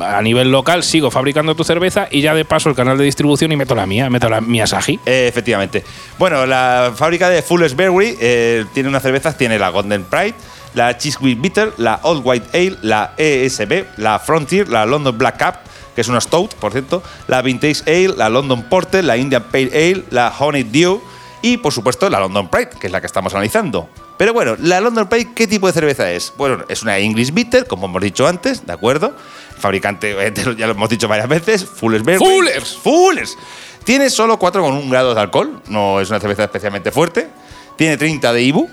A 0.00 0.20
nivel 0.22 0.50
local 0.50 0.82
sigo 0.82 1.10
fabricando 1.10 1.54
tu 1.54 1.64
cerveza 1.64 2.08
y 2.10 2.20
ya 2.20 2.34
de 2.34 2.44
paso 2.44 2.68
el 2.68 2.74
canal 2.74 2.98
de 2.98 3.04
distribución 3.04 3.52
y 3.52 3.56
meto 3.56 3.74
la 3.74 3.86
mía, 3.86 4.10
meto 4.10 4.28
la 4.28 4.40
mía. 4.40 4.64
Eh, 5.06 5.26
efectivamente. 5.28 5.84
Bueno, 6.18 6.44
la 6.46 6.92
fábrica 6.94 7.28
de 7.28 7.42
Fuller's 7.42 7.74
Brewery 7.74 8.16
eh, 8.20 8.64
tiene 8.74 8.88
unas 8.88 9.02
cervezas, 9.02 9.38
tiene 9.38 9.58
la 9.58 9.70
Golden 9.70 10.04
Pride, 10.04 10.34
la 10.74 10.96
Chiswick 10.98 11.40
Bitter, 11.40 11.72
la 11.78 12.00
Old 12.02 12.22
White 12.24 12.48
Ale, 12.52 12.76
la 12.82 13.14
ESB, 13.16 13.84
la 13.96 14.18
Frontier, 14.18 14.68
la 14.68 14.84
London 14.84 15.16
Black 15.16 15.42
Cup, 15.42 15.54
que 15.94 16.02
es 16.02 16.08
una 16.08 16.20
stout, 16.20 16.54
por 16.56 16.72
cierto, 16.72 17.02
la 17.26 17.40
Vintage 17.40 17.82
Ale, 17.86 18.14
la 18.16 18.28
London 18.28 18.64
Porter, 18.64 19.02
la 19.02 19.16
Indian 19.16 19.44
Pale 19.50 19.70
Ale, 19.72 20.04
la 20.10 20.32
Honey 20.38 20.64
Dew 20.64 21.02
y, 21.40 21.56
por 21.56 21.72
supuesto, 21.72 22.10
la 22.10 22.20
London 22.20 22.48
Pride, 22.48 22.70
que 22.78 22.88
es 22.88 22.92
la 22.92 23.00
que 23.00 23.06
estamos 23.06 23.32
analizando. 23.32 23.88
Pero 24.16 24.32
bueno, 24.32 24.56
la 24.58 24.80
London 24.80 25.06
Pride, 25.08 25.32
¿qué 25.34 25.46
tipo 25.46 25.66
de 25.66 25.72
cerveza 25.74 26.10
es? 26.10 26.32
Bueno, 26.36 26.64
es 26.68 26.82
una 26.82 26.96
English 26.98 27.32
Bitter, 27.34 27.66
como 27.66 27.86
hemos 27.86 28.02
dicho 28.02 28.26
antes, 28.26 28.64
¿de 28.66 28.72
acuerdo? 28.72 29.14
Fabricante, 29.58 30.12
eh, 30.26 30.32
ya 30.56 30.66
lo 30.66 30.72
hemos 30.72 30.88
dicho 30.88 31.06
varias 31.08 31.28
veces, 31.28 31.64
Fuller's 31.64 32.04
Brewery. 32.04 32.24
Fullers. 32.24 32.76
Fullers. 32.82 33.36
Tiene 33.84 34.10
solo 34.10 34.38
4,1 34.38 34.90
grados 34.90 35.14
de 35.14 35.20
alcohol, 35.20 35.60
no 35.68 36.00
es 36.00 36.08
una 36.10 36.18
cerveza 36.18 36.44
especialmente 36.44 36.90
fuerte. 36.90 37.28
Tiene 37.76 37.96
30 37.96 38.32
de 38.32 38.42
IBU. 38.42 38.68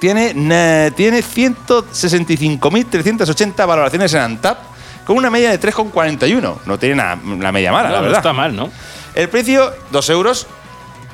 Tiene, 0.00 0.32
na- 0.34 0.90
tiene 0.94 1.22
165.380 1.22 3.66
valoraciones 3.66 4.12
en 4.14 4.20
Antap, 4.20 4.58
con 5.04 5.16
una 5.16 5.30
media 5.30 5.50
de 5.50 5.60
3,41. 5.60 6.58
No 6.66 6.78
tiene 6.78 6.94
una, 6.94 7.18
una 7.24 7.52
media 7.52 7.72
mala, 7.72 7.88
No, 7.88 7.94
la 7.94 7.98
no 8.00 8.04
verdad. 8.04 8.18
está 8.20 8.32
mal, 8.32 8.54
¿no? 8.54 8.70
El 9.14 9.28
precio, 9.28 9.72
2 9.90 10.10
euros, 10.10 10.46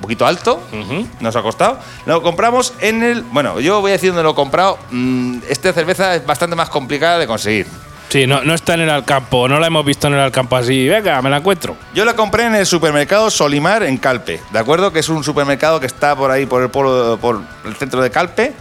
poquito 0.04 0.26
alto, 0.26 0.62
Ujú. 0.72 1.06
nos 1.20 1.34
ha 1.34 1.42
costado. 1.42 1.78
Lo 2.06 2.22
compramos 2.22 2.74
en 2.80 3.02
el. 3.02 3.22
Bueno, 3.22 3.58
yo 3.60 3.80
voy 3.80 3.90
a 3.90 3.94
decir 3.94 4.10
dónde 4.10 4.22
lo 4.22 4.30
he 4.30 4.34
comprado. 4.34 4.78
Mm, 4.90 5.38
esta 5.48 5.72
cerveza 5.72 6.14
es 6.14 6.24
bastante 6.26 6.54
más 6.54 6.68
complicada 6.68 7.18
de 7.18 7.26
conseguir. 7.26 7.66
Sí, 8.10 8.26
no, 8.28 8.44
no 8.44 8.54
está 8.54 8.74
en 8.74 8.82
el 8.82 8.90
Alcampo, 8.90 9.48
no 9.48 9.58
la 9.58 9.66
hemos 9.66 9.84
visto 9.84 10.06
en 10.06 10.12
el 10.14 10.20
Alcampo 10.20 10.54
así. 10.56 10.86
Venga, 10.88 11.20
me 11.22 11.30
la 11.30 11.38
encuentro. 11.38 11.76
Yo 11.94 12.04
la 12.04 12.14
compré 12.14 12.44
en 12.44 12.54
el 12.54 12.66
supermercado 12.66 13.28
Solimar 13.30 13.82
en 13.82 13.96
Calpe, 13.96 14.40
¿de 14.52 14.58
acuerdo? 14.58 14.92
Que 14.92 15.00
es 15.00 15.08
un 15.08 15.24
supermercado 15.24 15.80
que 15.80 15.86
está 15.86 16.14
por 16.14 16.30
ahí, 16.30 16.46
por 16.46 16.62
el 16.62 16.68
polo, 16.70 17.18
por 17.20 17.40
el 17.64 17.74
centro 17.74 18.00
de 18.02 18.10
Calpe. 18.10 18.52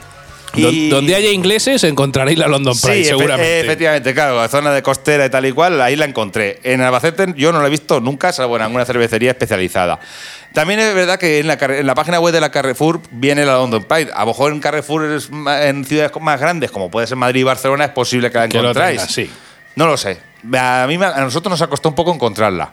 Don- 0.55 0.89
Donde 0.89 1.15
haya 1.15 1.31
ingleses 1.31 1.83
encontraréis 1.83 2.37
la 2.37 2.47
London 2.47 2.75
Sí, 2.75 2.85
Pride, 2.87 3.01
efe- 3.01 3.07
seguramente. 3.07 3.59
efectivamente, 3.61 4.13
claro, 4.13 4.35
la 4.39 4.47
zona 4.47 4.71
de 4.71 4.83
costera 4.83 5.25
y 5.25 5.29
tal 5.29 5.45
y 5.45 5.51
cual, 5.51 5.81
ahí 5.81 5.95
la 5.95 6.05
encontré. 6.05 6.59
En 6.63 6.81
Albacete 6.81 7.33
yo 7.35 7.51
no 7.51 7.59
la 7.61 7.67
he 7.67 7.71
visto 7.71 7.99
nunca, 7.99 8.31
salvo 8.31 8.55
en 8.57 8.61
alguna 8.61 8.85
cervecería 8.85 9.31
especializada. 9.31 9.99
También 10.53 10.79
es 10.79 10.93
verdad 10.93 11.17
que 11.17 11.39
en 11.39 11.47
la, 11.47 11.53
en 11.59 11.87
la 11.87 11.95
página 11.95 12.19
web 12.19 12.31
de 12.33 12.39
la 12.41 12.51
Carrefour 12.51 13.01
viene 13.09 13.43
la 13.45 13.53
London 13.53 13.83
Pride. 13.83 14.11
A 14.13 14.19
lo 14.21 14.27
mejor 14.27 14.51
en 14.51 14.59
Carrefour 14.59 15.05
es 15.05 15.29
en 15.31 15.85
ciudades 15.85 16.11
más 16.21 16.39
grandes, 16.39 16.69
como 16.69 16.91
puede 16.91 17.07
ser 17.07 17.17
Madrid 17.17 17.41
y 17.41 17.43
Barcelona, 17.43 17.85
es 17.85 17.91
posible 17.91 18.29
que 18.29 18.37
la 18.37 18.47
Que 18.47 18.57
lo 18.57 18.65
encontráis. 18.65 18.97
tengas, 18.99 19.11
sí. 19.13 19.29
No 19.75 19.87
lo 19.87 19.97
sé. 19.97 20.19
A, 20.55 20.85
mí, 20.87 20.95
a 21.01 21.21
nosotros 21.21 21.49
nos 21.49 21.61
ha 21.63 21.67
costado 21.67 21.89
un 21.89 21.95
poco 21.95 22.13
encontrarla. 22.13 22.71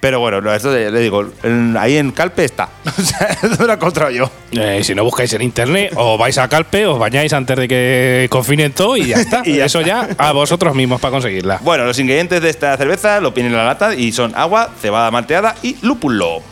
Pero 0.00 0.18
bueno, 0.18 0.40
no, 0.40 0.52
esto 0.54 0.72
le 0.72 0.90
digo, 0.98 1.26
en- 1.42 1.76
ahí 1.78 1.98
en 1.98 2.10
Calpe 2.12 2.44
está. 2.44 2.70
O 2.98 3.02
sea, 3.02 3.28
esto 3.42 3.66
lo 3.66 3.72
he 3.72 3.76
encontrado 3.76 4.10
yo. 4.10 4.30
Eh, 4.52 4.80
si 4.82 4.94
no 4.94 5.04
buscáis 5.04 5.32
en 5.34 5.42
internet, 5.42 5.92
o 5.96 6.16
vais 6.16 6.36
a 6.38 6.48
Calpe, 6.48 6.86
os 6.86 6.98
bañáis 6.98 7.32
antes 7.34 7.56
de 7.56 7.68
que 7.68 8.26
confinen 8.30 8.72
todo 8.72 8.96
y 8.96 9.06
ya 9.08 9.16
está. 9.20 9.42
Y 9.44 9.56
ya 9.56 9.66
Eso 9.66 9.80
ya 9.82 10.08
a 10.18 10.32
vosotros 10.32 10.74
mismos 10.74 11.00
para 11.00 11.12
conseguirla. 11.12 11.58
Bueno, 11.62 11.84
los 11.84 11.98
ingredientes 11.98 12.40
de 12.40 12.48
esta 12.50 12.76
cerveza 12.76 13.20
lo 13.20 13.32
vienen 13.32 13.52
en 13.52 13.58
la 13.58 13.64
lata 13.64 13.94
y 13.94 14.10
son 14.12 14.32
agua, 14.34 14.70
cebada 14.80 15.10
malteada 15.10 15.54
y 15.62 15.76
lúpulo. 15.82 16.42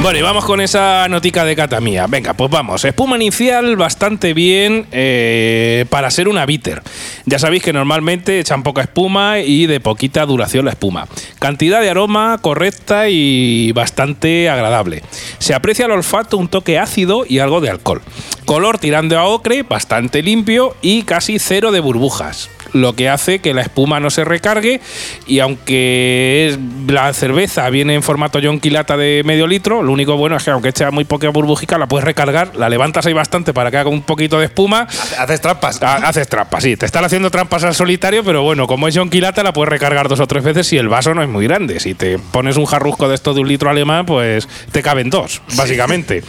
Bueno, 0.00 0.20
y 0.20 0.22
vamos 0.22 0.44
con 0.44 0.60
esa 0.60 1.08
notica 1.08 1.44
de 1.44 1.56
cata 1.56 1.80
mía. 1.80 2.06
Venga, 2.08 2.32
pues 2.32 2.48
vamos. 2.50 2.84
Espuma 2.84 3.16
inicial 3.16 3.76
bastante 3.76 4.32
bien 4.32 4.86
eh, 4.92 5.86
para 5.90 6.10
ser 6.12 6.28
una 6.28 6.46
bitter. 6.46 6.82
Ya 7.26 7.40
sabéis 7.40 7.64
que 7.64 7.72
normalmente 7.72 8.38
echan 8.38 8.62
poca 8.62 8.82
espuma 8.82 9.40
y 9.40 9.66
de 9.66 9.80
poquita 9.80 10.24
duración 10.24 10.66
la 10.66 10.70
espuma. 10.70 11.08
Cantidad 11.40 11.80
de 11.80 11.90
aroma 11.90 12.38
correcta 12.40 13.08
y 13.08 13.72
bastante 13.72 14.48
agradable. 14.48 15.02
Se 15.40 15.52
aprecia 15.52 15.86
al 15.86 15.90
olfato 15.90 16.38
un 16.38 16.46
toque 16.46 16.78
ácido 16.78 17.24
y 17.28 17.40
algo 17.40 17.60
de 17.60 17.70
alcohol. 17.70 18.00
Color 18.44 18.78
tirando 18.78 19.18
a 19.18 19.24
ocre, 19.24 19.64
bastante 19.64 20.22
limpio 20.22 20.76
y 20.80 21.02
casi 21.02 21.40
cero 21.40 21.72
de 21.72 21.80
burbujas 21.80 22.50
lo 22.72 22.94
que 22.94 23.08
hace 23.08 23.38
que 23.40 23.54
la 23.54 23.62
espuma 23.62 24.00
no 24.00 24.10
se 24.10 24.24
recargue 24.24 24.80
y 25.26 25.38
aunque 25.40 26.48
es- 26.50 26.58
la 26.92 27.12
cerveza 27.12 27.68
viene 27.70 27.94
en 27.94 28.02
formato 28.02 28.38
yonki 28.38 28.70
lata 28.70 28.96
de 28.96 29.22
medio 29.24 29.46
litro, 29.46 29.82
lo 29.82 29.92
único 29.92 30.16
bueno 30.16 30.36
es 30.36 30.44
que 30.44 30.50
aunque 30.50 30.68
echa 30.70 30.90
muy 30.90 31.04
poca 31.04 31.28
burbujica 31.30 31.78
la 31.78 31.86
puedes 31.86 32.04
recargar, 32.04 32.56
la 32.56 32.68
levantas 32.68 33.06
ahí 33.06 33.12
bastante 33.12 33.52
para 33.54 33.70
que 33.70 33.76
haga 33.78 33.90
un 33.90 34.02
poquito 34.02 34.38
de 34.38 34.46
espuma. 34.46 34.86
Haces 35.18 35.40
trampas. 35.40 35.82
Ha- 35.82 35.96
Haces 36.08 36.28
trampas, 36.28 36.62
sí. 36.62 36.76
Te 36.76 36.86
están 36.86 37.04
haciendo 37.04 37.30
trampas 37.30 37.64
al 37.64 37.74
solitario, 37.74 38.22
pero 38.24 38.42
bueno, 38.42 38.66
como 38.66 38.88
es 38.88 38.94
yonki 38.94 39.20
lata 39.20 39.42
la 39.42 39.52
puedes 39.52 39.70
recargar 39.70 40.08
dos 40.08 40.20
o 40.20 40.26
tres 40.26 40.44
veces 40.44 40.66
si 40.66 40.76
el 40.78 40.88
vaso 40.88 41.14
no 41.14 41.22
es 41.22 41.28
muy 41.28 41.46
grande. 41.46 41.80
Si 41.80 41.94
te 41.94 42.18
pones 42.18 42.56
un 42.56 42.64
jarrusco 42.66 43.08
de 43.08 43.14
esto 43.14 43.34
de 43.34 43.40
un 43.40 43.48
litro 43.48 43.68
alemán, 43.70 44.06
pues 44.06 44.48
te 44.72 44.82
caben 44.82 45.10
dos, 45.10 45.42
básicamente. 45.56 46.22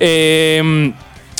Eh, 0.00 0.92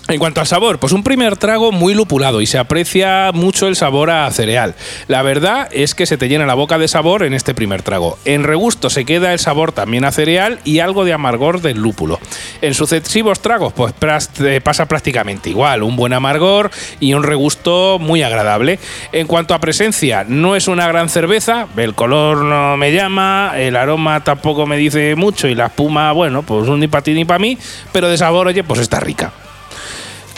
en 0.09 0.19
cuanto 0.21 0.41
al 0.41 0.47
sabor, 0.47 0.79
pues 0.79 0.93
un 0.93 1.03
primer 1.03 1.37
trago 1.37 1.73
muy 1.73 1.93
lupulado 1.93 2.41
y 2.41 2.47
se 2.47 2.59
aprecia 2.59 3.33
mucho 3.35 3.67
el 3.67 3.75
sabor 3.75 4.11
a 4.11 4.31
cereal. 4.31 4.75
La 5.09 5.23
verdad 5.23 5.69
es 5.73 5.97
que 5.97 6.07
se 6.07 6.17
te 6.17 6.29
llena 6.29 6.47
la 6.47 6.55
boca 6.55 6.79
de 6.79 6.87
sabor 6.87 7.25
en 7.25 7.35
este 7.35 7.55
primer 7.55 7.83
trago. 7.83 8.17
En 8.25 8.45
regusto 8.45 8.89
se 8.89 9.05
queda 9.05 9.33
el 9.33 9.41
sabor 9.41 9.73
también 9.73 10.05
a 10.05 10.13
cereal 10.13 10.61
y 10.65 10.79
algo 10.79 11.05
de 11.05 11.13
amargor 11.13 11.61
del 11.61 11.79
lúpulo. 11.79 12.21
En 12.63 12.75
sucesivos 12.75 13.41
tragos, 13.41 13.73
pues 13.73 13.95
eh, 14.41 14.61
pasa 14.63 14.87
prácticamente 14.87 15.51
igual, 15.51 15.83
un 15.83 15.97
buen 15.97 16.13
amargor 16.13 16.71
y 17.01 17.15
un 17.15 17.25
regusto 17.25 17.99
muy 17.99 18.23
agradable. 18.23 18.79
En 19.11 19.27
cuanto 19.27 19.55
a 19.55 19.59
presencia, 19.59 20.25
no 20.29 20.55
es 20.55 20.69
una 20.69 20.87
gran 20.87 21.09
cerveza, 21.09 21.67
el 21.77 21.95
color 21.95 22.45
no 22.45 22.77
me 22.77 22.93
llama, 22.93 23.55
el 23.57 23.75
aroma 23.75 24.23
tampoco 24.23 24.67
me 24.67 24.77
dice 24.77 25.17
mucho 25.17 25.49
y 25.49 25.57
la 25.57 25.67
espuma, 25.67 26.13
bueno, 26.13 26.43
pues 26.45 26.69
un 26.69 26.79
ni 26.79 26.87
para 26.87 27.03
ti 27.03 27.13
ni 27.13 27.25
para 27.25 27.41
mí, 27.41 27.59
pero 27.93 28.09
de 28.09 28.17
sabor, 28.17 28.47
oye, 28.47 28.63
pues 28.63 28.81
está 28.81 29.01
rica. 29.01 29.33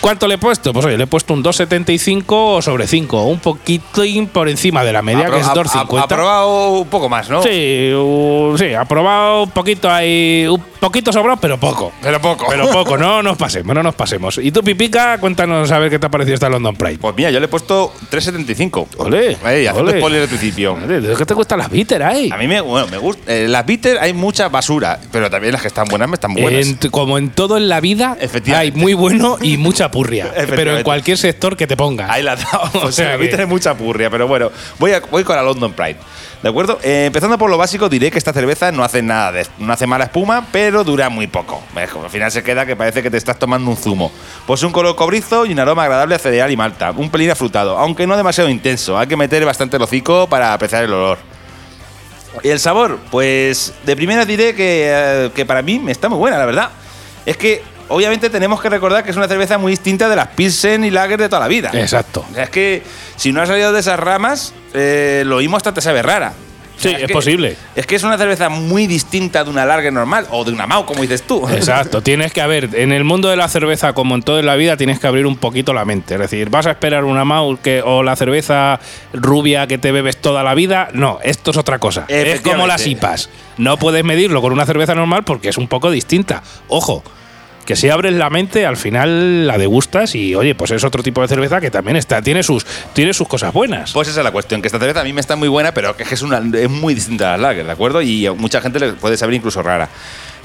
¿Cuánto 0.01 0.26
le 0.28 0.34
he 0.36 0.38
puesto? 0.38 0.72
Pues 0.72 0.86
oye, 0.86 0.96
le 0.96 1.05
he 1.05 1.07
puesto 1.07 1.34
un 1.34 1.42
2,75 1.42 2.62
sobre 2.62 2.86
5, 2.86 3.24
un 3.24 3.40
poquito 3.40 4.03
por 4.32 4.49
encima 4.49 4.84
de 4.84 4.92
la 4.92 5.03
media, 5.03 5.26
Apro- 5.28 5.34
que 5.34 5.40
es 5.40 5.46
ha- 5.46 5.51
ha- 5.53 5.55
2,50. 5.55 6.03
Ha 6.05 6.09
probado 6.09 6.68
un 6.80 6.88
poco 6.88 7.09
más, 7.09 7.28
¿no? 7.28 7.42
Sí, 7.42 7.92
uh, 7.94 8.57
sí, 8.57 8.74
ha 8.74 8.84
probado 8.84 9.42
un 9.44 9.51
poquito 9.51 9.90
ahí, 9.90 10.46
un 10.49 10.62
poquito 10.79 11.12
sobrado, 11.12 11.39
pero 11.41 11.59
poco. 11.59 11.93
Pero 12.03 12.20
poco. 12.20 12.47
Pero 12.49 12.70
poco, 12.70 12.97
no 12.97 13.22
nos 13.22 13.37
pasemos, 13.37 13.74
no 13.74 13.83
nos 13.83 13.95
pasemos. 13.95 14.39
Y 14.39 14.51
tú, 14.53 14.62
Pipica, 14.62 15.18
cuéntanos 15.18 15.70
a 15.70 15.79
ver 15.79 15.91
qué 15.91 15.99
te 15.99 16.07
ha 16.07 16.11
parecido 16.11 16.35
esta 16.35 16.49
London 16.49 16.76
Pride. 16.76 16.99
Pues 16.99 17.14
mira, 17.16 17.31
yo 17.31 17.39
le 17.41 17.47
he 17.47 17.49
puesto 17.49 17.93
3.75. 18.11 18.87
Ole, 18.99 19.37
Ey, 19.45 19.66
haciendo 19.66 19.91
ole. 19.91 19.99
spoiler 20.01 20.22
al 20.22 20.29
principio. 20.29 20.76
Madre, 20.76 21.03
¿Qué 21.16 21.26
te 21.26 21.35
gustan 21.35 21.59
las 21.59 21.70
bitter 21.70 22.03
ahí? 22.03 22.31
A 22.33 22.37
mí 22.37 22.47
me, 22.49 22.61
bueno, 22.61 22.87
me 22.89 22.99
gusta. 22.99 23.22
eh, 23.33 23.49
las 23.49 23.64
bitter 23.66 23.99
hay 24.01 24.12
mucha 24.12 24.49
basura, 24.49 24.99
pero 25.12 25.31
también 25.31 25.53
las 25.53 25.62
que 25.62 25.68
están 25.68 25.87
buenas 25.89 26.09
me 26.09 26.14
están 26.14 26.35
buenas. 26.35 26.66
En- 26.66 26.91
como 26.91 27.18
en 27.18 27.31
todo 27.31 27.57
en 27.57 27.68
la 27.68 27.81
vida, 27.81 28.16
hay 28.55 28.72
muy 28.72 28.95
bueno 28.95 29.37
y 29.41 29.57
mucha 29.57 29.91
purria. 29.91 30.33
pero 30.49 30.76
en 30.76 30.85
cualquier 30.85 31.18
sector 31.18 31.57
que 31.57 31.66
te 31.66 31.76
ponga. 31.76 32.12
Ahí 32.12 32.22
la. 32.22 32.37
O 32.83 32.93
sea, 32.93 33.11
la 33.11 33.16
bitter 33.16 33.41
es 33.41 33.49
mucha 33.49 33.74
purria, 33.74 34.11
pero 34.11 34.26
bueno, 34.29 34.51
voy, 34.79 34.93
a- 34.93 35.01
voy 35.11 35.24
con 35.24 35.37
la 35.37 35.43
London 35.43 35.72
Pride. 35.72 35.97
¿De 36.43 36.49
acuerdo? 36.49 36.78
Eh, 36.84 37.07
empezando 37.07 37.36
por 37.36 37.51
lo 37.51 37.59
básico, 37.59 37.89
diré 37.89 38.12
que 38.12 38.18
esta 38.18 38.32
cerveza 38.32 38.70
no 38.70 38.84
hace 38.84 39.03
nada 39.03 39.32
de, 39.32 39.47
no 39.59 39.72
hace 39.72 39.89
mala 39.89 40.05
espuma, 40.05 40.47
pero 40.53 40.84
dura 40.84 41.09
muy 41.09 41.26
poco. 41.26 41.62
Al 41.74 42.11
final 42.11 42.30
se 42.30 42.45
queda 42.45 42.64
que 42.64 42.76
parece 42.76 43.03
que 43.03 43.11
te 43.11 43.16
estás 43.16 43.39
tomando 43.39 43.68
un 43.68 43.76
zumo. 43.76 44.12
Pues 44.47 44.62
un 44.62 44.70
color 44.70 44.95
cobrizo 44.95 45.47
y 45.47 45.53
un 45.53 45.59
aroma 45.59 45.82
agradable 45.82 46.14
a 46.14 46.18
cereal 46.18 46.51
y 46.53 46.57
malta. 46.57 46.93
Un 46.93 47.11
pelín 47.11 47.30
afrutado, 47.30 47.76
aunque 47.76 48.07
no 48.07 48.16
demasiado 48.16 48.49
intenso. 48.49 48.97
Hay 48.97 49.09
que 49.09 49.16
meter 49.16 49.45
bastante 49.45 49.76
el 49.76 49.82
hocico 49.82 50.28
para 50.28 50.53
apreciar 50.53 50.84
el 50.84 50.93
olor. 50.93 51.18
Y 52.45 52.51
el 52.51 52.61
sabor, 52.61 53.01
pues 53.11 53.74
de 53.84 53.97
primera 53.97 54.24
diré 54.24 54.55
que, 54.55 54.91
eh, 54.93 55.30
que 55.34 55.45
para 55.45 55.61
mí 55.61 55.80
me 55.80 55.91
está 55.91 56.09
muy 56.09 56.18
buena, 56.18 56.39
la 56.39 56.47
verdad. 56.47 56.70
Es 57.26 57.36
que 57.36 57.62
obviamente 57.89 58.30
tenemos 58.30 58.61
que 58.61 58.68
recordar 58.68 59.05
que 59.05 59.11
es 59.11 59.16
una 59.16 59.28
cerveza 59.28 59.59
muy 59.59 59.72
distinta 59.72 60.09
de 60.09 60.16
las 60.16 60.28
Pilsen 60.28 60.84
y 60.84 60.91
Lager 60.91 61.18
de 61.18 61.28
toda 61.28 61.41
la 61.41 61.49
vida. 61.49 61.70
Exacto. 61.74 62.24
O 62.30 62.34
sea, 62.34 62.45
es 62.45 62.51
que 62.51 62.82
si 63.16 63.32
no 63.32 63.41
ha 63.43 63.47
salido 63.47 63.72
de 63.72 63.80
esas 63.80 63.99
ramas, 63.99 64.55
eh, 64.74 65.22
lo 65.26 65.39
mismo 65.39 65.57
hasta 65.57 65.72
te 65.72 65.80
sabe 65.80 66.03
rara. 66.03 66.32
O 66.76 66.80
sea, 66.80 66.93
Sí, 66.93 66.97
es 67.01 67.07
que- 67.09 67.12
posible. 67.12 67.57
Es 67.74 67.86
que 67.86 67.97
es 67.97 68.05
una 68.05 68.16
cerveza 68.16 68.49
muy 68.49 68.86
distinta 68.86 69.43
de 69.43 69.51
una 69.51 69.66
Lager 69.66 69.93
normal 69.93 70.28
o 70.30 70.45
de 70.45 70.53
una 70.53 70.64
Mau, 70.68 70.84
como 70.86 71.03
dices 71.03 71.22
tú. 71.24 71.49
Exacto, 71.53 72.03
tienes 72.03 72.32
que 72.32 72.41
haber, 72.41 72.68
en 72.74 72.93
el 72.93 73.03
mundo 73.03 73.28
de 73.28 73.34
la 73.34 73.49
cerveza, 73.49 73.95
como 73.95 74.14
en 74.14 74.22
toda 74.22 74.43
la 74.43 74.55
vida, 74.55 74.76
tienes 74.76 75.01
que 75.01 75.09
abrir 75.09 75.26
un 75.26 75.36
poquito 75.36 75.74
la 75.74 75.84
mente. 75.84 76.14
Es 76.14 76.20
decir, 76.20 76.51
¿vas 76.51 76.66
a 76.66 76.70
esperar 76.70 77.03
una 77.03 77.24
Maul 77.24 77.59
que, 77.59 77.82
o 77.84 78.05
la 78.05 78.14
cerveza 78.14 78.78
rubia 79.12 79.66
que 79.66 79.78
te 79.78 79.91
bebes 79.91 80.18
toda 80.18 80.45
la 80.45 80.55
vida? 80.55 80.89
No, 80.93 81.18
esto 81.24 81.51
es 81.51 81.57
otra 81.57 81.80
cosa. 81.80 82.05
Es 82.07 82.41
como 82.43 82.68
las 82.68 82.86
IPAs. 82.86 83.28
No 83.57 83.76
puedes 83.76 84.05
medirlo 84.05 84.41
con 84.41 84.53
una 84.53 84.64
cerveza 84.64 84.95
normal 84.95 85.24
porque 85.24 85.49
es 85.49 85.59
un 85.59 85.66
poco 85.66 85.91
distinta. 85.91 86.45
Ojo, 86.68 87.03
que 87.69 87.77
si 87.77 87.91
abres 87.91 88.14
la 88.14 88.31
mente, 88.31 88.64
al 88.64 88.79
final 88.79 89.47
la 89.47 89.59
degustas 89.59 90.14
y, 90.14 90.35
oye, 90.35 90.55
pues 90.55 90.71
es 90.71 90.85
otro 90.85 91.03
tipo 91.03 91.21
de 91.21 91.29
cerveza 91.29 91.61
que 91.61 91.71
también 91.71 91.99
está, 91.99 92.23
tiene 92.23 92.43
sus, 92.43 92.64
tiene 92.95 93.12
sus 93.12 93.29
cosas 93.29 93.53
buenas. 93.53 93.93
Pues 93.93 94.09
esa 94.09 94.21
es 94.21 94.25
la 94.25 94.31
cuestión, 94.31 94.62
que 94.62 94.69
esta 94.69 94.79
cerveza 94.79 95.03
a 95.03 95.05
mí 95.05 95.12
me 95.12 95.21
está 95.21 95.37
muy 95.37 95.49
buena, 95.49 95.75
pero 95.75 95.95
que 95.95 96.05
es, 96.05 96.23
una, 96.23 96.41
es 96.59 96.71
muy 96.71 96.95
distinta 96.95 97.35
a 97.35 97.37
las 97.37 97.41
Lager, 97.41 97.66
¿de 97.66 97.73
acuerdo? 97.73 98.01
Y 98.01 98.25
a 98.25 98.33
mucha 98.33 98.62
gente 98.62 98.81
le 98.81 98.95
puede 98.95 99.19
saber 99.19 99.35
incluso 99.35 99.62
rara. 99.62 99.91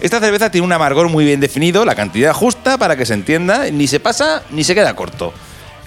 Esta 0.01 0.19
cerveza 0.19 0.51
tiene 0.51 0.67
un 0.67 0.73
amargor 0.73 1.07
muy 1.07 1.23
bien 1.23 1.39
definido, 1.39 1.85
la 1.85 1.95
cantidad 1.95 2.33
justa 2.33 2.77
para 2.77 2.97
que 2.97 3.05
se 3.05 3.13
entienda, 3.13 3.71
ni 3.71 3.87
se 3.87 4.01
pasa 4.01 4.43
ni 4.51 4.65
se 4.65 4.75
queda 4.75 4.93
corto. 4.93 5.33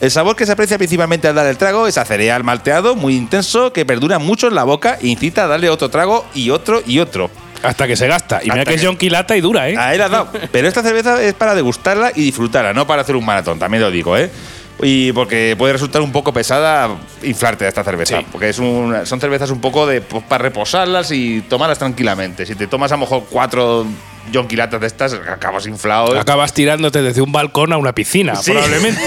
El 0.01 0.11
sabor 0.11 0.37
que 0.37 0.45
se 0.45 0.53
aprecia 0.53 0.77
principalmente 0.77 1.27
al 1.27 1.35
dar 1.35 1.47
el 1.47 1.57
trago 1.57 1.87
es 1.87 1.97
a 1.97 2.05
cereal 2.05 2.45
malteado, 2.45 2.95
muy 2.97 3.17
intenso, 3.17 3.73
que 3.73 3.87
perdura 3.87 4.19
mucho 4.19 4.47
en 4.49 4.55
la 4.55 4.65
boca 4.65 4.99
e 5.01 5.07
incita 5.09 5.45
a 5.45 5.47
darle 5.47 5.71
otro 5.71 5.89
trago 5.89 6.27
y 6.35 6.51
otro 6.51 6.83
y 6.87 6.99
otro. 6.99 7.31
Hasta 7.63 7.87
que 7.87 7.97
se 7.97 8.07
gasta. 8.07 8.41
Y 8.43 8.51
mira 8.51 8.57
Hasta 8.61 8.71
que 8.71 8.75
es 8.75 8.81
que- 8.83 8.87
John 8.87 8.99
Lata 9.11 9.37
y 9.37 9.41
dura, 9.41 9.69
¿eh? 9.71 9.77
Ahí 9.79 9.97
la 9.97 10.05
has 10.05 10.11
dado. 10.11 10.29
Pero 10.53 10.69
esta 10.69 10.83
cerveza 10.83 11.21
es 11.23 11.33
para 11.33 11.55
degustarla 11.55 12.13
y 12.15 12.21
disfrutarla, 12.25 12.75
no 12.75 12.87
para 12.87 13.03
hacer 13.03 13.17
un 13.17 13.25
maratón, 13.25 13.59
también 13.59 13.83
lo 13.83 13.91
digo, 13.91 14.17
¿eh? 14.19 14.31
Y 14.83 15.11
porque 15.13 15.55
puede 15.57 15.73
resultar 15.73 16.03
un 16.03 16.13
poco 16.13 16.35
pesada 16.35 16.91
inflarte 17.23 17.65
de 17.65 17.69
esta 17.71 17.83
cerveza. 17.83 18.19
Sí. 18.19 18.27
Porque 18.31 18.51
es 18.51 18.59
una- 18.59 19.07
son 19.07 19.19
cervezas 19.19 19.49
un 19.51 19.63
poco 19.63 19.87
de 19.87 20.03
pues, 20.03 20.23
para 20.25 20.43
reposarlas 20.43 21.11
y 21.13 21.41
tomarlas 21.49 21.79
tranquilamente. 21.79 22.45
Si 22.45 22.55
te 22.55 22.67
tomas 22.67 22.93
a 22.93 22.97
lo 22.97 23.01
mejor 23.01 23.25
cuatro 23.31 23.87
yonquilatas 24.33 24.81
de 24.81 24.87
estas, 24.87 25.15
acabas 25.15 25.67
inflado. 25.67 26.15
¿eh? 26.17 26.19
Acabas 26.21 26.53
tirándote 26.53 27.03
desde 27.03 27.21
un 27.23 27.33
balcón 27.33 27.73
a 27.73 27.77
una 27.79 27.93
piscina, 27.95 28.37
Sí. 28.37 28.53
probablemente. 28.53 29.01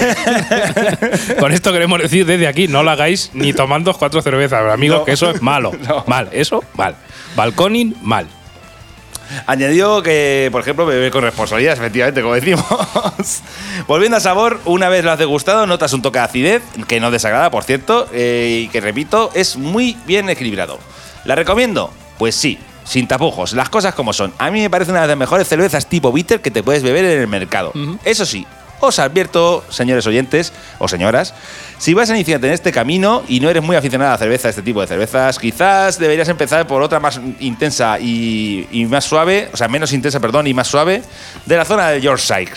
Con 1.38 1.52
esto 1.52 1.72
queremos 1.72 2.00
decir 2.00 2.26
desde 2.26 2.46
aquí, 2.46 2.68
no 2.68 2.82
lo 2.82 2.90
hagáis 2.90 3.30
ni 3.34 3.52
tomando 3.52 3.92
cuatro 3.94 4.22
cervezas, 4.22 4.70
amigos, 4.72 5.00
No. 5.00 5.04
que 5.04 5.12
eso 5.12 5.30
es 5.30 5.42
malo. 5.42 5.72
No. 5.88 6.04
Mal, 6.06 6.28
eso, 6.32 6.62
mal. 6.76 6.94
Balconing, 7.36 7.96
mal. 8.02 8.26
Añadió 9.46 10.02
que, 10.02 10.48
por 10.50 10.60
ejemplo, 10.60 10.84
beber 10.86 11.12
con 11.12 11.22
responsabilidad, 11.22 11.74
efectivamente, 11.74 12.20
como 12.20 12.34
decimos. 12.34 12.64
Volviendo 13.86 14.16
al 14.16 14.22
sabor, 14.22 14.60
una 14.64 14.88
vez 14.88 15.04
lo 15.04 15.12
has 15.12 15.18
degustado, 15.20 15.66
notas 15.68 15.92
un 15.92 16.02
toque 16.02 16.18
de 16.18 16.24
acidez, 16.24 16.62
que 16.88 16.98
no 16.98 17.10
desagrada, 17.12 17.48
por 17.50 17.62
cierto, 17.62 18.08
eh, 18.12 18.62
y 18.64 18.68
que, 18.68 18.80
repito, 18.80 19.30
es 19.34 19.56
muy 19.56 19.96
bien 20.04 20.28
equilibrado. 20.30 20.80
¿La 21.24 21.36
recomiendo? 21.36 21.92
Pues 22.18 22.34
sí, 22.34 22.58
sin 22.90 23.06
tapujos, 23.06 23.52
las 23.52 23.68
cosas 23.68 23.94
como 23.94 24.12
son. 24.12 24.34
A 24.38 24.50
mí 24.50 24.60
me 24.60 24.68
parece 24.68 24.90
una 24.90 25.02
de 25.02 25.06
las 25.06 25.16
mejores 25.16 25.46
cervezas 25.46 25.86
tipo 25.86 26.10
bitter 26.10 26.40
que 26.40 26.50
te 26.50 26.64
puedes 26.64 26.82
beber 26.82 27.04
en 27.04 27.20
el 27.20 27.28
mercado. 27.28 27.72
Eso 28.04 28.26
sí, 28.26 28.44
os 28.80 28.98
advierto, 28.98 29.62
señores 29.68 30.08
oyentes 30.08 30.52
o 30.80 30.88
señoras, 30.88 31.32
si 31.78 31.94
vas 31.94 32.10
a 32.10 32.16
iniciarte 32.16 32.48
en 32.48 32.52
este 32.52 32.72
camino 32.72 33.22
y 33.28 33.38
no 33.38 33.48
eres 33.48 33.62
muy 33.62 33.76
aficionado 33.76 34.10
a 34.10 34.14
la 34.14 34.18
cerveza, 34.18 34.48
a 34.48 34.50
este 34.50 34.62
tipo 34.62 34.80
de 34.80 34.88
cervezas, 34.88 35.38
quizás 35.38 36.00
deberías 36.00 36.28
empezar 36.28 36.66
por 36.66 36.82
otra 36.82 36.98
más 36.98 37.20
intensa 37.38 38.00
y, 38.00 38.66
y 38.72 38.86
más 38.86 39.04
suave, 39.04 39.50
o 39.52 39.56
sea, 39.56 39.68
menos 39.68 39.92
intensa, 39.92 40.18
perdón, 40.18 40.48
y 40.48 40.54
más 40.54 40.66
suave, 40.66 41.04
de 41.46 41.56
la 41.56 41.64
zona 41.64 41.90
de 41.90 42.00
Yorkshire. 42.00 42.54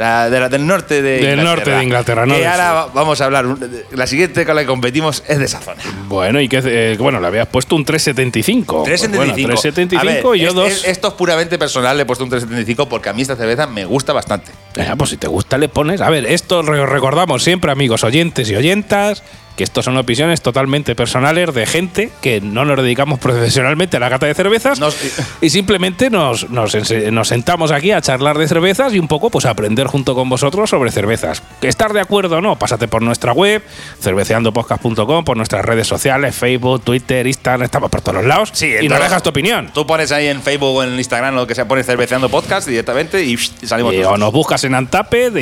La, 0.00 0.30
de 0.30 0.40
la- 0.40 0.48
del 0.48 0.66
norte 0.66 1.02
de 1.02 1.10
Del 1.18 1.20
Inglaterra. 1.20 1.44
norte 1.44 1.70
de 1.72 1.82
Inglaterra, 1.84 2.26
no 2.26 2.34
del 2.34 2.46
ahora 2.46 2.86
vamos 2.94 3.20
a 3.20 3.26
hablar. 3.26 3.44
La 3.92 4.06
siguiente 4.06 4.46
con 4.46 4.54
la 4.54 4.62
que 4.62 4.66
competimos 4.66 5.22
es 5.28 5.38
de 5.38 5.44
esa 5.44 5.60
zona. 5.60 5.82
Bueno, 6.08 6.40
y 6.40 6.48
que 6.48 6.62
eh, 6.64 6.96
bueno, 6.98 7.20
le 7.20 7.26
habías 7.26 7.46
puesto 7.48 7.76
un 7.76 7.84
375. 7.84 8.84
Pues 8.84 9.02
3,75. 9.04 9.16
bueno, 9.16 9.34
375 9.34 10.00
A 10.00 10.04
ver, 10.32 10.36
y 10.38 10.42
yo 10.42 10.48
es- 10.48 10.54
dos. 10.54 10.68
es- 10.72 10.84
esto 10.86 11.08
es 11.08 11.14
puramente 11.14 11.58
personal, 11.58 11.96
le 11.98 12.04
he 12.04 12.06
puesto 12.06 12.24
un 12.24 12.30
375 12.30 12.88
porque 12.88 13.10
a 13.10 13.12
mí 13.12 13.20
esta 13.22 13.36
cerveza 13.36 13.66
me 13.66 13.84
gusta 13.84 14.12
bastante. 14.14 14.50
Venga, 14.74 14.96
pues 14.96 15.10
si 15.10 15.16
te 15.18 15.28
gusta 15.28 15.58
le 15.58 15.68
pones. 15.68 16.00
A 16.00 16.08
ver, 16.08 16.24
esto 16.26 16.62
re- 16.62 16.86
recordamos 16.86 17.42
siempre, 17.44 17.70
amigos 17.70 18.02
oyentes 18.02 18.48
y 18.50 18.56
oyentas, 18.56 19.22
que 19.60 19.64
estos 19.64 19.84
son 19.84 19.94
opiniones 19.98 20.40
totalmente 20.40 20.94
personales 20.94 21.52
de 21.52 21.66
gente 21.66 22.10
que 22.22 22.40
no 22.40 22.64
nos 22.64 22.78
dedicamos 22.78 23.18
profesionalmente 23.18 23.98
a 23.98 24.00
la 24.00 24.08
cata 24.08 24.24
de 24.24 24.32
cervezas 24.32 24.80
Nos- 24.80 24.96
y 25.42 25.50
simplemente 25.50 26.08
nos, 26.08 26.48
nos, 26.48 26.74
nos 27.12 27.28
sentamos 27.28 27.70
aquí 27.70 27.92
a 27.92 28.00
charlar 28.00 28.38
de 28.38 28.48
cervezas 28.48 28.94
y 28.94 28.98
un 28.98 29.06
poco 29.06 29.28
pues 29.28 29.44
a 29.44 29.50
aprender 29.50 29.86
junto 29.86 30.14
con 30.14 30.30
vosotros 30.30 30.70
sobre 30.70 30.90
cervezas. 30.90 31.42
¿Estar 31.60 31.92
de 31.92 32.00
acuerdo 32.00 32.38
o 32.38 32.40
no? 32.40 32.56
Pásate 32.58 32.88
por 32.88 33.02
nuestra 33.02 33.32
web, 33.34 33.62
cerveceandopodcast.com, 34.00 35.24
por 35.24 35.36
nuestras 35.36 35.62
redes 35.62 35.86
sociales, 35.86 36.34
Facebook, 36.34 36.82
Twitter, 36.82 37.26
Instagram, 37.26 37.64
estamos 37.64 37.90
por 37.90 38.00
todos 38.00 38.14
los 38.16 38.24
lados 38.24 38.50
Sí, 38.54 38.72
y 38.80 38.88
nos 38.88 38.98
dejas 38.98 39.22
tu 39.22 39.28
opinión. 39.28 39.70
Tú 39.74 39.86
pones 39.86 40.10
ahí 40.12 40.28
en 40.28 40.40
Facebook 40.40 40.74
o 40.76 40.82
en 40.82 40.94
Instagram 40.96 41.34
lo 41.34 41.46
que 41.46 41.54
sea, 41.54 41.68
pones 41.68 41.84
cerveceando 41.84 42.30
podcast 42.30 42.66
directamente 42.66 43.22
y, 43.22 43.36
salimos 43.36 43.92
Eh, 43.92 44.06
o 44.06 44.16
nos 44.16 44.32
buscas 44.32 44.64
en 44.64 44.74
Antaped 44.74 45.36
y, 45.36 45.40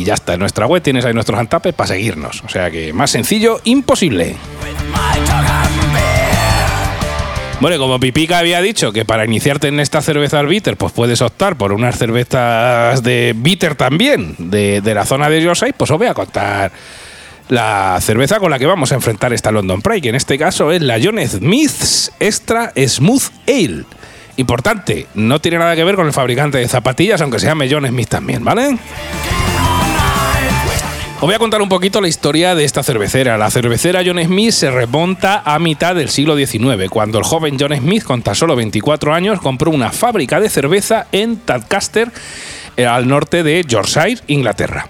y 0.00 0.04
ya 0.04 0.14
está. 0.14 0.34
En 0.34 0.40
nuestra 0.40 0.66
web 0.66 0.82
tienes 0.82 1.04
ahí 1.04 1.12
nuestros 1.12 1.38
Antaped 1.38 1.74
para 1.74 1.88
seguirnos. 1.88 2.42
O 2.44 2.48
sea 2.48 2.70
que 2.70 2.92
más 2.92 3.10
sencillo, 3.10 3.57
imposible. 3.64 4.36
Bueno, 7.60 7.76
como 7.78 7.98
Pipica 7.98 8.38
había 8.38 8.60
dicho 8.60 8.92
que 8.92 9.04
para 9.04 9.24
iniciarte 9.24 9.66
en 9.66 9.80
esta 9.80 10.00
cerveza 10.00 10.40
bitter, 10.42 10.76
pues 10.76 10.92
puedes 10.92 11.20
optar 11.22 11.56
por 11.56 11.72
unas 11.72 11.98
cervezas 11.98 13.02
de 13.02 13.34
bitter 13.36 13.74
también, 13.74 14.36
de, 14.38 14.80
de 14.80 14.94
la 14.94 15.04
zona 15.04 15.28
de 15.28 15.42
Yorkshire, 15.42 15.74
pues 15.76 15.90
os 15.90 15.98
voy 15.98 16.06
a 16.06 16.14
contar 16.14 16.70
la 17.48 17.98
cerveza 18.00 18.38
con 18.38 18.50
la 18.50 18.58
que 18.58 18.66
vamos 18.66 18.92
a 18.92 18.94
enfrentar 18.94 19.32
esta 19.32 19.50
London 19.50 19.82
Pride, 19.82 20.02
que 20.02 20.08
en 20.10 20.14
este 20.14 20.38
caso 20.38 20.70
es 20.70 20.82
la 20.82 20.98
John 21.02 21.18
Smith's 21.18 22.12
Extra 22.20 22.72
Smooth 22.76 23.24
Ale. 23.48 23.84
Importante, 24.36 25.08
no 25.14 25.40
tiene 25.40 25.58
nada 25.58 25.74
que 25.74 25.82
ver 25.82 25.96
con 25.96 26.06
el 26.06 26.12
fabricante 26.12 26.58
de 26.58 26.68
zapatillas, 26.68 27.20
aunque 27.20 27.40
se 27.40 27.46
llame 27.46 27.68
John 27.68 27.86
Smith 27.88 28.08
también, 28.08 28.44
¿vale? 28.44 28.78
Os 31.20 31.22
voy 31.22 31.34
a 31.34 31.40
contar 31.40 31.60
un 31.60 31.68
poquito 31.68 32.00
la 32.00 32.06
historia 32.06 32.54
de 32.54 32.62
esta 32.62 32.84
cervecera. 32.84 33.36
La 33.36 33.50
cervecera 33.50 34.02
John 34.06 34.22
Smith 34.22 34.52
se 34.52 34.70
remonta 34.70 35.42
a 35.44 35.58
mitad 35.58 35.96
del 35.96 36.10
siglo 36.10 36.36
XIX, 36.36 36.88
cuando 36.88 37.18
el 37.18 37.24
joven 37.24 37.56
John 37.58 37.74
Smith, 37.76 38.04
con 38.04 38.22
tan 38.22 38.36
solo 38.36 38.54
24 38.54 39.12
años, 39.12 39.40
compró 39.40 39.72
una 39.72 39.90
fábrica 39.90 40.38
de 40.38 40.48
cerveza 40.48 41.08
en 41.10 41.38
Tadcaster, 41.38 42.12
eh, 42.76 42.86
al 42.86 43.08
norte 43.08 43.42
de 43.42 43.64
Yorkshire, 43.66 44.20
Inglaterra. 44.28 44.86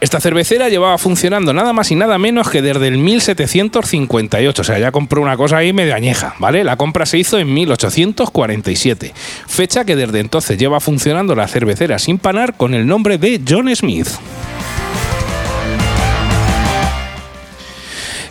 Esta 0.00 0.18
cervecera 0.18 0.68
llevaba 0.68 0.98
funcionando 0.98 1.54
nada 1.54 1.72
más 1.72 1.92
y 1.92 1.94
nada 1.94 2.18
menos 2.18 2.50
que 2.50 2.60
desde 2.60 2.88
el 2.88 2.98
1758, 2.98 4.62
o 4.62 4.64
sea, 4.64 4.80
ya 4.80 4.90
compró 4.90 5.22
una 5.22 5.36
cosa 5.36 5.58
ahí 5.58 5.72
medio 5.72 5.94
añeja, 5.94 6.34
¿vale? 6.40 6.64
La 6.64 6.76
compra 6.76 7.06
se 7.06 7.18
hizo 7.18 7.38
en 7.38 7.54
1847, 7.54 9.14
fecha 9.46 9.84
que 9.84 9.94
desde 9.94 10.18
entonces 10.18 10.58
lleva 10.58 10.80
funcionando 10.80 11.36
la 11.36 11.46
cervecera 11.46 12.00
sin 12.00 12.18
panar 12.18 12.56
con 12.56 12.74
el 12.74 12.84
nombre 12.84 13.16
de 13.16 13.40
John 13.48 13.72
Smith. 13.76 14.08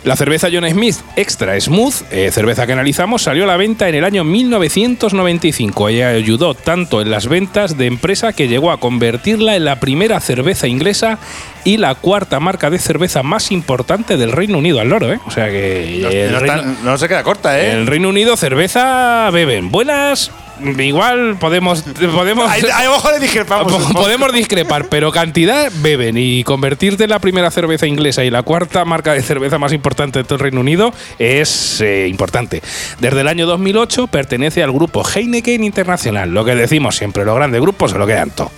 La 0.04 0.16
cerveza 0.16 0.48
John 0.52 0.68
Smith 0.68 0.96
Extra 1.14 1.60
Smooth, 1.60 1.94
eh, 2.10 2.30
cerveza 2.32 2.66
que 2.66 2.72
analizamos, 2.72 3.22
salió 3.22 3.44
a 3.44 3.46
la 3.46 3.56
venta 3.56 3.88
en 3.88 3.94
el 3.94 4.04
año 4.04 4.24
1995 4.24 5.90
y 5.90 6.02
ayudó 6.02 6.54
tanto 6.54 7.00
en 7.00 7.10
las 7.10 7.28
ventas 7.28 7.76
de 7.78 7.86
empresa 7.86 8.32
que 8.32 8.48
llegó 8.48 8.72
a 8.72 8.80
convertirla 8.80 9.54
en 9.54 9.64
la 9.64 9.78
primera 9.78 10.18
cerveza 10.20 10.66
inglesa 10.66 11.18
y 11.64 11.76
la 11.76 11.94
cuarta 11.94 12.40
marca 12.40 12.68
de 12.68 12.80
cerveza 12.80 13.22
más 13.22 13.52
importante 13.52 14.16
del 14.16 14.32
Reino 14.32 14.58
Unido 14.58 14.80
al 14.80 14.88
loro, 14.88 15.12
¿eh? 15.12 15.20
O 15.26 15.30
sea 15.30 15.48
que 15.50 15.98
No, 16.02 16.08
el 16.08 16.32
no 16.32 16.38
Reino- 16.40 16.56
está- 16.56 16.82
no 16.84 16.98
se 16.98 17.08
queda 17.08 17.22
corta, 17.22 17.60
¿eh? 17.60 17.70
en 17.70 17.78
el 17.78 17.86
Reino 17.86 18.08
Unido 18.08 18.36
cerveza 18.36 19.30
beben. 19.32 19.70
Buenas, 19.70 20.32
igual 20.78 21.36
podemos 21.38 21.82
podemos 21.82 22.50
ahí 22.50 22.62
abajo 22.86 23.10
le 23.10 23.18
discrepamos. 23.20 23.72
Po- 23.72 23.92
Podemos 23.92 24.32
discrepar, 24.32 24.88
pero 24.88 25.10
cantidad 25.12 25.70
beben 25.82 26.16
y 26.18 26.44
convertirte 26.44 27.04
en 27.04 27.10
la 27.10 27.18
primera 27.18 27.50
cerveza 27.50 27.86
inglesa 27.86 28.24
y 28.24 28.30
la 28.30 28.42
cuarta 28.42 28.84
marca 28.84 29.12
de 29.12 29.22
cerveza 29.22 29.58
más 29.58 29.72
importante 29.72 30.18
de 30.20 30.24
todo 30.24 30.34
el 30.36 30.40
Reino 30.40 30.60
Unido 30.60 30.92
es 31.18 31.80
eh, 31.80 32.08
importante. 32.08 32.62
Desde 33.00 33.20
el 33.20 33.28
año 33.28 33.46
2008 33.46 34.06
pertenece 34.08 34.62
al 34.62 34.72
grupo 34.72 35.02
Heineken 35.04 35.64
Internacional. 35.64 36.30
Lo 36.32 36.44
que 36.44 36.54
decimos 36.54 36.96
siempre, 36.96 37.24
los 37.24 37.34
grandes 37.36 37.60
grupos 37.60 37.92
se 37.92 37.98
lo 37.98 38.06
quedan 38.06 38.30
todo. 38.30 38.50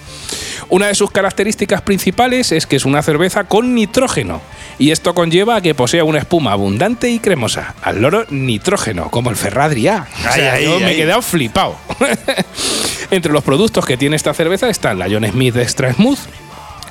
Una 0.71 0.87
de 0.87 0.95
sus 0.95 1.11
características 1.11 1.83
principales 1.83 2.51
es 2.51 2.67
que 2.67 2.77
es 2.77 2.85
una 2.87 3.03
cerveza 3.03 3.45
con 3.45 3.75
nitrógeno 3.75 4.41
y 4.79 4.91
esto 4.91 5.14
conlleva 5.14 5.57
a 5.57 5.61
que 5.61 5.75
posea 5.75 6.05
una 6.05 6.18
espuma 6.18 6.53
abundante 6.53 7.11
y 7.11 7.18
cremosa. 7.18 7.75
Al 7.83 8.01
loro 8.01 8.25
nitrógeno, 8.31 9.11
como 9.11 9.31
el 9.31 9.37
Ferradria. 9.37 10.07
O 10.29 10.33
sea, 10.33 10.61
yo 10.61 10.81
me 10.81 10.93
he 10.93 10.97
quedado 10.97 11.22
flipado. 11.22 11.77
Entre 13.11 13.33
los 13.33 13.45
productos 13.45 13.85
que 13.87 13.97
tiene 13.97 14.16
esta 14.16 14.35
cerveza 14.35 14.68
están 14.68 14.99
la 14.99 15.07
John 15.11 15.25
Smith 15.31 15.57
Extra 15.57 15.93
Smooth, 15.93 16.18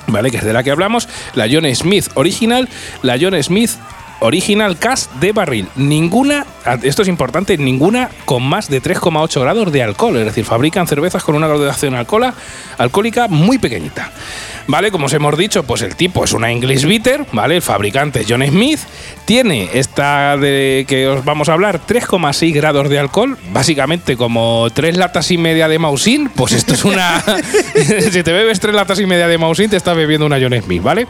¿vale? 0.06 0.30
Que 0.30 0.38
es 0.38 0.44
de 0.44 0.52
la 0.52 0.62
que 0.62 0.70
hablamos, 0.70 1.08
la 1.34 1.46
John 1.50 1.66
Smith 1.74 2.08
Original, 2.14 2.68
la 3.02 3.16
John 3.20 3.40
Smith 3.42 3.72
Original 4.20 4.78
Cast 4.78 5.12
de 5.14 5.32
barril. 5.32 5.68
Ninguna, 5.76 6.46
esto 6.82 7.02
es 7.02 7.08
importante, 7.08 7.58
ninguna 7.58 8.08
con 8.24 8.42
más 8.42 8.70
de 8.70 8.82
3,8 8.82 9.40
grados 9.40 9.72
de 9.72 9.82
alcohol. 9.82 10.16
Es 10.16 10.24
decir, 10.24 10.44
fabrican 10.44 10.86
cervezas 10.86 11.22
con 11.22 11.34
una 11.34 11.46
graduación 11.46 11.94
alcohólica 11.94 13.28
muy 13.28 13.58
pequeñita. 13.58 14.12
¿Vale? 14.66 14.90
Como 14.90 15.06
os 15.06 15.12
hemos 15.12 15.36
dicho, 15.36 15.62
pues 15.64 15.82
el 15.82 15.94
tipo 15.94 16.24
es 16.24 16.32
una 16.32 16.50
English 16.50 16.86
Bitter, 16.86 17.26
¿vale? 17.32 17.56
El 17.56 17.62
fabricante 17.62 18.20
es 18.20 18.26
John 18.28 18.44
Smith. 18.46 18.80
Tiene 19.26 19.68
esta 19.94 20.36
de 20.36 20.84
que 20.88 21.06
os 21.06 21.24
vamos 21.24 21.48
a 21.48 21.52
hablar, 21.52 21.80
3,6 21.86 22.52
grados 22.52 22.88
de 22.88 22.98
alcohol. 22.98 23.38
Básicamente 23.52 24.16
como 24.16 24.66
tres 24.74 24.96
latas 24.96 25.30
y 25.30 25.38
media 25.38 25.68
de 25.68 25.78
Mausin. 25.78 26.30
Pues 26.30 26.50
esto 26.52 26.74
es 26.74 26.84
una. 26.84 27.22
si 28.10 28.24
te 28.24 28.32
bebes 28.32 28.58
tres 28.58 28.74
latas 28.74 28.98
y 28.98 29.06
media 29.06 29.28
de 29.28 29.38
Mausin, 29.38 29.70
te 29.70 29.76
estás 29.76 29.96
bebiendo 29.96 30.26
una 30.26 30.38
John 30.40 30.60
Smith, 30.60 30.82
¿vale? 30.82 31.06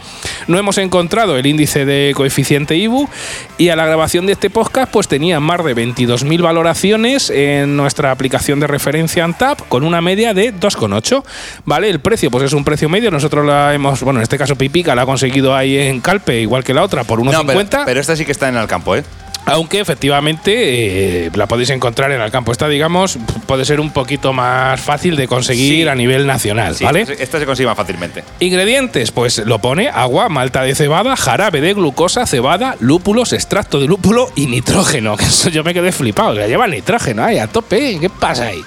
No 0.49 0.59
hemos 0.59 0.76
encontrado 0.76 1.39
el 1.39 1.47
índice 1.47 1.87
de 1.87 2.12
coeficiente 2.14 2.76
IBU. 2.76 3.09
Y 3.57 3.70
a 3.70 3.76
la 3.76 3.87
grabación 3.87 4.26
de 4.26 4.32
este 4.32 4.51
podcast, 4.51 4.93
pues 4.93 5.09
tenía 5.09 5.41
más 5.41 5.64
de 5.64 5.74
22.000 5.74 6.43
valoraciones 6.43 7.30
en 7.30 7.78
nuestra 7.78 8.11
aplicación 8.11 8.61
de 8.61 8.66
referencia 8.66 9.24
Antap, 9.24 9.62
con 9.68 9.85
una 9.85 10.03
media 10.03 10.35
de 10.35 10.53
2,8. 10.53 11.24
¿Vale? 11.64 11.89
El 11.89 12.01
precio, 12.01 12.30
pues 12.30 12.45
es 12.45 12.53
un 12.53 12.64
precio 12.64 12.91
medio. 12.91 13.11
Nosotros 13.11 13.47
la 13.47 13.72
hemos, 13.72 14.03
bueno, 14.03 14.18
en 14.18 14.24
este 14.24 14.37
caso 14.37 14.57
Pipica 14.57 14.95
la 14.95 15.03
ha 15.03 15.07
conseguido 15.07 15.57
ahí 15.57 15.78
en 15.78 16.03
Calpe, 16.03 16.39
igual 16.43 16.64
que 16.64 16.74
la 16.74 16.82
otra, 16.82 17.05
por 17.05 17.20
1,50. 17.20 17.32
No, 17.32 17.47
pero, 17.47 17.85
pero 17.87 18.01
esta 18.01 18.14
sí 18.14 18.26
que 18.26 18.32
está 18.32 18.51
en 18.51 18.57
el 18.57 18.66
campo, 18.75 18.97
¿eh? 18.97 19.05
Aunque 19.47 19.79
efectivamente 19.79 21.27
eh, 21.27 21.31
la 21.35 21.47
podéis 21.47 21.68
encontrar 21.68 22.11
en 22.12 22.20
el 22.22 22.31
campo. 22.31 22.51
Esta, 22.51 22.66
digamos, 22.66 23.18
puede 23.47 23.66
ser 23.66 23.79
un 23.79 23.91
poquito 23.91 24.33
más 24.33 24.81
fácil 24.81 25.16
de 25.16 25.29
conseguir 25.29 25.83
Sí. 25.85 25.89
a 25.89 25.95
nivel 25.95 26.27
nacional, 26.27 26.75
Sí, 26.75 26.83
¿vale? 26.85 27.03
Esta 27.18 27.39
se 27.39 27.45
consigue 27.45 27.66
más 27.66 27.77
fácilmente. 27.77 28.25
Ingredientes, 28.41 29.11
pues 29.12 29.37
lo 29.45 29.59
pone 29.59 29.91
agua, 29.91 30.31
malta 30.31 30.62
de 30.62 30.75
cebada, 30.75 31.14
jarabe 31.14 31.61
de 31.61 31.75
glucosa, 31.75 32.25
cebada, 32.27 32.77
lúpulos, 32.81 33.35
extracto 33.35 33.79
de 33.81 33.87
lúpulo 33.87 34.31
y 34.35 34.47
nitrógeno. 34.47 35.14
Que 35.18 35.27
eso 35.27 35.51
yo 35.51 35.62
me 35.62 35.75
quedé 35.75 35.93
flipado. 35.93 36.33
Le 36.33 36.49
lleva 36.49 36.66
nitrógeno 36.66 37.22
ahí 37.22 37.37
a 37.39 37.47
tope. 37.47 37.99
¿Qué 38.01 38.09
pasa 38.09 38.45
ahí? 38.47 38.61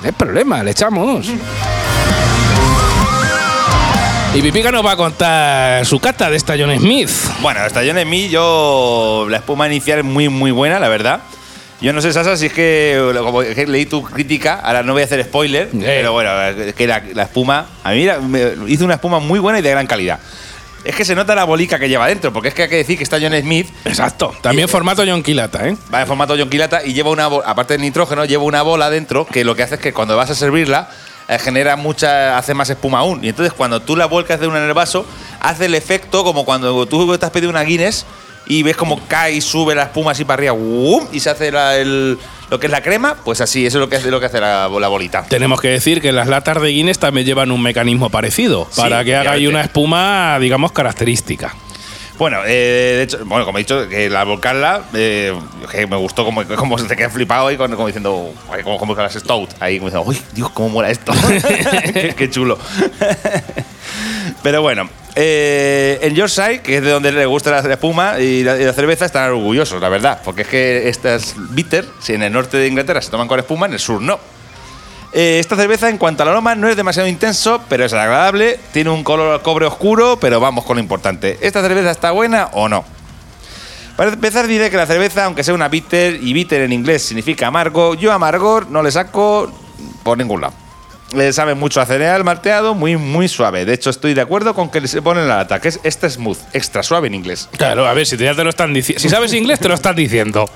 No 0.00 0.06
hay 0.06 0.12
problema, 0.12 0.64
le 0.64 0.72
echamos. 0.72 1.28
Y 4.34 4.42
Pipica 4.42 4.72
nos 4.72 4.84
va 4.84 4.92
a 4.92 4.96
contar 4.96 5.86
su 5.86 6.00
cata 6.00 6.28
de 6.28 6.36
esta 6.36 6.54
John 6.58 6.76
Smith. 6.76 7.08
Bueno, 7.40 7.64
esta 7.64 7.82
John 7.86 8.00
Smith, 8.02 8.30
yo. 8.30 9.26
La 9.30 9.36
espuma 9.38 9.66
inicial 9.68 10.00
es 10.00 10.04
muy, 10.04 10.28
muy 10.28 10.50
buena, 10.50 10.80
la 10.80 10.88
verdad. 10.88 11.20
Yo 11.80 11.92
no 11.92 12.00
sé, 12.00 12.12
Sasa, 12.12 12.36
si 12.36 12.46
es 12.46 12.52
que, 12.52 13.00
como 13.22 13.40
que 13.40 13.66
leí 13.66 13.86
tu 13.86 14.02
crítica, 14.02 14.60
ahora 14.64 14.82
no 14.82 14.92
voy 14.92 15.02
a 15.02 15.04
hacer 15.04 15.22
spoiler, 15.24 15.68
pero 15.72 16.12
bueno, 16.12 16.42
es 16.42 16.74
que 16.74 16.86
la, 16.86 17.02
la 17.12 17.24
espuma. 17.24 17.66
A 17.84 17.92
mí 17.92 18.04
la- 18.04 18.18
me 18.18 18.54
hizo 18.68 18.84
una 18.84 18.94
espuma 18.94 19.20
muy 19.20 19.38
buena 19.38 19.58
y 19.60 19.62
de 19.62 19.70
gran 19.70 19.86
calidad. 19.86 20.18
Es 20.84 20.94
que 20.96 21.04
se 21.04 21.14
nota 21.14 21.34
la 21.34 21.44
bolica 21.44 21.78
que 21.78 21.88
lleva 21.88 22.06
dentro, 22.08 22.32
porque 22.32 22.48
es 22.48 22.54
que 22.54 22.64
hay 22.64 22.68
que 22.68 22.76
decir 22.76 22.96
que 22.98 23.04
esta 23.04 23.18
John 23.20 23.32
Smith 23.40 23.68
Exacto. 23.84 24.34
También 24.42 24.68
formato 24.68 25.02
John 25.06 25.22
Quilata, 25.22 25.66
¿eh? 25.68 25.76
va 25.92 26.02
en 26.02 26.06
formato 26.06 26.34
John 26.38 26.50
Quilata 26.50 26.84
y 26.84 26.92
lleva 26.92 27.10
una 27.10 27.24
aparte 27.26 27.74
del 27.74 27.82
nitrógeno, 27.82 28.24
lleva 28.24 28.42
una 28.42 28.62
bola 28.62 28.90
dentro 28.90 29.26
que 29.26 29.44
lo 29.44 29.54
que 29.54 29.62
hace 29.62 29.76
es 29.76 29.80
que 29.80 29.92
cuando 29.94 30.16
vas 30.16 30.28
a 30.30 30.34
servirla 30.34 30.90
eh, 31.28 31.38
genera 31.38 31.76
mucha, 31.76 32.36
hace 32.38 32.54
más 32.54 32.68
espuma 32.70 32.98
aún. 33.00 33.24
Y 33.24 33.28
entonces 33.28 33.52
cuando 33.52 33.80
tú 33.80 33.96
la 33.96 34.06
vuelcas 34.06 34.40
de 34.40 34.46
una 34.46 34.58
en 34.58 34.64
el 34.64 34.74
vaso, 34.74 35.06
hace 35.40 35.66
el 35.66 35.74
efecto 35.74 36.24
como 36.24 36.44
cuando 36.44 36.86
tú 36.86 37.16
te 37.18 37.24
has 37.24 37.30
pedido 37.32 37.50
una 37.50 37.62
Guinness 37.62 38.06
y 38.46 38.62
ves 38.62 38.76
como 38.76 39.00
cae 39.08 39.32
y 39.32 39.40
sube 39.40 39.74
la 39.74 39.84
espuma 39.84 40.10
así 40.12 40.24
para 40.24 40.34
arriba 40.34 40.52
¡wum! 40.52 41.06
y 41.12 41.20
se 41.20 41.30
hace 41.30 41.50
la- 41.50 41.76
el- 41.76 42.18
lo 42.50 42.60
que 42.60 42.66
es 42.66 42.70
la 42.70 42.82
crema, 42.82 43.16
pues 43.24 43.40
así, 43.40 43.64
eso 43.64 43.78
es 43.78 43.80
lo 43.80 43.88
que 43.88 43.96
hace, 43.96 44.10
lo 44.10 44.20
que 44.20 44.26
hace 44.26 44.38
la, 44.38 44.68
la 44.68 44.88
bolita. 44.88 45.24
Tenemos 45.24 45.60
que 45.62 45.68
decir 45.68 46.02
que 46.02 46.12
las 46.12 46.28
latas 46.28 46.60
de 46.60 46.68
Guinness 46.68 46.98
también 46.98 47.26
llevan 47.26 47.50
un 47.50 47.62
mecanismo 47.62 48.10
parecido 48.10 48.68
Sí, 48.70 48.82
para 48.82 49.02
que 49.02 49.16
haga 49.16 49.32
ahí 49.32 49.46
una 49.46 49.62
espuma, 49.62 50.38
digamos, 50.38 50.70
característica. 50.72 51.54
Bueno, 52.16 52.38
eh, 52.46 52.94
de 52.96 53.02
hecho, 53.02 53.24
bueno, 53.24 53.44
como 53.44 53.58
he 53.58 53.62
dicho, 53.62 53.88
que 53.88 54.08
la 54.08 54.22
volcarla, 54.22 54.82
eh, 54.94 55.36
que 55.70 55.86
me 55.88 55.96
gustó 55.96 56.24
como, 56.24 56.44
como 56.44 56.78
se 56.78 56.86
te 56.86 56.94
queda 56.96 57.10
flipado 57.10 57.48
ahí, 57.48 57.56
como 57.56 57.86
diciendo, 57.86 58.32
"Ay, 58.52 58.62
como, 58.62 58.78
como 58.78 58.94
que 58.94 59.02
las 59.02 59.14
Stout, 59.14 59.50
ahí 59.58 59.78
como 59.78 59.90
diciendo, 59.90 60.08
uy, 60.08 60.20
Dios, 60.32 60.50
cómo 60.50 60.68
mola 60.68 60.90
esto. 60.90 61.12
qué, 62.16 62.30
chulo. 62.30 62.56
Pero 64.44 64.62
bueno, 64.62 64.88
eh, 65.16 65.98
en 66.02 66.14
Yorkshire, 66.14 66.60
que 66.60 66.76
es 66.76 66.84
de 66.84 66.90
donde 66.90 67.10
le 67.10 67.26
gusta 67.26 67.50
la, 67.50 67.62
la 67.62 67.74
espuma 67.74 68.20
y 68.20 68.44
la, 68.44 68.60
y 68.60 68.64
la 68.64 68.72
cerveza, 68.72 69.06
están 69.06 69.30
orgullosos, 69.30 69.80
la 69.80 69.88
verdad, 69.88 70.20
porque 70.24 70.42
es 70.42 70.48
que 70.48 70.88
estas 70.88 71.34
bitter, 71.50 71.84
si 72.00 72.14
en 72.14 72.22
el 72.22 72.32
norte 72.32 72.58
de 72.58 72.68
Inglaterra 72.68 73.02
se 73.02 73.10
toman 73.10 73.26
con 73.26 73.40
espuma, 73.40 73.66
en 73.66 73.72
el 73.72 73.80
sur 73.80 74.00
no. 74.00 74.20
Eh, 75.16 75.38
esta 75.38 75.54
cerveza, 75.54 75.88
en 75.88 75.96
cuanto 75.96 76.24
al 76.24 76.30
aroma, 76.30 76.56
no 76.56 76.68
es 76.68 76.76
demasiado 76.76 77.08
intenso, 77.08 77.62
pero 77.68 77.84
es 77.84 77.92
agradable. 77.92 78.58
Tiene 78.72 78.90
un 78.90 79.04
color 79.04 79.40
cobre 79.42 79.64
oscuro, 79.64 80.18
pero 80.20 80.40
vamos 80.40 80.64
con 80.64 80.76
lo 80.76 80.82
importante. 80.82 81.38
¿Esta 81.40 81.62
cerveza 81.62 81.92
está 81.92 82.10
buena 82.10 82.48
o 82.52 82.68
no? 82.68 82.84
Para 83.96 84.12
empezar 84.12 84.48
diré 84.48 84.70
que 84.70 84.76
la 84.76 84.86
cerveza, 84.86 85.24
aunque 85.26 85.44
sea 85.44 85.54
una 85.54 85.68
bitter, 85.68 86.18
y 86.20 86.32
bitter 86.32 86.62
en 86.62 86.72
inglés 86.72 87.02
significa 87.02 87.46
amargo, 87.46 87.94
yo 87.94 88.12
amargor 88.12 88.68
no 88.68 88.82
le 88.82 88.90
saco 88.90 89.52
por 90.02 90.18
ningún 90.18 90.40
lado. 90.40 90.54
Le 91.14 91.32
sabe 91.32 91.54
mucho 91.54 91.80
a 91.80 91.86
cereal 91.86 92.24
malteado, 92.24 92.74
muy, 92.74 92.96
muy 92.96 93.28
suave. 93.28 93.64
De 93.64 93.72
hecho, 93.72 93.90
estoy 93.90 94.14
de 94.14 94.20
acuerdo 94.20 94.52
con 94.52 94.68
que 94.68 94.84
se 94.88 95.00
pone 95.00 95.20
en 95.20 95.28
la 95.28 95.36
lata, 95.36 95.60
que 95.60 95.68
es 95.68 95.78
extra 95.84 96.10
smooth, 96.10 96.38
extra 96.52 96.82
suave 96.82 97.06
en 97.06 97.14
inglés. 97.14 97.48
Claro, 97.56 97.86
a 97.86 97.94
ver, 97.94 98.04
si 98.04 98.16
te, 98.16 98.24
ya 98.24 98.34
te 98.34 98.42
lo 98.42 98.50
están 98.50 98.72
diciendo. 98.74 99.00
Si 99.00 99.08
sabes 99.08 99.32
inglés, 99.32 99.60
te 99.60 99.68
lo 99.68 99.74
están 99.74 99.94
diciendo. 99.94 100.50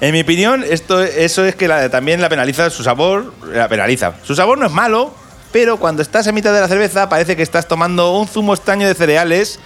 En 0.00 0.12
mi 0.12 0.20
opinión, 0.22 0.64
esto, 0.68 1.02
eso 1.02 1.44
es 1.44 1.54
que 1.54 1.68
la- 1.68 1.88
también 1.88 2.20
la 2.20 2.28
penaliza 2.28 2.68
su 2.70 2.82
sabor. 2.82 3.32
La 3.52 3.68
penaliza. 3.68 4.14
Su 4.22 4.34
sabor 4.34 4.58
no 4.58 4.66
es 4.66 4.72
malo, 4.72 5.14
pero 5.52 5.76
cuando 5.78 6.02
estás 6.02 6.26
en 6.26 6.34
mitad 6.34 6.52
de 6.52 6.60
la 6.60 6.68
cerveza 6.68 7.08
parece 7.08 7.36
que 7.36 7.42
estás 7.42 7.68
tomando 7.68 8.12
un 8.18 8.26
zumo 8.28 8.54
extraño 8.54 8.86
de 8.86 8.94
cereales. 8.94 9.60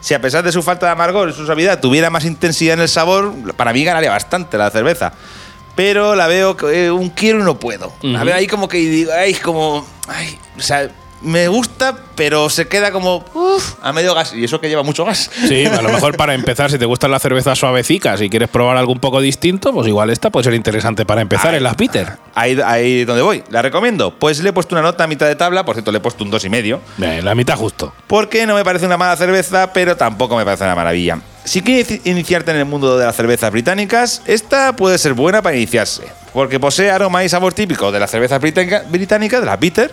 Si 0.00 0.14
a 0.14 0.20
pesar 0.20 0.42
de 0.42 0.52
su 0.52 0.62
falta 0.62 0.86
de 0.86 0.92
amargor 0.92 1.28
y 1.28 1.32
su 1.32 1.44
suavidad 1.46 1.80
tuviera 1.80 2.10
más 2.10 2.24
intensidad 2.24 2.74
en 2.74 2.80
el 2.80 2.88
sabor, 2.88 3.32
para 3.56 3.72
mí 3.72 3.84
ganaría 3.84 4.10
bastante 4.10 4.56
la 4.58 4.70
cerveza. 4.70 5.12
Pero 5.76 6.14
la 6.14 6.28
veo 6.28 6.56
que, 6.56 6.86
eh, 6.86 6.90
un 6.90 7.10
quiero 7.10 7.40
y 7.40 7.42
no 7.42 7.58
puedo. 7.58 7.92
La 8.02 8.18
Ujú. 8.18 8.26
veo 8.26 8.34
ahí 8.36 8.46
como 8.46 8.68
que 8.68 8.78
digo, 8.78 9.12
ay, 9.12 9.34
como. 9.34 9.84
Ay, 10.08 10.38
o 10.56 10.60
sea, 10.62 10.88
me 11.24 11.48
gusta, 11.48 11.96
pero 12.14 12.48
se 12.50 12.68
queda 12.68 12.92
como. 12.92 13.24
uf, 13.34 13.74
a 13.82 13.92
medio 13.92 14.14
gas. 14.14 14.32
Y 14.34 14.44
eso 14.44 14.60
que 14.60 14.68
lleva 14.68 14.82
mucho 14.82 15.04
gas. 15.04 15.30
Sí, 15.48 15.66
a 15.66 15.82
lo 15.82 15.88
mejor 15.92 16.16
para 16.16 16.34
empezar, 16.34 16.70
si 16.70 16.78
te 16.78 16.84
gustan 16.84 17.10
las 17.10 17.22
cervezas 17.22 17.58
suavecicas 17.58 18.20
y 18.20 18.30
quieres 18.30 18.48
probar 18.48 18.76
algo 18.76 18.92
un 18.92 19.00
poco 19.00 19.20
distinto, 19.20 19.72
pues 19.72 19.88
igual 19.88 20.10
esta 20.10 20.30
puede 20.30 20.44
ser 20.44 20.54
interesante 20.54 21.04
para 21.04 21.20
empezar 21.22 21.54
en 21.54 21.62
las 21.62 21.76
bitter. 21.76 22.12
Ahí, 22.34 22.58
ahí 22.64 23.04
donde 23.04 23.22
voy. 23.22 23.42
¿La 23.50 23.62
recomiendo? 23.62 24.14
Pues 24.18 24.42
le 24.42 24.50
he 24.50 24.52
puesto 24.52 24.74
una 24.74 24.82
nota 24.82 25.04
a 25.04 25.06
mitad 25.06 25.26
de 25.26 25.34
tabla, 25.36 25.64
por 25.64 25.74
cierto, 25.74 25.90
le 25.92 25.98
he 25.98 26.00
puesto 26.00 26.22
un 26.24 26.30
dos 26.30 26.44
y 26.44 26.48
medio, 26.50 26.80
Eh, 27.00 27.20
la 27.22 27.34
mitad 27.34 27.56
justo. 27.56 27.92
porque 28.06 28.46
no 28.46 28.54
me 28.54 28.64
parece 28.64 28.86
una 28.86 28.96
mala 28.96 29.16
cerveza, 29.16 29.72
pero 29.72 29.96
tampoco 29.96 30.36
me 30.36 30.44
parece 30.44 30.64
una 30.64 30.74
maravilla. 30.76 31.18
Si 31.44 31.60
quieres 31.60 31.90
ini- 31.90 32.00
iniciarte 32.10 32.50
en 32.52 32.56
el 32.58 32.64
mundo 32.64 32.96
de 32.96 33.04
las 33.04 33.14
cervezas 33.16 33.50
británicas, 33.50 34.22
esta 34.26 34.74
puede 34.76 34.96
ser 34.98 35.12
buena 35.12 35.42
para 35.42 35.54
iniciarse, 35.56 36.04
porque 36.32 36.58
posee 36.58 36.90
aroma 36.90 37.22
y 37.22 37.28
sabor 37.28 37.52
típico 37.52 37.92
de 37.92 38.00
las 38.00 38.10
cervezas 38.10 38.40
británica- 38.40 38.84
británicas, 38.88 39.40
de 39.40 39.46
las 39.46 39.60
bitter. 39.60 39.90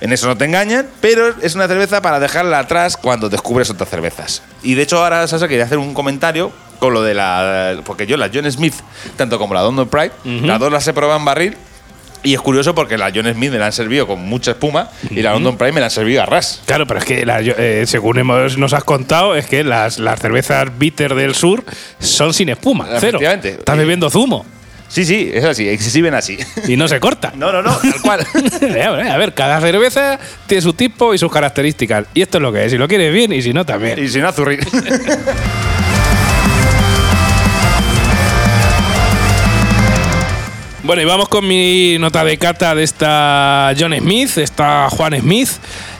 En 0.00 0.12
eso 0.12 0.26
no 0.26 0.36
te 0.36 0.46
engañan, 0.46 0.86
pero 1.00 1.34
es 1.42 1.54
una 1.54 1.68
cerveza 1.68 2.00
para 2.00 2.18
dejarla 2.20 2.58
atrás 2.60 2.96
cuando 2.96 3.28
descubres 3.28 3.68
otras 3.70 3.88
cervezas. 3.90 4.42
Y 4.62 4.74
de 4.74 4.82
hecho 4.82 5.02
ahora, 5.02 5.26
Sasa, 5.28 5.46
quería 5.48 5.64
hacer 5.64 5.78
un 5.78 5.92
comentario 5.94 6.50
con 6.78 6.94
lo 6.94 7.02
de 7.02 7.12
la... 7.14 7.76
Porque 7.84 8.06
yo 8.06 8.16
la 8.16 8.30
John 8.32 8.50
Smith, 8.50 8.74
tanto 9.16 9.38
como 9.38 9.52
la 9.52 9.62
London 9.62 9.88
Pride, 9.88 10.12
las 10.46 10.58
dos 10.58 10.72
las 10.72 10.88
he 10.88 10.92
probado 10.94 11.18
en 11.18 11.24
barril 11.26 11.56
y 12.22 12.34
es 12.34 12.40
curioso 12.40 12.74
porque 12.74 12.96
la 12.98 13.10
John 13.14 13.30
Smith 13.32 13.50
me 13.50 13.58
la 13.58 13.66
han 13.66 13.72
servido 13.72 14.06
con 14.06 14.20
mucha 14.20 14.50
espuma 14.52 14.88
y 15.10 15.20
la 15.22 15.32
London 15.32 15.56
Pride 15.58 15.72
me 15.72 15.80
la 15.80 15.86
han 15.86 15.90
servido 15.90 16.22
a 16.22 16.26
ras. 16.26 16.62
Claro, 16.66 16.86
pero 16.86 17.00
es 17.00 17.04
que 17.06 17.24
la- 17.26 17.40
eh, 17.40 17.84
según 17.86 18.18
hemos- 18.18 18.56
nos 18.56 18.72
has 18.72 18.84
contado, 18.84 19.36
es 19.36 19.46
que 19.46 19.64
las, 19.64 19.98
las 19.98 20.18
cervezas 20.20 20.78
bitter 20.78 21.14
del 21.14 21.34
sur 21.34 21.62
son 21.98 22.32
sin 22.32 22.48
espuma, 22.48 22.86
cero. 23.00 23.18
Estás 23.50 23.76
bebiendo 23.76 24.08
zumo 24.10 24.46
Sí, 24.90 25.04
sí, 25.04 25.30
es 25.32 25.44
así, 25.44 25.68
exhiben 25.68 26.14
así. 26.14 26.36
y 26.66 26.76
no 26.76 26.88
se 26.88 26.98
corta. 26.98 27.32
No, 27.40 27.52
no, 27.52 27.62
no, 27.62 27.74
tal 27.76 28.02
cual. 28.02 28.20
a 29.10 29.16
ver, 29.16 29.32
cada 29.34 29.60
cerveza 29.60 30.18
tiene 30.46 30.60
su 30.60 30.74
tipo 30.74 31.14
y 31.14 31.18
sus 31.18 31.32
características. 31.32 32.06
Y 32.12 32.20
esto 32.22 32.38
es 32.38 32.42
lo 32.42 32.52
que 32.52 32.64
es. 32.66 32.72
Si 32.72 32.76
lo 32.76 32.86
quieres 32.88 33.14
bien 33.14 33.32
y 33.32 33.40
si 33.40 33.52
no, 33.52 33.64
también. 33.64 34.02
y 34.02 34.08
sin 34.08 34.24
azurrir. 34.24 34.60
Bueno, 40.82 41.02
y 41.02 41.04
vamos 41.04 41.28
con 41.28 41.46
mi 41.46 41.98
nota 42.00 42.24
de 42.24 42.36
cata 42.36 42.74
de 42.74 42.82
esta 42.82 43.72
John 43.78 43.94
Smith, 43.96 44.38
esta 44.38 44.88
Juan 44.90 45.20
Smith. 45.20 45.48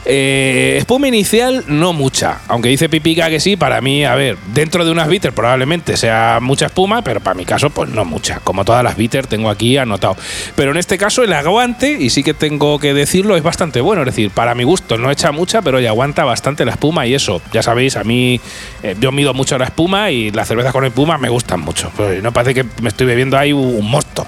Eh, 0.04 0.76
espuma 0.78 1.08
inicial, 1.08 1.64
no 1.66 1.92
mucha. 1.92 2.38
Aunque 2.48 2.68
dice 2.68 2.88
Pipica 2.88 3.28
que 3.28 3.40
sí, 3.40 3.56
para 3.56 3.80
mí, 3.80 4.04
a 4.04 4.14
ver, 4.14 4.36
dentro 4.54 4.84
de 4.84 4.90
unas 4.90 5.08
bitter 5.08 5.32
probablemente 5.32 5.96
sea 5.96 6.38
mucha 6.40 6.66
espuma, 6.66 7.02
pero 7.02 7.20
para 7.20 7.34
mi 7.34 7.44
caso, 7.44 7.70
pues 7.70 7.90
no 7.90 8.04
mucha. 8.04 8.40
Como 8.40 8.64
todas 8.64 8.82
las 8.82 8.96
bitter 8.96 9.26
tengo 9.26 9.50
aquí 9.50 9.76
anotado. 9.76 10.16
Pero 10.56 10.70
en 10.70 10.78
este 10.78 10.98
caso, 10.98 11.22
el 11.22 11.32
aguante, 11.32 11.96
y 12.00 12.10
sí 12.10 12.22
que 12.22 12.34
tengo 12.34 12.78
que 12.78 12.94
decirlo, 12.94 13.36
es 13.36 13.42
bastante 13.42 13.80
bueno. 13.80 14.02
Es 14.02 14.06
decir, 14.06 14.30
para 14.30 14.54
mi 14.54 14.64
gusto, 14.64 14.96
no 14.98 15.10
echa 15.10 15.32
mucha, 15.32 15.62
pero 15.62 15.80
ya 15.80 15.90
aguanta 15.90 16.24
bastante 16.24 16.64
la 16.64 16.72
espuma. 16.72 17.06
Y 17.06 17.14
eso, 17.14 17.42
ya 17.52 17.62
sabéis, 17.62 17.96
a 17.96 18.04
mí, 18.04 18.40
eh, 18.82 18.96
yo 19.00 19.12
mido 19.12 19.34
mucho 19.34 19.58
la 19.58 19.66
espuma 19.66 20.10
y 20.10 20.30
las 20.30 20.48
cervezas 20.48 20.72
con 20.72 20.84
espuma 20.84 21.18
me 21.18 21.28
gustan 21.28 21.60
mucho. 21.60 21.90
Pues 21.96 22.22
no 22.22 22.32
parece 22.32 22.54
que 22.54 22.64
me 22.82 22.88
estoy 22.88 23.06
bebiendo 23.06 23.36
ahí 23.36 23.52
un, 23.52 23.90
mosto. 23.90 24.26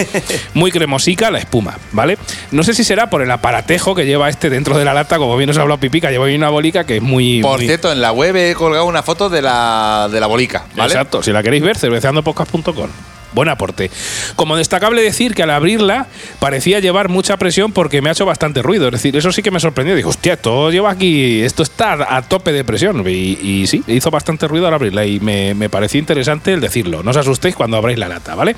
Muy 0.54 0.70
cremosica 0.70 1.30
la 1.30 1.38
espuma, 1.38 1.78
¿vale? 1.92 2.16
No 2.52 2.62
sé 2.62 2.74
si 2.74 2.84
será 2.84 3.10
por 3.10 3.22
el 3.22 3.30
aparatejo 3.30 3.94
que 3.94 4.06
lleva 4.06 4.28
este 4.28 4.50
dentro 4.50 4.78
de 4.78 4.84
la 4.84 4.94
lata, 4.94 5.09
como 5.18 5.36
bien 5.36 5.50
os 5.50 5.58
ha 5.58 5.62
hablado 5.62 5.80
Pipica, 5.80 6.10
lleva 6.10 6.26
ahí 6.26 6.34
una 6.34 6.48
bolica 6.50 6.84
que 6.84 6.96
es 6.96 7.02
muy. 7.02 7.40
Por 7.42 7.58
muy- 7.58 7.66
cierto, 7.66 7.90
en 7.92 8.00
la 8.00 8.12
web 8.12 8.36
he 8.36 8.54
colgado 8.54 8.84
una 8.86 9.02
foto 9.02 9.28
de 9.28 9.42
la, 9.42 10.08
de 10.10 10.20
la 10.20 10.26
bolica, 10.26 10.64
¿vale? 10.76 10.92
Exacto, 10.92 11.22
si 11.22 11.32
la 11.32 11.42
queréis 11.42 11.62
ver, 11.62 11.76
cerveceandopodcast.com. 11.78 12.88
Buen 13.32 13.48
aporte. 13.48 13.90
Como 14.36 14.56
destacable 14.56 15.02
decir 15.02 15.34
que 15.34 15.42
al 15.42 15.50
abrirla 15.50 16.06
parecía 16.38 16.80
llevar 16.80 17.08
mucha 17.08 17.36
presión 17.36 17.72
porque 17.72 18.02
me 18.02 18.08
ha 18.08 18.12
hecho 18.12 18.26
bastante 18.26 18.62
ruido. 18.62 18.86
Es 18.86 18.92
decir, 18.92 19.16
eso 19.16 19.30
sí 19.32 19.42
que 19.42 19.50
me 19.50 19.60
sorprendió. 19.60 19.94
Digo, 19.94 20.10
hostia, 20.10 20.34
esto 20.34 20.70
lleva 20.70 20.90
aquí, 20.90 21.40
esto 21.42 21.62
está 21.62 22.16
a 22.16 22.22
tope 22.22 22.52
de 22.52 22.64
presión. 22.64 23.04
Y, 23.06 23.66
sí, 23.66 23.82
hizo 23.86 24.10
bastante 24.10 24.48
ruido 24.48 24.66
al 24.66 24.74
abrirla 24.74 25.06
y 25.06 25.20
me, 25.20 25.54
me 25.54 25.68
pareció 25.68 26.00
interesante 26.00 26.52
el 26.52 26.60
decirlo. 26.60 27.02
No 27.02 27.10
os 27.10 27.16
asustéis 27.16 27.54
cuando 27.54 27.76
abráis 27.76 27.98
la 27.98 28.08
lata, 28.08 28.34
¿vale? 28.34 28.56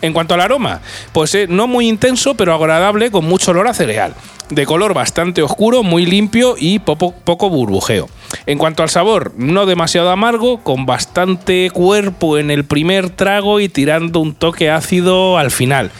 En 0.00 0.12
cuanto 0.12 0.34
al 0.34 0.40
aroma, 0.40 0.80
pues 1.12 1.34
eh, 1.34 1.46
no 1.48 1.66
muy 1.66 1.88
intenso, 1.88 2.34
pero 2.34 2.54
agradable, 2.54 3.10
con 3.10 3.24
mucho 3.24 3.50
olor 3.50 3.68
a 3.68 3.74
cereal. 3.74 4.14
De 4.50 4.66
color 4.66 4.94
bastante 4.94 5.42
oscuro, 5.42 5.82
muy 5.82 6.04
limpio 6.06 6.56
y 6.58 6.78
poco 6.78 7.48
burbujeo. 7.48 8.08
En 8.46 8.58
cuanto 8.58 8.82
al 8.82 8.90
sabor, 8.90 9.32
no 9.36 9.66
demasiado 9.66 10.10
amargo, 10.10 10.62
con 10.62 10.86
bastante 10.86 11.70
cuerpo 11.70 12.38
en 12.38 12.50
el 12.50 12.64
primer 12.64 13.10
trago 13.10 13.60
y 13.60 13.68
tirando 13.68 14.20
un 14.20 14.34
toque 14.34 14.70
ácido 14.70 15.38
al 15.38 15.50
final. 15.50 15.90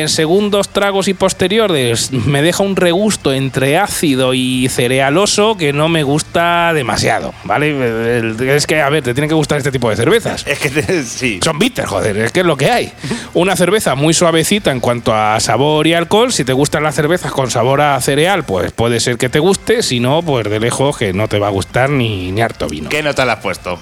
En 0.00 0.08
segundos 0.08 0.68
tragos 0.68 1.08
y 1.08 1.14
posteriores 1.14 2.12
me 2.12 2.42
deja 2.42 2.62
un 2.62 2.76
regusto 2.76 3.32
entre 3.32 3.76
ácido 3.78 4.32
y 4.34 4.68
cerealoso 4.68 5.56
que 5.56 5.72
no 5.72 5.88
me 5.88 6.02
gusta 6.02 6.72
demasiado, 6.72 7.34
¿vale? 7.44 8.34
Es 8.56 8.66
que, 8.66 8.80
a 8.80 8.88
ver, 8.88 9.02
te 9.02 9.14
tienen 9.14 9.28
que 9.28 9.34
gustar 9.34 9.58
este 9.58 9.72
tipo 9.72 9.90
de 9.90 9.96
cervezas. 9.96 10.46
Es 10.46 10.58
que 10.58 10.70
te- 10.70 11.02
sí. 11.04 11.40
Son 11.42 11.58
bitter, 11.58 11.86
joder, 11.86 12.16
es 12.18 12.32
que 12.32 12.40
es 12.40 12.46
lo 12.46 12.56
que 12.56 12.70
hay. 12.70 12.92
Una 13.34 13.56
cerveza 13.56 13.94
muy 13.94 14.14
suavecita 14.14 14.70
en 14.70 14.80
cuanto 14.80 15.14
a 15.14 15.38
sabor 15.40 15.86
y 15.86 15.94
alcohol. 15.94 16.32
Si 16.32 16.44
te 16.44 16.52
gustan 16.52 16.82
las 16.82 16.94
cervezas 16.94 17.32
con 17.32 17.50
sabor 17.50 17.80
a 17.80 18.00
cereal, 18.00 18.44
pues 18.44 18.72
puede 18.72 19.00
ser 19.00 19.16
que 19.18 19.28
te 19.28 19.38
guste. 19.38 19.82
Si 19.82 20.00
no, 20.00 20.22
pues 20.22 20.48
de 20.48 20.60
lejos 20.60 20.96
que 20.96 21.12
no 21.12 21.28
te 21.28 21.38
va 21.38 21.48
a 21.48 21.50
gustar 21.50 21.90
ni, 21.90 22.30
ni 22.32 22.40
harto 22.40 22.68
vino. 22.68 22.88
¿Qué 22.88 23.02
nota 23.02 23.24
le 23.24 23.32
has 23.32 23.38
puesto? 23.40 23.78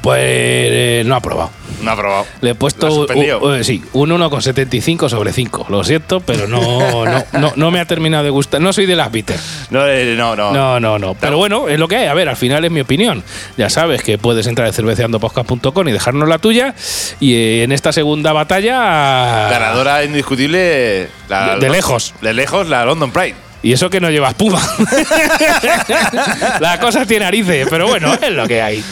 Pues 0.00 0.20
eh, 0.22 1.02
no 1.06 1.16
ha 1.16 1.20
probado. 1.20 1.50
No 1.82 1.90
ha 1.90 1.96
probado. 1.96 2.26
Le 2.40 2.50
he 2.50 2.54
puesto 2.54 2.86
¿Lo 2.88 3.04
has 3.04 3.10
un, 3.42 3.52
un- 3.52 3.64
sí, 3.64 3.82
un 3.92 4.10
1,75 4.10 5.08
sobre 5.08 5.32
5. 5.32 5.66
Lo 5.68 5.84
siento, 5.84 6.20
pero 6.20 6.46
no, 6.46 7.04
no, 7.04 7.24
no, 7.32 7.52
no 7.56 7.70
me 7.70 7.80
ha 7.80 7.84
terminado 7.84 8.24
de 8.24 8.30
gustar. 8.30 8.60
No 8.60 8.72
soy 8.72 8.86
de 8.86 8.96
las 8.96 9.10
bitter. 9.12 9.38
No, 9.70 9.86
eh, 9.86 10.14
no, 10.16 10.34
no. 10.36 10.52
No, 10.52 10.80
no, 10.80 10.98
no. 10.98 11.14
Pero 11.14 11.36
bueno, 11.36 11.68
es 11.68 11.78
lo 11.78 11.88
que 11.88 11.96
hay. 11.96 12.06
A 12.06 12.14
ver, 12.14 12.28
al 12.28 12.36
final 12.36 12.64
es 12.64 12.70
mi 12.70 12.80
opinión. 12.80 13.22
Ya 13.56 13.68
sabes 13.70 14.02
que 14.02 14.18
puedes 14.18 14.46
entrar 14.46 14.68
en 14.68 14.74
cerveceandopodcast.com 14.74 15.88
y 15.88 15.92
dejarnos 15.92 16.28
la 16.28 16.38
tuya. 16.38 16.74
Y 17.20 17.34
eh, 17.34 17.62
en 17.64 17.72
esta 17.72 17.92
segunda 17.92 18.32
batalla. 18.32 19.48
Ganadora 19.50 20.04
indiscutible. 20.04 21.08
la- 21.28 21.54
De- 21.56 21.60
de 21.66 21.70
lejos. 21.70 22.14
De 22.22 22.32
lejos, 22.34 22.68
la 22.68 22.84
London 22.84 23.10
Pride. 23.10 23.34
Y 23.62 23.72
eso 23.72 23.88
que 23.88 23.98
no 24.00 24.10
lleva 24.10 24.28
espuma. 24.28 24.60
la 26.60 26.78
cosa 26.80 27.06
tiene 27.06 27.24
narices, 27.24 27.66
pero 27.70 27.86
bueno, 27.88 28.12
es 28.20 28.30
lo 28.30 28.46
que 28.46 28.60
hay. 28.62 28.84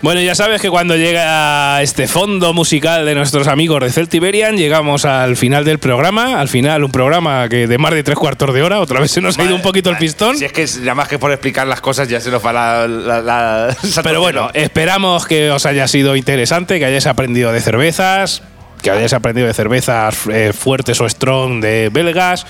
Bueno, 0.00 0.20
ya 0.20 0.36
sabes 0.36 0.62
que 0.62 0.70
cuando 0.70 0.96
llega 0.96 1.82
este 1.82 2.06
fondo 2.06 2.54
musical 2.54 3.04
de 3.04 3.16
nuestros 3.16 3.48
amigos 3.48 3.82
de 3.82 3.90
Celtiberian, 3.90 4.56
llegamos 4.56 5.04
al 5.04 5.36
final 5.36 5.64
del 5.64 5.80
programa. 5.80 6.40
Al 6.40 6.48
final, 6.48 6.84
un 6.84 6.92
programa 6.92 7.48
que 7.48 7.66
de 7.66 7.78
más 7.78 7.92
de 7.92 8.04
tres 8.04 8.16
cuartos 8.16 8.54
de 8.54 8.62
hora, 8.62 8.78
otra 8.78 9.00
vez 9.00 9.10
se 9.10 9.20
nos 9.20 9.36
ha 9.38 9.42
ido 9.42 9.56
un 9.56 9.62
poquito 9.62 9.90
el 9.90 9.96
pistón. 9.96 10.36
Si 10.38 10.44
es 10.44 10.52
que 10.52 10.64
nada 10.82 10.94
más 10.94 11.08
que 11.08 11.18
por 11.18 11.32
explicar 11.32 11.66
las 11.66 11.80
cosas 11.80 12.08
ya 12.08 12.20
se 12.20 12.30
nos 12.30 12.44
va 12.46 12.52
la. 12.52 12.86
la- 12.86 13.20
la- 13.22 13.76
Pero 14.04 14.20
bueno, 14.20 14.50
esperamos 14.54 15.26
que 15.26 15.50
os 15.50 15.66
haya 15.66 15.88
sido 15.88 16.14
interesante, 16.14 16.78
que 16.78 16.84
hayáis 16.84 17.08
aprendido 17.08 17.50
de 17.50 17.60
cervezas, 17.60 18.42
que 18.80 18.92
hayáis 18.92 19.12
aprendido 19.12 19.48
de 19.48 19.54
cervezas 19.54 20.16
eh, 20.32 20.52
fuertes 20.56 21.00
o 21.00 21.08
strong 21.08 21.60
de 21.60 21.88
belgas, 21.92 22.46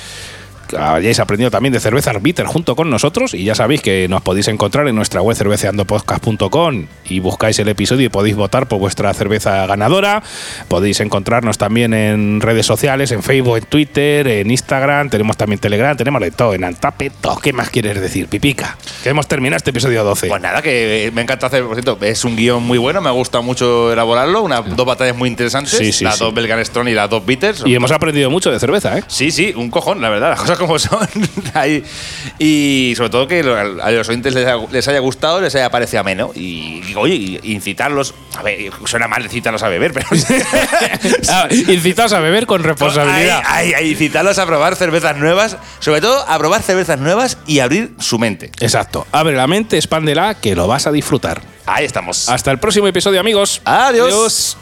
hayáis 0.76 1.20
aprendido 1.20 1.50
también 1.50 1.72
de 1.72 1.80
cervezas 1.80 2.20
bitter 2.20 2.46
junto 2.46 2.74
con 2.76 2.90
nosotros 2.90 3.34
y 3.34 3.44
ya 3.44 3.54
sabéis 3.54 3.80
que 3.80 4.08
nos 4.08 4.22
podéis 4.22 4.48
encontrar 4.48 4.88
en 4.88 4.94
nuestra 4.94 5.22
web 5.22 5.36
cerveceandopodcast.com 5.36 6.86
y 7.04 7.20
buscáis 7.20 7.58
el 7.58 7.68
episodio 7.68 8.06
y 8.06 8.08
podéis 8.08 8.36
votar 8.36 8.68
por 8.68 8.78
vuestra 8.78 9.12
cerveza 9.14 9.66
ganadora. 9.66 10.22
Podéis 10.68 11.00
encontrarnos 11.00 11.58
también 11.58 11.94
en 11.94 12.40
redes 12.40 12.66
sociales, 12.66 13.10
en 13.12 13.22
Facebook, 13.22 13.56
en 13.56 13.64
Twitter, 13.64 14.26
en 14.26 14.50
Instagram, 14.50 15.10
tenemos 15.10 15.36
también 15.36 15.58
Telegram, 15.58 15.96
tenemos 15.96 16.20
de 16.20 16.30
todo, 16.30 16.54
en 16.54 16.64
Antape, 16.64 17.10
todo. 17.10 17.38
¿Qué 17.38 17.52
más 17.52 17.70
quieres 17.70 18.00
decir, 18.00 18.28
Pipica? 18.28 18.76
Que 19.02 19.10
hemos 19.10 19.26
terminado 19.26 19.56
este 19.56 19.70
episodio 19.70 20.04
12. 20.04 20.28
Pues 20.28 20.42
nada, 20.42 20.62
que 20.62 21.06
eh, 21.06 21.10
me 21.10 21.22
encanta 21.22 21.46
hacer, 21.46 21.64
por 21.64 21.74
cierto, 21.74 21.98
es 22.02 22.24
un 22.24 22.36
guion 22.36 22.62
muy 22.62 22.78
bueno, 22.78 23.00
me 23.00 23.10
gusta 23.10 23.40
mucho 23.40 23.92
elaborarlo, 23.92 24.42
una, 24.42 24.60
dos 24.60 24.86
batallas 24.86 25.16
muy 25.16 25.28
interesantes, 25.28 25.76
Sí, 25.78 25.92
sí, 25.92 26.04
las 26.04 26.18
sí. 26.18 26.24
dos 26.24 26.34
Belgan 26.34 26.64
Strong 26.64 26.88
y 26.88 26.94
las 26.94 27.08
dos 27.08 27.24
Bitters. 27.24 27.62
Y 27.64 27.74
hemos 27.74 27.90
aprendido 27.92 28.30
mucho 28.30 28.50
de 28.50 28.58
cerveza, 28.58 28.98
¿eh? 28.98 29.04
Sí, 29.06 29.30
sí, 29.30 29.52
un 29.56 29.70
cojón, 29.70 30.00
la 30.00 30.08
verdad, 30.08 30.30
las 30.30 30.40
cosas 30.40 30.57
cosas 30.58 30.88
como 30.88 31.06
son. 31.08 31.08
Ahí. 31.54 31.84
y 32.38 32.92
sobre 32.96 33.10
todo 33.10 33.26
que 33.26 33.40
a 33.40 33.90
los 33.90 34.08
oyentes 34.08 34.34
les 34.34 34.46
haya, 34.46 34.56
les 34.70 34.86
haya 34.88 34.98
gustado, 34.98 35.40
les 35.40 35.54
haya 35.54 35.70
parecido 35.70 36.00
ameno. 36.00 36.30
Y, 36.34 36.82
y, 36.86 36.94
oye, 36.96 37.40
incitarlos. 37.44 38.14
A 38.36 38.42
ver, 38.42 38.70
suena 38.84 39.08
mal 39.08 39.22
incitarlos 39.22 39.62
a 39.62 39.68
beber, 39.68 39.92
pero. 39.92 40.06
Ah, 41.30 41.48
incitados 41.50 42.12
a 42.12 42.20
beber 42.20 42.46
con 42.46 42.62
responsabilidad. 42.62 43.42
Ay, 43.44 43.72
ay, 43.72 43.74
ay, 43.74 43.90
incitarlos 43.90 44.38
a 44.38 44.46
probar 44.46 44.76
cervezas 44.76 45.16
nuevas. 45.16 45.56
Sobre 45.78 46.00
todo 46.00 46.24
a 46.28 46.38
probar 46.38 46.62
cervezas 46.62 46.98
nuevas 46.98 47.38
y 47.46 47.60
abrir 47.60 47.94
su 47.98 48.18
mente. 48.18 48.50
Exacto. 48.60 49.06
Abre 49.12 49.36
la 49.36 49.46
mente, 49.46 49.76
expándela, 49.76 50.34
que 50.34 50.54
lo 50.54 50.66
vas 50.66 50.86
a 50.86 50.92
disfrutar. 50.92 51.42
Ahí 51.66 51.84
estamos. 51.84 52.28
Hasta 52.28 52.50
el 52.50 52.58
próximo 52.58 52.86
episodio, 52.88 53.20
amigos. 53.20 53.60
Adiós. 53.64 54.06
Adiós. 54.06 54.56